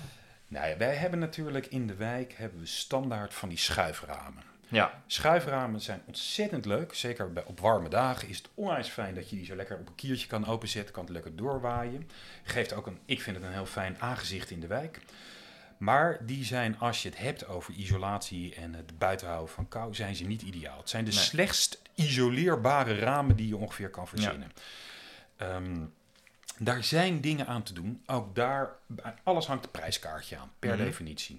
Nou 0.47 0.67
ja, 0.67 0.77
wij 0.77 0.95
hebben 0.95 1.19
natuurlijk 1.19 1.65
in 1.65 1.87
de 1.87 1.95
wijk 1.95 2.33
hebben 2.37 2.59
we 2.59 2.65
standaard 2.65 3.33
van 3.33 3.49
die 3.49 3.57
schuiframen. 3.57 4.43
Ja. 4.73 5.01
Schuiframen 5.07 5.81
zijn 5.81 6.01
ontzettend 6.05 6.65
leuk. 6.65 6.93
Zeker 6.93 7.33
bij, 7.33 7.43
op 7.45 7.59
warme 7.59 7.89
dagen 7.89 8.27
is 8.29 8.37
het 8.37 8.49
onwijs 8.53 8.87
fijn 8.87 9.15
dat 9.15 9.29
je 9.29 9.35
die 9.35 9.45
zo 9.45 9.55
lekker 9.55 9.77
op 9.77 9.87
een 9.87 9.95
kiertje 9.95 10.27
kan 10.27 10.45
openzetten. 10.47 10.93
Kan 10.93 11.03
het 11.03 11.13
lekker 11.13 11.35
doorwaaien. 11.35 12.09
Geeft 12.43 12.73
ook 12.73 12.87
een, 12.87 12.99
ik 13.05 13.21
vind 13.21 13.35
het 13.35 13.45
een 13.45 13.51
heel 13.51 13.65
fijn 13.65 13.99
aangezicht 13.99 14.49
in 14.49 14.59
de 14.59 14.67
wijk. 14.67 14.99
Maar 15.77 16.17
die 16.25 16.43
zijn, 16.45 16.79
als 16.79 17.01
je 17.01 17.09
het 17.09 17.17
hebt 17.17 17.47
over 17.47 17.73
isolatie 17.73 18.55
en 18.55 18.73
het 18.73 18.97
buitenhouden 18.97 19.53
van 19.53 19.67
kou, 19.67 19.93
zijn 19.95 20.15
ze 20.15 20.23
niet 20.23 20.41
ideaal. 20.41 20.77
Het 20.77 20.89
zijn 20.89 21.05
de 21.05 21.11
Nee. 21.11 21.19
slechtst 21.19 21.81
isoleerbare 21.95 22.95
ramen 22.99 23.35
die 23.35 23.47
je 23.47 23.57
ongeveer 23.57 23.89
kan 23.89 24.07
verzinnen. 24.07 24.51
Ehm, 25.37 25.79
daar 26.59 26.83
zijn 26.83 27.21
dingen 27.21 27.47
aan 27.47 27.63
te 27.63 27.73
doen. 27.73 28.03
Ook 28.05 28.35
daar, 28.35 28.69
alles 29.23 29.45
hangt 29.47 29.65
een 29.65 29.71
prijskaartje 29.71 30.37
aan, 30.37 30.51
per 30.59 30.75
Mhm. 30.75 30.83
definitie. 30.83 31.37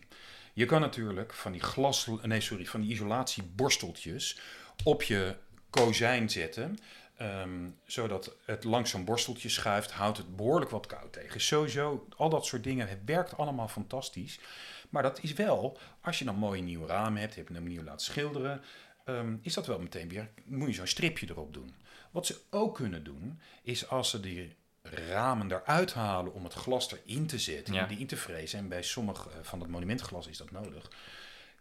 Je 0.55 0.65
kan 0.65 0.81
natuurlijk 0.81 1.33
van 1.33 1.53
die 1.53 1.61
glas, 1.61 2.09
nee 2.23 2.41
sorry, 2.41 2.67
van 2.67 2.81
die 2.81 2.91
isolatieborsteltjes 2.91 4.39
op 4.85 5.03
je 5.03 5.37
kozijn 5.71 6.31
zetten. 6.31 6.79
ehm, 7.17 7.69
zodat 7.87 8.37
het 8.45 8.65
langs 8.65 8.91
zo'n 8.91 9.05
borsteltje 9.05 9.49
schuift, 9.49 9.91
houdt 9.93 10.17
het 10.19 10.37
behoorlijk 10.37 10.71
wat 10.71 10.87
koud 10.87 11.13
tegen. 11.13 11.41
Sowieso, 11.41 12.07
al 12.17 12.29
dat 12.29 12.47
soort 12.47 12.65
dingen, 12.65 12.89
het 12.89 12.99
werkt 13.05 13.37
allemaal 13.37 13.69
fantastisch. 13.69 14.39
Maar 14.91 15.03
dat 15.03 15.23
is 15.23 15.33
wel, 15.33 15.79
als 16.01 16.19
je 16.19 16.25
dan 16.25 16.37
mooie 16.37 16.63
nieuwe 16.63 16.87
ramen 16.87 17.21
hebt, 17.21 17.35
je 17.35 17.41
hebt 17.41 17.55
hem 17.55 17.67
nieuw 17.67 17.83
laten 17.83 18.07
schilderen, 18.07 18.61
ehm, 19.05 19.37
is 19.43 19.55
dat 19.55 19.67
wel 19.67 19.79
meteen 19.79 20.09
weer, 20.09 20.31
moet 20.45 20.69
je 20.69 20.75
zo'n 20.75 20.87
stripje 20.87 21.27
erop 21.31 21.55
doen. 21.55 21.75
Wat 22.11 22.27
ze 22.27 22.41
ook 22.51 22.75
kunnen 22.75 23.05
doen, 23.05 23.41
is 23.63 23.89
als 23.89 24.11
ze 24.11 24.21
die 24.21 24.57
ramen 24.91 25.51
eruit 25.53 25.95
halen 25.95 26.33
om 26.33 26.45
het 26.45 26.53
glas 26.53 26.93
erin 26.93 27.27
te 27.27 27.39
zetten, 27.39 27.75
Ja. 27.75 27.87
die 27.87 27.99
in 27.99 28.07
te 28.07 28.17
frezen, 28.17 28.59
en 28.59 28.69
bij 28.69 28.83
sommige 28.83 29.29
eh, 29.31 29.37
van 29.43 29.61
het 29.61 29.69
monumentglas 29.71 30.27
is 30.27 30.39
dat 30.39 30.51
nodig, 30.51 30.91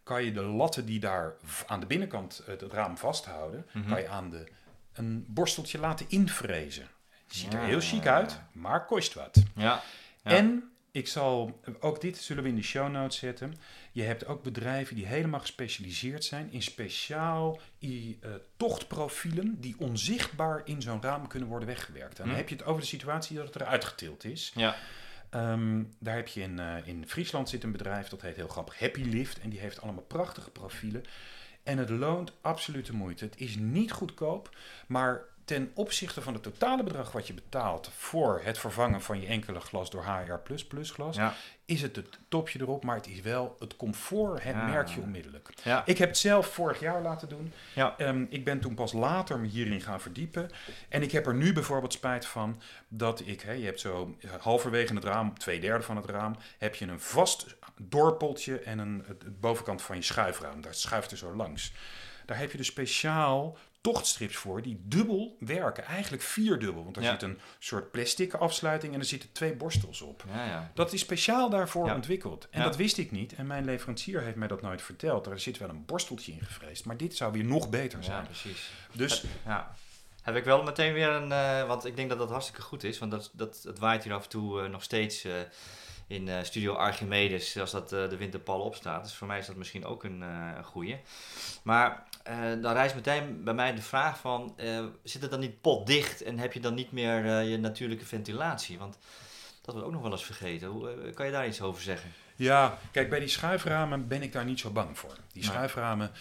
kan 0.03 0.24
je 0.24 0.32
de 0.32 0.41
latten 0.41 0.86
die 0.86 0.99
daar 0.99 1.34
aan 1.67 1.80
de 1.80 1.86
binnenkant 1.86 2.41
het, 2.45 2.61
raam 2.61 2.97
vasthouden, 2.97 3.65
Mhm. 3.74 3.89
kan 3.89 4.01
je 4.01 4.07
aan 4.07 4.30
de, 4.30 4.47
een 4.93 5.26
borsteltje 5.28 5.80
laten 5.80 6.05
invrezen. 6.09 6.88
Ziet 7.28 7.53
er 7.53 7.59
Ja. 7.59 7.65
heel 7.65 7.80
chic 7.80 8.05
uit, 8.07 8.39
maar 8.51 8.86
kost 8.86 9.13
wat. 9.13 9.43
Ja. 9.55 9.63
Ja. 10.24 10.32
En 10.32 10.71
ik 10.94 11.08
zal, 11.08 11.60
ook 11.80 12.02
dit 12.02 12.18
zullen 12.18 12.44
we 12.44 12.50
in 12.50 12.56
de 12.56 12.62
show 12.64 12.91
notes 12.91 13.18
zetten. 13.18 13.54
Je 13.91 14.02
hebt 14.02 14.26
ook 14.26 14.44
bedrijven 14.44 14.96
die 14.96 15.06
helemaal 15.06 15.39
gespecialiseerd 15.39 16.24
zijn 16.24 16.52
in 16.52 16.62
speciaal 16.62 17.60
i- 17.82 18.18
eh, 18.22 18.30
tochtprofielen 18.58 19.62
die 19.62 19.76
onzichtbaar 19.80 20.62
in 20.66 20.82
zo'n 20.82 21.02
raam 21.02 21.28
kunnen 21.28 21.50
worden 21.50 21.68
weggewerkt. 21.68 22.18
En 22.20 22.24
dan 22.24 22.34
Hm. 22.34 22.39
heb 22.39 22.50
je 22.50 22.56
het 22.56 22.66
over 22.66 22.82
de 22.82 22.88
situatie 22.88 23.36
dat 23.38 23.46
het 23.46 23.56
eruit 23.56 23.86
getild 23.86 24.24
is. 24.24 24.52
Ja. 24.56 24.76
Ehm, 25.30 25.84
daar 26.00 26.16
heb 26.16 26.28
je 26.28 26.41
in, 26.41 26.60
eh, 26.60 26.88
in 26.88 27.08
Friesland 27.08 27.50
zit 27.50 27.64
een 27.64 27.72
bedrijf, 27.72 28.08
dat 28.08 28.22
heet 28.22 28.36
heel 28.36 28.48
grappig 28.48 28.80
Happy 28.80 29.02
Lift. 29.02 29.39
En 29.39 29.50
die 29.50 29.60
heeft 29.60 29.82
allemaal 29.82 30.04
prachtige 30.04 30.50
profielen. 30.52 31.04
En 31.64 31.78
het 31.78 31.89
loont 31.89 32.34
absoluut 32.41 32.86
de 32.86 32.94
moeite. 32.94 33.26
Het 33.26 33.39
is 33.39 33.56
niet 33.56 33.91
goedkoop, 33.91 34.56
maar 34.88 35.22
ten 35.46 35.72
opzichte 35.74 36.22
van 36.22 36.34
het 36.34 36.44
totale 36.44 36.84
bedrag 36.84 37.12
wat 37.12 37.28
je 37.28 37.34
betaalt 37.34 37.89
voor 37.98 38.41
het 38.44 38.58
vervangen 38.58 39.02
van 39.02 39.22
je 39.22 39.28
enkele 39.28 39.60
glas 39.60 39.89
door 39.89 40.04
HR++ 40.04 40.39
glas, 40.84 41.16
Ja. 41.16 41.34
is 41.66 41.82
het 41.82 41.96
het 41.96 42.20
topje 42.28 42.60
erop, 42.62 42.84
maar 42.84 42.96
het 42.96 43.08
is 43.08 43.22
wel 43.22 43.56
het 43.60 43.76
comfort, 43.76 44.44
het 44.44 44.56
Ja. 44.56 44.66
merk 44.66 44.88
je 44.88 45.02
onmiddellijk. 45.02 45.50
Ja. 45.64 45.86
Ik 45.86 45.98
heb 45.98 46.10
het 46.10 46.18
zelf 46.18 46.48
vorig 46.48 46.80
jaar 46.80 47.02
laten 47.02 47.30
doen. 47.30 47.54
Ja. 47.76 47.98
Ehm, 47.98 48.26
ik 48.30 48.44
ben 48.46 48.60
toen 48.60 48.74
pas 48.74 48.94
later 48.94 49.39
me 49.39 49.48
hierin 49.48 49.82
gaan 49.82 50.02
verdiepen. 50.02 50.50
En 50.89 51.02
ik 51.02 51.12
heb 51.12 51.28
er 51.28 51.36
nu 51.36 51.54
bijvoorbeeld 51.54 51.94
spijt 51.94 52.26
van 52.26 52.62
dat 52.88 53.22
ik, 53.28 53.41
hè, 53.41 53.52
je 53.52 53.66
hebt 53.66 53.80
zo 53.80 54.16
eh, 54.22 54.30
halverwege 54.39 54.94
het 54.94 55.04
raam, 55.04 55.38
twee 55.39 55.60
derde 55.60 55.84
van 55.84 55.96
het 55.96 56.06
raam, 56.06 56.36
heb 56.58 56.76
je 56.76 56.86
een 56.86 57.00
vast 57.00 57.56
doorpeltje 57.82 58.60
en 58.60 58.80
een, 58.80 59.04
het, 59.08 59.24
het 59.24 59.39
bovenkant 59.39 59.82
van 59.82 59.96
je 59.96 60.02
schuifraam. 60.02 60.62
Daar 60.62 60.74
schuift 60.76 61.12
er 61.12 61.18
zo 61.18 61.36
langs. 61.36 61.74
Daar 62.26 62.38
heb 62.38 62.52
je 62.52 62.58
dus 62.58 62.68
speciaal 62.68 63.58
tochtstrips 63.84 64.36
voor 64.36 64.62
die 64.62 64.82
dubbel 64.86 65.36
werken. 65.40 65.86
Eigenlijk 65.86 66.24
vierdubbel, 66.24 66.84
want 66.84 66.96
er 66.98 67.04
Ja. 67.04 67.12
zit 67.12 67.22
een 67.22 67.40
soort 67.60 67.92
plastic 67.92 68.34
afsluiting 68.34 68.94
en 68.94 69.00
er 69.00 69.06
zitten 69.06 69.32
twee 69.32 69.54
borstels 69.56 70.02
op. 70.02 70.24
Ja, 70.34 70.46
ja. 70.46 70.72
Dat 70.74 70.94
is 70.94 71.00
speciaal 71.02 71.50
daarvoor 71.50 71.86
Ja. 71.86 71.96
ontwikkeld. 71.96 72.48
En 72.50 72.60
Ja. 72.60 72.66
dat 72.66 72.76
wist 72.76 72.98
ik 72.98 73.12
niet. 73.12 73.34
En 73.36 73.48
mijn 73.48 73.66
leverancier 73.66 74.22
heeft 74.22 74.36
mij 74.36 74.48
dat 74.48 74.62
nooit 74.62 74.82
verteld. 74.82 75.28
Er 75.28 75.40
zit 75.40 75.58
wel 75.58 75.70
een 75.70 75.86
borsteltje 75.86 76.32
in 76.32 76.42
gevreesd. 76.46 76.86
Maar 76.86 76.98
dit 76.98 77.16
zou 77.16 77.32
weer 77.32 77.44
nog 77.46 77.70
beter 77.70 78.00
Ja, 78.00 78.06
zijn. 78.06 78.26
precies. 78.26 78.72
Dus 78.92 79.24
Ja. 79.46 79.76
Heb 80.22 80.36
ik 80.36 80.44
wel 80.44 80.64
meteen 80.64 80.94
weer 80.94 81.10
een, 81.10 81.32
eh, 81.32 81.68
want 81.68 81.86
ik 81.86 81.96
denk 81.96 82.10
dat 82.10 82.18
dat 82.18 82.30
hartstikke 82.30 82.62
goed 82.62 82.84
is, 82.84 83.00
want 83.00 83.12
dat, 83.12 83.32
dat, 83.34 83.62
het 83.64 83.80
waait 83.80 84.04
hier 84.04 84.14
af 84.14 84.24
en 84.24 84.30
toe 84.30 84.62
eh, 84.62 84.70
nog 84.70 84.84
steeds 84.84 85.24
eh, 85.24 85.34
in 86.08 86.46
Studio 86.46 86.74
Archimedes, 86.74 87.58
als 87.60 87.72
dat 87.72 87.90
de 87.90 88.18
winterpal 88.18 88.62
opstaat. 88.62 89.04
Dus 89.04 89.14
voor 89.14 89.28
mij 89.28 89.40
is 89.40 89.46
dat 89.46 89.56
misschien 89.56 89.86
ook 89.86 90.04
een, 90.04 90.22
een 90.22 90.64
goeie. 90.64 90.98
Maar 91.64 92.04
eh, 92.24 92.38
dan 92.61 92.74
rijst 92.74 92.95
meteen 92.95 93.43
bij 93.43 93.53
mij 93.53 93.76
de 93.76 93.82
vraag 93.82 94.19
van, 94.19 94.53
eh, 94.57 94.86
zit 95.03 95.21
het 95.21 95.32
dan 95.32 95.39
niet 95.39 95.61
potdicht 95.61 96.21
en 96.21 96.38
heb 96.38 96.53
je 96.53 96.59
dan 96.59 96.74
niet 96.74 96.91
meer 96.91 97.26
eh, 97.26 97.49
je 97.49 97.57
natuurlijke 97.57 98.05
ventilatie? 98.05 98.78
Want 98.78 98.97
dat 99.61 99.74
wordt 99.74 99.88
ook 99.88 99.93
nog 99.93 100.01
wel 100.01 100.11
eens 100.11 100.26
vergeten. 100.26 100.67
Hoe, 100.67 101.11
kan 101.13 101.26
je 101.26 101.32
daar 101.32 101.47
iets 101.47 101.61
over 101.61 101.82
zeggen? 101.82 102.11
ja, 102.36 102.78
kijk, 102.91 103.09
bij 103.09 103.19
die 103.19 103.28
schuiframen 103.28 104.07
ben 104.07 104.21
ik 104.21 104.32
daar 104.32 104.45
niet 104.45 104.59
zo 104.59 104.69
bang 104.69 104.97
voor. 104.97 105.17
Die 105.32 105.43
schuiframen, 105.43 106.11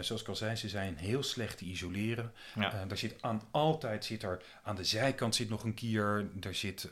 zoals 0.00 0.22
ik 0.22 0.28
al 0.28 0.36
zei, 0.36 0.56
ze 0.56 0.68
zijn 0.68 0.96
heel 0.96 1.22
slecht 1.22 1.58
te 1.58 1.64
isoleren. 1.64 2.32
Ja. 2.54 2.84
Daar 2.88 2.98
zit 2.98 3.14
aan, 3.20 3.42
altijd 3.50 4.04
zit 4.04 4.22
er, 4.22 4.42
aan 4.62 4.76
de 4.76 4.84
zijkant 4.84 5.34
zit 5.34 5.48
nog 5.48 5.64
een 5.64 5.74
kier. 5.74 6.30
Er 6.40 6.54
zit, 6.54 6.88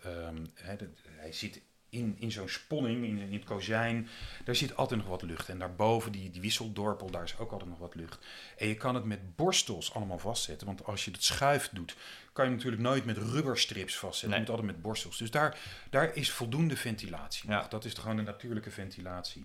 de- 0.78 0.88
hij 1.16 1.32
zit 1.32 1.60
in, 1.91 2.16
in 2.18 2.32
zo'n 2.32 2.49
sponning, 2.49 3.05
in, 3.05 3.18
in 3.18 3.32
het 3.32 3.45
kozijn. 3.45 4.09
Daar 4.45 4.55
zit 4.57 4.76
altijd 4.76 5.01
nog 5.01 5.09
wat 5.09 5.22
lucht. 5.22 5.49
En 5.49 5.59
daarboven, 5.59 6.12
die, 6.12 6.30
die 6.30 6.41
wisseldorpel, 6.41 7.11
daar 7.11 7.22
is 7.22 7.39
ook 7.39 7.53
altijd 7.53 7.70
nog 7.70 7.78
wat 7.78 7.95
lucht. 7.95 8.18
En 8.57 8.68
je 8.68 8.74
kan 8.74 8.95
het 8.95 9.05
met 9.05 9.36
borstels 9.36 9.95
allemaal 9.95 10.18
vastzetten. 10.18 10.66
Want 10.66 10.84
als 10.84 11.05
je 11.05 11.11
het 11.11 11.24
schuift 11.24 11.74
doet, 11.74 11.97
kan 12.32 12.45
je 12.45 12.51
natuurlijk 12.51 12.82
nooit 12.82 13.05
met 13.05 13.18
rubberstrips 13.18 13.97
vastzetten. 13.97 14.28
Nee. 14.28 14.39
Je 14.39 14.45
moet 14.45 14.57
altijd 14.57 14.74
met 14.74 14.82
borstels. 14.82 15.18
Dus 15.18 15.30
daar, 15.30 15.59
daar 15.91 16.16
is 16.16 16.30
voldoende 16.30 16.76
ventilatie. 16.76 17.51
Ja. 17.51 17.66
Dat 17.68 17.84
is 17.84 17.93
gewoon 17.93 18.16
de 18.16 18.22
natuurlijke 18.22 18.70
ventilatie. 18.70 19.45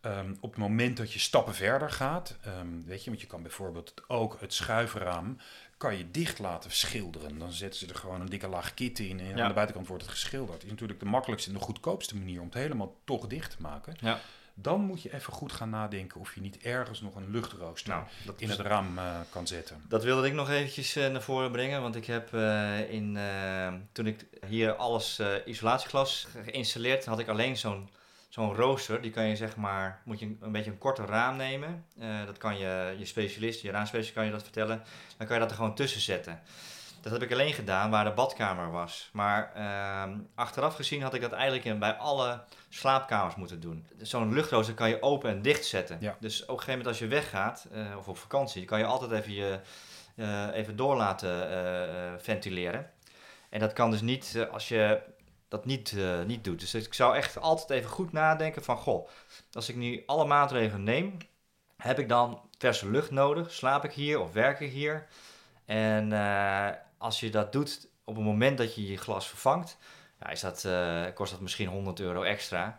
Ehm, 0.00 0.34
op 0.40 0.50
het 0.50 0.58
moment 0.58 0.96
dat 0.96 1.12
je 1.12 1.18
stappen 1.18 1.54
verder 1.54 1.90
gaat, 1.90 2.36
ehm, 2.42 2.82
weet 2.84 3.04
je, 3.04 3.10
want 3.10 3.20
je 3.20 3.26
kan 3.26 3.42
bijvoorbeeld 3.42 3.94
ook 4.06 4.36
het 4.40 4.54
schuifraam 4.54 5.38
kan 5.78 5.96
je 5.96 6.10
dicht 6.10 6.38
laten 6.38 6.70
schilderen. 6.70 7.38
Dan 7.38 7.52
zetten 7.52 7.80
ze 7.80 7.86
er 7.86 7.94
gewoon 7.94 8.20
een 8.20 8.28
dikke 8.28 8.48
laag 8.48 8.74
kit 8.74 8.98
in 8.98 9.20
en 9.20 9.36
Ja. 9.36 9.42
aan 9.42 9.48
de 9.48 9.54
buitenkant 9.54 9.88
wordt 9.88 10.02
het 10.02 10.12
geschilderd. 10.12 10.64
is 10.64 10.70
natuurlijk 10.70 11.00
de 11.00 11.06
makkelijkste 11.06 11.50
en 11.50 11.56
de 11.56 11.62
goedkoopste 11.64 12.16
manier 12.16 12.38
om 12.40 12.46
het 12.46 12.54
helemaal 12.54 12.94
toch 13.04 13.26
dicht 13.26 13.50
te 13.50 13.56
maken. 13.62 13.96
Ja. 14.00 14.20
dan 14.60 14.80
moet 14.80 15.02
je 15.02 15.14
even 15.14 15.32
goed 15.32 15.52
gaan 15.52 15.70
nadenken 15.70 16.20
of 16.20 16.34
je 16.34 16.40
niet 16.40 16.58
ergens 16.58 17.00
nog 17.00 17.14
een 17.14 17.30
luchtrooster 17.30 17.88
Nou, 17.92 18.04
dat 18.24 18.40
in 18.40 18.50
het 18.50 18.58
raam 18.58 18.98
eh, 18.98 19.20
kan 19.30 19.46
zetten. 19.46 19.82
Dat 19.88 20.04
wilde 20.04 20.26
ik 20.26 20.32
nog 20.32 20.50
eventjes 20.50 20.96
eh, 20.96 21.08
naar 21.10 21.22
voren 21.22 21.50
brengen, 21.52 21.82
want 21.82 21.94
ik 21.96 22.06
heb 22.06 22.34
eh, 22.34 22.90
in, 22.90 23.18
toen 23.92 24.06
ik 24.06 24.26
hier 24.46 24.74
alles 24.74 25.18
eh, 25.18 25.34
isolatieglas 25.44 26.26
geïnstalleerd, 26.44 27.04
had 27.04 27.18
ik 27.18 27.28
alleen 27.28 27.56
zo'n 27.56 27.88
zo'n 28.28 28.54
rooster. 28.54 29.02
Die 29.02 29.10
kan 29.10 29.24
je 29.24 29.36
zeg 29.36 29.56
maar, 29.56 30.02
moet 30.04 30.18
je 30.18 30.26
een, 30.26 30.38
een 30.40 30.52
beetje 30.52 30.70
een 30.70 30.78
korter 30.78 31.06
raam 31.06 31.36
nemen. 31.36 31.84
Eh, 31.98 32.26
dat 32.26 32.38
kan 32.38 32.58
je, 32.58 32.94
je 32.98 33.04
specialist, 33.04 33.62
je 33.62 33.70
raamspecialist 33.70 34.14
kan 34.14 34.24
je 34.24 34.30
dat 34.30 34.42
vertellen. 34.42 34.82
Dan 35.16 35.26
kan 35.26 35.36
je 35.36 35.42
dat 35.42 35.50
er 35.50 35.56
gewoon 35.56 35.74
tussen 35.74 36.00
zetten. 36.00 36.40
Dat 37.00 37.12
heb 37.12 37.22
ik 37.22 37.32
alleen 37.32 37.52
gedaan 37.52 37.90
waar 37.90 38.04
de 38.04 38.12
badkamer 38.12 38.70
was. 38.70 39.10
Maar 39.12 39.52
ehm, 39.54 40.18
achteraf 40.34 40.74
gezien 40.74 41.02
had 41.02 41.14
ik 41.14 41.20
dat 41.20 41.32
eigenlijk 41.32 41.64
in, 41.64 41.78
bij 41.78 41.92
alle 41.92 42.40
slaapkamers 42.68 43.34
moeten 43.34 43.60
doen. 43.60 43.86
Zo'n 44.00 44.32
luchtrooster 44.32 44.74
kan 44.74 44.88
je 44.88 45.02
open 45.02 45.30
en 45.30 45.42
dicht 45.42 45.64
zetten. 45.64 45.96
Ja. 46.00 46.16
Dus 46.20 46.42
op 46.42 46.48
een 46.48 46.54
gegeven 46.54 46.70
moment 46.70 46.88
als 46.88 46.98
je 46.98 47.06
weggaat, 47.06 47.66
eh, 47.72 47.96
of 47.98 48.08
op 48.08 48.18
vakantie, 48.18 48.64
kan 48.64 48.78
je 48.78 48.84
altijd 48.84 49.10
even 49.10 49.32
je 49.32 49.60
eh, 50.16 50.46
even 50.52 50.76
door 50.76 50.96
laten 50.96 52.20
ventileren. 52.20 52.90
En 53.48 53.60
dat 53.60 53.72
kan 53.72 53.90
dus 53.90 54.00
niet 54.00 54.46
als 54.50 54.68
je 54.68 55.00
dat 55.48 55.64
niet, 55.64 55.92
eh, 55.96 56.22
niet 56.22 56.44
doet. 56.44 56.60
Dus 56.60 56.74
ik 56.74 56.94
zou 56.94 57.16
echt 57.16 57.38
altijd 57.40 57.70
even 57.70 57.90
goed 57.90 58.12
nadenken 58.12 58.64
van, 58.64 58.76
goh, 58.76 59.08
als 59.52 59.68
ik 59.68 59.76
nu 59.76 60.02
alle 60.06 60.24
maatregelen 60.24 60.82
neem, 60.82 61.16
heb 61.76 61.98
ik 61.98 62.08
dan 62.08 62.40
verse 62.58 62.90
lucht 62.90 63.10
nodig? 63.10 63.52
Slaap 63.52 63.84
ik 63.84 63.92
hier 63.92 64.20
of 64.20 64.32
werk 64.32 64.60
ik 64.60 64.70
hier? 64.70 65.06
En 65.64 66.12
eh, 66.12 66.68
als 66.98 67.20
je 67.20 67.30
dat 67.30 67.52
doet 67.52 67.88
op 68.04 68.14
het 68.14 68.24
moment 68.24 68.58
dat 68.58 68.74
je 68.74 68.86
je 68.90 68.96
glas 68.96 69.28
vervangt, 69.28 69.76
ja, 70.20 70.28
is 70.28 70.40
dat, 70.40 70.64
eh, 70.64 71.04
kost 71.14 71.30
dat 71.30 71.40
misschien 71.40 71.68
100 71.68 72.00
euro 72.00 72.22
extra. 72.22 72.78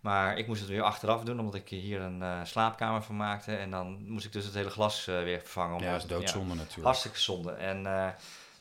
Maar 0.00 0.38
ik 0.38 0.46
moest 0.46 0.60
het 0.60 0.70
weer 0.70 0.82
achteraf 0.82 1.22
doen, 1.22 1.40
omdat 1.40 1.54
ik 1.54 1.68
hier 1.68 2.00
een 2.00 2.46
slaapkamer 2.46 3.02
van 3.02 3.16
maakte. 3.16 3.56
En 3.56 3.70
dan 3.70 4.08
moest 4.08 4.24
ik 4.24 4.32
dus 4.32 4.44
het 4.44 4.54
hele 4.54 4.70
glas 4.70 5.04
weer 5.04 5.38
vervangen. 5.38 5.82
Ja, 5.82 5.92
dat 5.92 6.02
is 6.02 6.08
doodzonde 6.08 6.54
natuurlijk. 6.54 6.84
Hartstikke 6.84 7.20
zonde. 7.20 7.52
En, 7.52 7.86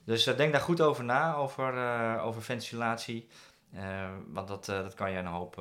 dus 0.05 0.25
eh, 0.27 0.37
denk 0.37 0.51
daar 0.51 0.61
goed 0.61 0.81
over 0.81 1.03
na, 1.03 1.33
over, 1.35 1.77
eh, 1.77 2.25
over 2.25 2.41
ventilatie. 2.41 3.27
Eh, 3.73 3.83
want 4.27 4.47
dat, 4.47 4.65
dat 4.65 4.93
kan 4.93 5.11
je 5.11 5.17
een 5.17 5.25
hoop 5.25 5.55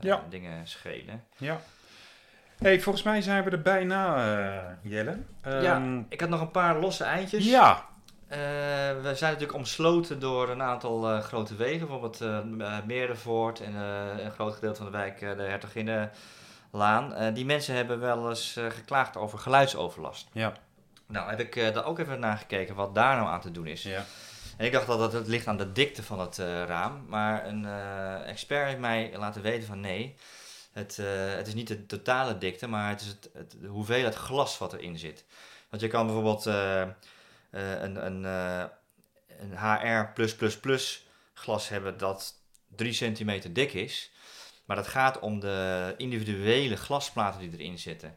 Ja. 0.00 0.22
dingen 0.28 0.66
schelen. 0.66 1.24
Ja. 1.36 1.60
hey, 2.58 2.80
volgens 2.80 3.04
mij 3.04 3.22
zijn 3.22 3.44
we 3.44 3.50
er 3.50 3.62
bijna, 3.62 4.16
eh, 4.16 4.90
Jelle. 4.90 5.18
Ja. 5.42 5.60
Ehm, 5.74 6.02
Ik 6.08 6.20
had 6.20 6.28
nog 6.28 6.40
een 6.40 6.50
paar 6.50 6.78
losse 6.78 7.04
eindjes. 7.04 7.44
ja. 7.44 7.84
We 8.28 9.00
zijn 9.14 9.32
natuurlijk 9.32 9.58
omsloten 9.58 10.20
door 10.20 10.48
een 10.48 10.62
aantal 10.62 11.20
grote 11.20 11.56
wegen. 11.56 11.86
Bijvoorbeeld 11.88 12.20
Meerdervoort 12.86 13.60
en 13.60 13.74
een 13.74 14.30
groot 14.30 14.54
gedeelte 14.54 14.76
van 14.82 14.86
de 14.92 14.98
wijk 14.98 15.20
de 15.20 15.42
Hertoginnenlaan. 15.42 17.34
Die 17.34 17.44
mensen 17.44 17.74
hebben 17.74 18.00
wel 18.00 18.28
eens 18.28 18.60
geklaagd 18.68 19.16
over 19.16 19.38
geluidsoverlast. 19.38 20.28
Ja. 20.32 20.52
Nou, 21.08 21.30
heb 21.30 21.40
ik 21.40 21.56
eh, 21.56 21.74
daar 21.74 21.84
ook 21.84 21.98
even 21.98 22.20
naar 22.20 22.38
gekeken 22.38 22.74
wat 22.74 22.94
daar 22.94 23.16
nou 23.16 23.28
aan 23.28 23.40
te 23.40 23.50
doen 23.50 23.66
is. 23.66 23.82
ja. 23.82 24.04
En 24.56 24.66
ik 24.66 24.72
dacht 24.72 24.86
dat 24.86 25.00
het, 25.00 25.12
het 25.12 25.26
ligt 25.26 25.46
aan 25.46 25.56
de 25.56 25.72
dikte 25.72 26.02
van 26.02 26.20
het 26.20 26.38
eh, 26.38 26.64
raam. 26.64 27.04
Maar 27.08 27.46
een 27.46 27.64
eh, 27.64 28.28
expert 28.28 28.66
heeft 28.66 28.78
mij 28.78 29.12
laten 29.16 29.42
weten 29.42 29.66
van 29.66 29.80
nee. 29.80 30.16
Het, 30.72 30.96
het 31.36 31.46
is 31.46 31.54
niet 31.54 31.68
de 31.68 31.86
totale 31.86 32.38
dikte, 32.38 32.66
maar 32.66 32.88
het 32.88 33.00
is 33.00 33.06
het, 33.06 33.30
het, 33.32 33.56
de 33.60 33.66
hoeveelheid 33.66 34.14
glas 34.14 34.58
wat 34.58 34.72
erin 34.72 34.98
zit. 34.98 35.24
Want 35.68 35.82
je 35.82 35.88
kan 35.88 36.06
bijvoorbeeld 36.06 36.44
een, 36.44 38.06
een, 38.06 38.24
een 38.24 39.58
HR 39.58 40.22
glas 41.34 41.68
hebben 41.68 41.98
dat 41.98 42.34
3 42.76 42.92
centimeter 42.92 43.52
dik 43.52 43.72
is. 43.72 44.10
Maar 44.64 44.76
dat 44.76 44.86
gaat 44.86 45.18
om 45.18 45.40
de 45.40 45.94
individuele 45.96 46.76
glasplaten 46.76 47.40
die 47.40 47.52
erin 47.52 47.78
zitten. 47.78 48.16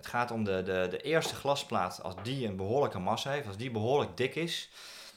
Het 0.00 0.08
gaat 0.08 0.30
om 0.30 0.44
de, 0.44 0.62
de, 0.62 0.86
de 0.90 1.00
eerste 1.00 1.34
glasplaat, 1.34 2.02
als 2.02 2.14
die 2.22 2.46
een 2.46 2.56
behoorlijke 2.56 2.98
massa 2.98 3.30
heeft, 3.30 3.46
als 3.46 3.56
die 3.56 3.70
behoorlijk 3.70 4.16
dik 4.16 4.34
is, 4.34 4.70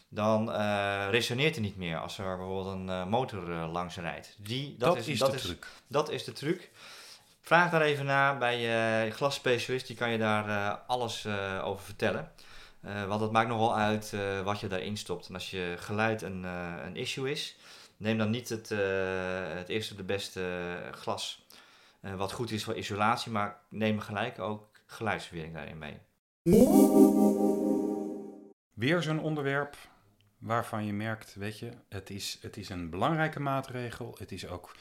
dan 0.09 0.51
eh, 0.51 1.07
resoneert 1.09 1.55
hij 1.55 1.63
niet 1.63 1.77
meer 1.77 1.97
als 1.97 2.17
er 2.17 2.38
bijvoorbeeld 2.38 2.75
een 2.75 2.89
eh, 2.89 3.05
motor 3.05 3.51
eh, 3.51 3.71
langs 3.71 3.95
rijdt. 3.95 4.36
Die, 4.38 4.75
Dat, 4.77 4.97
is, 4.97 5.19
dat 5.19 5.29
de 5.29 5.36
is, 5.36 5.41
truc. 5.41 5.67
dat 5.88 6.09
is 6.09 6.23
de 6.23 6.31
truc. 6.31 6.69
Vraag 7.41 7.71
daar 7.71 7.81
even 7.81 8.05
naar 8.05 8.38
bij 8.38 8.59
je 8.59 9.11
glasspecialist, 9.11 9.88
die 9.88 9.95
kan 9.95 10.09
je 10.09 10.17
daar 10.17 10.71
alles 10.88 11.27
over 11.63 11.84
vertellen. 11.84 12.31
Want 13.07 13.21
het 13.21 13.31
maakt 13.31 13.47
nogal 13.47 13.75
uit 13.75 14.13
wat 14.43 14.59
je 14.59 14.67
daarin 14.67 14.97
stopt. 14.97 15.27
En 15.27 15.34
als 15.34 15.51
je 15.51 15.75
geluid 15.77 16.21
een, 16.21 16.43
een 16.86 16.95
issue 16.95 17.31
is, 17.31 17.55
neem 17.97 18.17
dan 18.17 18.29
niet 18.29 18.49
het, 18.49 18.69
het 19.57 19.69
eerste 19.69 19.95
de 19.95 20.03
beste 20.03 20.41
glas 20.91 21.45
wat 21.99 22.31
goed 22.31 22.51
is 22.51 22.63
voor 22.63 22.75
isolatie, 22.75 23.31
maar 23.31 23.57
neem 23.69 23.99
gelijk 23.99 24.39
ook 24.39 24.72
geluidsverwering 24.93 25.53
daarin 25.53 25.77
mee. 25.77 25.97
Weer 28.73 29.01
zo'n 29.01 29.19
onderwerp 29.19 29.75
waarvan 30.37 30.85
je 30.85 30.93
merkt, 30.93 31.35
weet 31.35 31.59
je, 31.59 31.69
het 31.89 32.09
is, 32.09 32.37
het 32.41 32.57
is 32.57 32.69
een 32.69 32.89
belangrijke 32.89 33.39
maatregel. 33.39 34.15
Het 34.19 34.31
is 34.31 34.47
ook, 34.47 34.75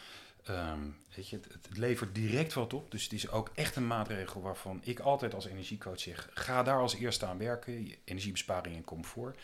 ehm, 0.44 0.80
weet 1.16 1.28
je, 1.28 1.36
het, 1.36 1.52
het 1.52 1.78
levert 1.78 2.14
direct 2.14 2.52
wat 2.52 2.72
op. 2.74 2.90
Dus 2.90 3.02
het 3.02 3.12
is 3.12 3.30
ook 3.30 3.50
echt 3.54 3.76
een 3.76 3.86
maatregel 3.86 4.40
waarvan 4.40 4.80
ik 4.84 5.00
altijd 5.00 5.34
als 5.34 5.46
energiecoach 5.46 6.00
zeg, 6.00 6.28
ga 6.34 6.62
daar 6.62 6.78
als 6.78 6.94
eerste 6.94 7.26
aan 7.26 7.38
werken. 7.38 7.94
Energiebesparing 8.04 8.76
en 8.76 8.84
comfort. 8.84 9.38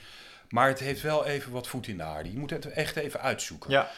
Maar 0.48 0.68
het 0.68 0.78
heeft 0.78 1.02
wel 1.02 1.24
even 1.24 1.52
wat 1.52 1.66
voet 1.66 1.86
in 1.86 1.96
de 1.96 2.02
aarde. 2.02 2.32
Je 2.32 2.38
moet 2.38 2.50
het 2.50 2.66
echt 2.66 2.96
even 2.96 3.20
uitzoeken. 3.20 3.70
Ja, 3.70 3.90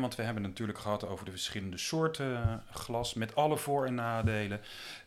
want 0.00 0.14
we 0.14 0.22
hebben 0.22 0.42
het 0.42 0.52
natuurlijk 0.52 0.78
gehad 0.78 1.06
over 1.06 1.24
de 1.24 1.30
verschillende 1.30 1.78
soorten 1.78 2.62
glas 2.70 3.14
met 3.14 3.34
alle 3.34 3.56
voor- 3.56 3.86
en 3.86 3.94
nadelen. 3.94 4.60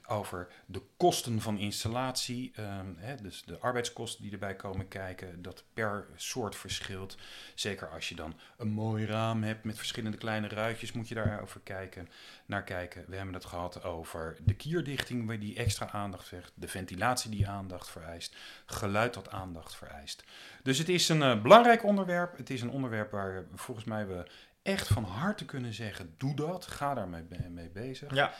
Over 0.07 0.47
de 0.65 0.81
kosten 0.97 1.41
van 1.41 1.57
installatie, 1.57 2.51
ehm, 2.55 2.93
hè, 2.97 3.15
dus 3.15 3.43
de 3.45 3.59
arbeidskosten 3.59 4.23
die 4.23 4.31
erbij 4.31 4.55
komen 4.55 4.87
kijken, 4.87 5.41
dat 5.41 5.63
per 5.73 6.07
soort 6.15 6.55
verschilt. 6.55 7.17
Zeker 7.55 7.89
als 7.89 8.09
je 8.09 8.15
dan 8.15 8.39
een 8.57 8.67
mooi 8.67 9.05
raam 9.05 9.43
hebt 9.43 9.63
met 9.63 9.77
verschillende 9.77 10.17
kleine 10.17 10.47
ruitjes, 10.47 10.91
moet 10.91 11.07
je 11.07 11.15
daarover 11.15 11.59
kijken, 11.63 12.09
naar 12.45 12.63
kijken. 12.63 13.05
We 13.07 13.15
hebben 13.15 13.33
het 13.33 13.45
gehad 13.45 13.83
over 13.83 14.37
de 14.43 14.53
kierdichting, 14.53 15.27
waar 15.27 15.39
die 15.39 15.55
extra 15.55 15.91
aandacht 15.91 16.27
vecht, 16.27 16.51
de 16.55 16.67
ventilatie 16.67 17.31
die 17.31 17.47
aandacht 17.47 17.89
vereist, 17.89 18.35
geluid 18.65 19.13
dat 19.13 19.29
aandacht 19.29 19.75
vereist. 19.75 20.23
Dus 20.63 20.77
het 20.77 20.89
is 20.89 21.09
een 21.09 21.21
eh, 21.21 21.41
belangrijk 21.41 21.83
onderwerp. 21.83 22.37
Het 22.37 22.49
is 22.49 22.61
een 22.61 22.69
onderwerp 22.69 23.11
waar 23.11 23.45
volgens 23.53 23.85
mij 23.85 24.07
we 24.07 24.27
echt 24.61 24.87
van 24.87 25.03
harte 25.03 25.45
kunnen 25.45 25.73
zeggen: 25.73 26.13
doe 26.17 26.35
dat, 26.35 26.67
ga 26.67 26.93
daarmee 26.93 27.23
mee 27.49 27.69
bezig. 27.69 28.13
ja. 28.13 28.33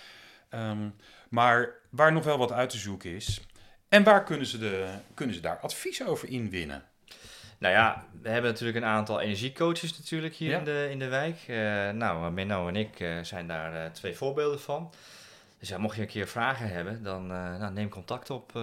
Ehm, 0.50 0.90
maar 1.30 1.74
waar 1.90 2.14
nog 2.14 2.24
wel 2.24 2.38
wat 2.38 2.52
uit 2.52 2.70
te 2.70 2.78
zoeken 2.78 3.10
is. 3.16 3.42
En 3.90 4.04
waar 4.04 4.24
kunnen 4.24 4.46
ze, 4.48 4.58
de, 4.58 4.88
kunnen 5.14 5.36
ze 5.36 5.42
daar 5.42 5.58
advies 5.60 6.04
over 6.06 6.30
inwinnen? 6.30 6.84
Nou 7.58 7.74
ja, 7.74 8.06
we 8.22 8.30
hebben 8.30 8.52
natuurlijk 8.52 8.78
een 8.78 8.86
aantal 8.92 9.20
energiecoaches 9.22 9.98
natuurlijk 9.98 10.36
hier 10.36 10.50
Ja. 10.50 10.58
in, 10.58 10.64
de, 10.64 10.88
in 10.92 11.00
de 11.00 11.08
wijk. 11.08 11.38
Eh, 11.48 11.90
nou, 11.90 12.32
Menno 12.32 12.68
en 12.68 12.76
ik 12.76 13.00
eh, 13.00 13.18
zijn 13.22 13.48
daar 13.48 13.86
eh, 13.86 13.92
twee 13.92 14.16
voorbeelden 14.16 14.60
van. 14.62 14.92
Dus 15.60 15.70
ja, 15.70 15.78
mocht 15.78 15.96
je 15.96 16.02
een 16.02 16.08
keer 16.08 16.28
vragen 16.28 16.70
hebben, 16.70 17.04
dan 17.04 17.32
eh, 17.32 17.58
nou, 17.58 17.74
neem 17.74 17.90
contact 17.90 18.30
op. 18.30 18.56
Eh, 18.56 18.62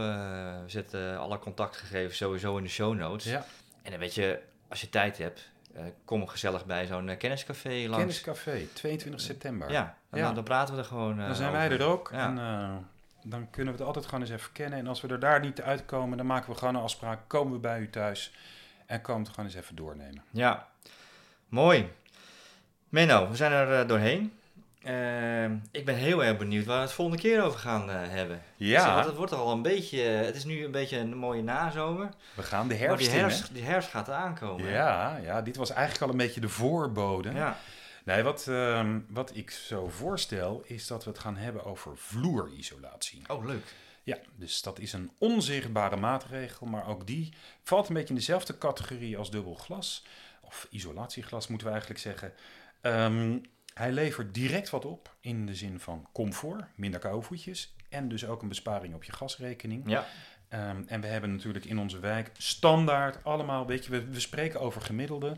we 0.62 0.62
zetten 0.66 1.18
alle 1.18 1.38
contactgegevens 1.38 2.16
sowieso 2.16 2.56
in 2.56 2.62
de 2.62 2.68
show 2.70 2.94
notes. 2.94 3.24
Ja, 3.24 3.44
En 3.82 3.90
dan 3.90 4.00
weet 4.00 4.14
je, 4.14 4.40
als 4.68 4.80
je 4.80 4.88
tijd 4.88 5.18
hebt, 5.18 5.50
eh, 5.74 5.82
kom 6.04 6.26
gezellig 6.28 6.66
bij 6.66 6.86
zo'n 6.86 7.08
eh, 7.08 7.18
kenniscafé 7.18 7.68
langs. 7.82 7.96
Kenniscafé, 7.96 8.66
22 8.72 9.20
september. 9.20 9.70
Ja, 9.70 9.96
dan, 10.10 10.20
Ja. 10.20 10.32
dan 10.32 10.44
praten 10.44 10.74
we 10.74 10.80
er 10.80 10.86
gewoon 10.86 11.20
eh, 11.20 11.26
Dan 11.26 11.34
zijn 11.34 11.52
wij 11.52 11.70
er 11.70 11.82
ook. 11.86 12.10
Ja. 12.12 12.26
En 12.26 12.86
dan 13.24 13.50
kunnen 13.50 13.72
we 13.72 13.78
het 13.78 13.86
altijd 13.86 14.04
gewoon 14.06 14.20
eens 14.20 14.30
even 14.30 14.52
kennen. 14.52 14.78
En 14.78 14.86
als 14.86 15.00
we 15.00 15.08
er 15.08 15.20
daar 15.20 15.40
niet 15.40 15.60
uitkomen, 15.62 16.16
dan 16.16 16.26
maken 16.26 16.52
we 16.52 16.58
gewoon 16.58 16.74
een 16.74 16.82
afspraak. 16.82 17.18
Komen 17.26 17.52
we 17.52 17.58
bij 17.58 17.80
u 17.80 17.90
thuis 17.90 18.34
en 18.86 19.00
komen 19.00 19.20
we 19.22 19.26
het 19.28 19.34
gewoon 19.36 19.50
eens 19.50 19.60
even 19.60 19.76
doornemen. 19.76 20.22
Ja, 20.30 20.68
mooi. 21.48 21.92
Menno, 22.88 23.28
we 23.28 23.36
zijn 23.36 23.52
er 23.52 23.86
doorheen. 23.86 24.32
Eh, 24.84 25.44
ik 25.70 25.84
ben 25.84 25.94
heel 25.94 26.24
erg 26.24 26.38
benieuwd 26.38 26.64
waar 26.64 26.76
we 26.76 26.82
het 26.82 26.92
volgende 26.92 27.20
keer 27.22 27.42
over 27.42 27.58
gaan 27.58 27.90
eh, 27.90 27.96
hebben. 28.08 28.42
Zeg, 28.58 28.84
want 28.94 29.06
het 29.06 29.16
wordt 29.16 29.32
al 29.32 29.52
een 29.52 29.62
beetje, 29.62 30.00
het 30.00 30.36
is 30.36 30.44
nu 30.44 30.64
een 30.64 30.70
beetje 30.70 30.98
een 30.98 31.16
mooie 31.16 31.42
nazomer. 31.42 32.08
we 32.34 32.42
gaan 32.42 32.68
de 32.68 32.74
Maar 32.74 32.82
herfst 32.88 32.98
die 33.06 33.08
in, 33.08 33.14
hè? 33.14 33.20
herfst, 33.20 33.54
die 33.54 33.62
herfst 33.62 33.90
gaat 33.90 34.08
eraan 34.08 34.38
komen. 34.38 34.66
hè? 34.66 34.72
Ja, 34.74 35.16
ja, 35.16 35.42
dit 35.42 35.56
was 35.56 35.70
eigenlijk 35.70 36.02
al 36.02 36.10
een 36.10 36.16
beetje 36.26 36.40
de 36.40 36.48
voorbode. 36.48 37.32
ja. 37.32 37.58
Nee, 38.04 38.22
wat, 38.22 38.46
ehm, 38.48 39.00
wat 39.08 39.36
ik 39.36 39.50
zo 39.50 39.88
voorstel 39.88 40.62
is 40.66 40.86
dat 40.86 41.04
we 41.04 41.10
het 41.10 41.18
gaan 41.18 41.36
hebben 41.36 41.64
over 41.64 41.96
vloerisolatie. 41.96 43.22
Oh, 43.28 43.44
leuk. 43.46 43.74
Ja, 44.02 44.18
dus 44.36 44.62
dat 44.62 44.78
is 44.78 44.92
een 44.92 45.10
onzichtbare 45.18 45.96
maatregel, 45.96 46.66
maar 46.66 46.88
ook 46.88 47.06
die 47.06 47.32
valt 47.62 47.88
een 47.88 47.94
beetje 47.94 48.08
in 48.08 48.14
dezelfde 48.14 48.58
categorie 48.58 49.18
als 49.18 49.30
dubbel 49.30 49.54
glas. 49.54 50.04
Of 50.40 50.66
isolatieglas 50.70 51.46
moeten 51.48 51.66
we 51.66 51.72
eigenlijk 51.72 52.02
zeggen. 52.02 52.32
Ehm, 52.80 53.38
hij 53.74 53.92
levert 53.92 54.34
direct 54.34 54.70
wat 54.70 54.84
op 54.84 55.16
in 55.20 55.46
de 55.46 55.54
zin 55.54 55.80
van 55.80 56.08
comfort, 56.12 56.64
minder 56.74 57.00
koude 57.00 57.26
voetjes 57.26 57.74
en 57.88 58.08
dus 58.08 58.26
ook 58.26 58.42
een 58.42 58.48
besparing 58.48 58.94
op 58.94 59.04
je 59.04 59.12
gasrekening. 59.12 59.90
Ja, 59.90 60.06
Ehm, 60.52 60.82
en 60.86 61.00
we 61.00 61.06
hebben 61.06 61.32
natuurlijk 61.32 61.64
in 61.64 61.78
onze 61.78 62.00
wijk 62.00 62.30
standaard 62.36 63.24
allemaal, 63.24 63.66
weet 63.66 63.84
je, 63.84 63.90
we, 63.90 64.04
we 64.04 64.20
spreken 64.20 64.60
over 64.60 64.82
gemiddelde, 64.82 65.36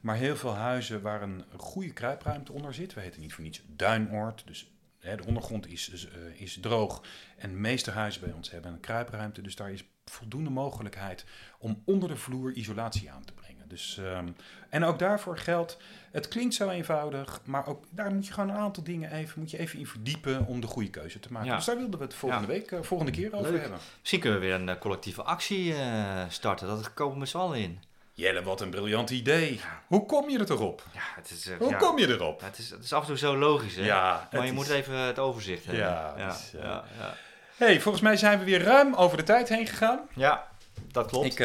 maar 0.00 0.16
heel 0.16 0.36
veel 0.36 0.54
huizen 0.54 1.02
waar 1.02 1.22
een 1.22 1.44
goede 1.56 1.92
kruipruimte 1.92 2.52
onder 2.52 2.74
zit. 2.74 2.94
We 2.94 3.00
heten 3.00 3.20
niet 3.20 3.34
voor 3.34 3.44
niets 3.44 3.62
duinoord, 3.66 4.42
dus 4.46 4.70
hè, 4.98 5.16
de 5.16 5.24
ondergrond 5.24 5.66
is, 5.66 5.88
is, 5.88 6.08
eh, 6.08 6.40
is 6.40 6.58
droog 6.60 7.02
en 7.36 7.50
de 7.50 7.56
meeste 7.56 7.90
huizen 7.90 8.20
bij 8.20 8.32
ons 8.32 8.50
hebben 8.50 8.72
een 8.72 8.80
kruipruimte. 8.80 9.42
Dus 9.42 9.56
daar 9.56 9.72
is 9.72 9.84
voldoende 10.04 10.50
mogelijkheid 10.50 11.24
om 11.58 11.82
onder 11.84 12.08
de 12.08 12.16
vloer 12.16 12.52
isolatie 12.52 13.10
aan 13.10 13.24
te 13.24 13.32
brengen. 13.32 13.53
Dus, 13.68 13.98
ehm, 14.04 14.28
en 14.68 14.84
ook 14.84 14.98
daarvoor 14.98 15.38
geldt, 15.38 15.76
het 16.12 16.28
klinkt 16.28 16.54
zo 16.54 16.68
eenvoudig, 16.68 17.40
maar 17.44 17.66
ook 17.66 17.84
daar 17.90 18.14
moet 18.14 18.26
je 18.26 18.32
gewoon 18.32 18.48
een 18.48 18.56
aantal 18.56 18.82
dingen 18.82 19.12
even, 19.12 19.40
moet 19.40 19.50
je 19.50 19.58
even 19.58 19.78
in 19.78 19.86
verdiepen 19.86 20.46
om 20.46 20.60
de 20.60 20.66
goede 20.66 20.90
keuze 20.90 21.20
te 21.20 21.32
maken. 21.32 21.48
Ja. 21.48 21.56
Dus 21.56 21.64
daar 21.64 21.76
wilden 21.76 21.98
we 21.98 22.04
het 22.04 22.14
volgende 22.14 22.46
Ja. 22.46 22.52
week, 22.52 22.70
eh, 22.72 22.78
volgende 22.82 23.12
keer 23.12 23.34
over 23.36 23.52
Leuk. 23.52 23.60
hebben. 23.60 23.78
Misschien 24.00 24.20
kunnen 24.20 24.40
we 24.40 24.46
weer 24.46 24.54
een 24.54 24.68
eh, 24.68 24.78
collectieve 24.78 25.22
actie 25.22 25.74
eh, 25.74 26.22
starten. 26.28 26.66
Dat 26.66 26.94
komen 26.94 27.12
we 27.12 27.18
met 27.18 27.28
z'n 27.28 27.36
allen 27.36 27.58
in. 27.58 27.80
Jelle, 28.16 28.42
wat 28.42 28.60
een 28.60 28.70
briljant 28.70 29.10
idee. 29.10 29.60
Hoe 29.86 30.06
kom 30.06 30.30
je 30.30 30.38
er 30.38 30.46
toch 30.46 30.60
op? 30.60 30.82
Ja, 30.92 31.00
het 31.16 31.30
is, 31.30 31.50
Hoe 31.58 31.70
ja. 31.70 31.76
kom 31.76 31.98
je 31.98 32.08
erop? 32.08 32.40
Ja, 32.40 32.46
het, 32.46 32.58
is, 32.58 32.70
het 32.70 32.84
is 32.84 32.92
af 32.92 33.00
en 33.00 33.06
toe 33.06 33.16
zo 33.18 33.36
logisch, 33.36 33.76
hè? 33.76 33.84
Ja, 33.84 34.28
maar 34.32 34.40
je 34.42 34.46
is- 34.48 34.54
moet 34.54 34.68
even 34.68 34.94
het 34.98 35.18
overzicht 35.18 35.64
hebben. 35.64 35.84
Ja, 35.84 36.14
ja, 36.16 36.28
is, 36.28 36.50
ja, 36.52 36.84
ja. 36.98 37.14
hey, 37.56 37.80
volgens 37.80 38.02
mij 38.02 38.16
zijn 38.16 38.38
we 38.38 38.44
weer 38.44 38.62
ruim 38.62 38.94
over 38.94 39.16
de 39.16 39.22
tijd 39.22 39.48
heen 39.48 39.66
gegaan. 39.66 40.00
Ja, 40.14 40.48
dat 40.92 41.06
klopt. 41.06 41.26
Ik, 41.26 41.38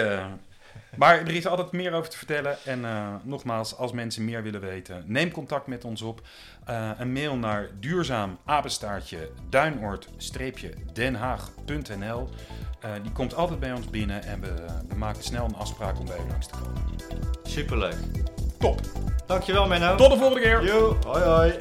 maar 0.95 1.19
er 1.19 1.35
is 1.35 1.47
altijd 1.47 1.71
meer 1.71 1.93
over 1.93 2.09
te 2.09 2.17
vertellen. 2.17 2.57
En 2.65 2.85
eh, 2.85 3.07
nogmaals, 3.23 3.77
als 3.77 3.91
mensen 3.91 4.25
meer 4.25 4.43
willen 4.43 4.61
weten, 4.61 5.03
neem 5.05 5.31
contact 5.31 5.67
met 5.67 5.85
ons 5.85 6.01
op. 6.01 6.21
Eh, 6.65 6.89
een 6.97 7.13
mail 7.13 7.35
naar 7.35 7.69
duurzaam 7.79 8.37
apenstaartje 8.45 9.29
duinoord-denhaag.nl. 9.49 12.29
Eh, 12.79 12.91
die 13.01 13.11
komt 13.11 13.35
altijd 13.35 13.59
bij 13.59 13.73
ons 13.73 13.89
binnen 13.89 14.23
en 14.23 14.41
we, 14.41 14.53
we 14.87 14.95
maken 14.95 15.23
snel 15.23 15.45
een 15.45 15.55
afspraak 15.55 15.99
om 15.99 16.05
bij 16.05 16.17
u 16.17 16.29
langs 16.29 16.47
te 16.47 16.53
komen. 16.53 16.81
Superleuk. 17.43 17.97
Top! 18.59 18.81
Dankjewel, 19.25 19.67
Menno. 19.67 19.95
Tot 19.95 20.11
de 20.11 20.17
volgende 20.17 20.41
keer! 20.41 20.65
Yo, 20.65 20.97
hoi 21.05 21.23
hoi. 21.23 21.53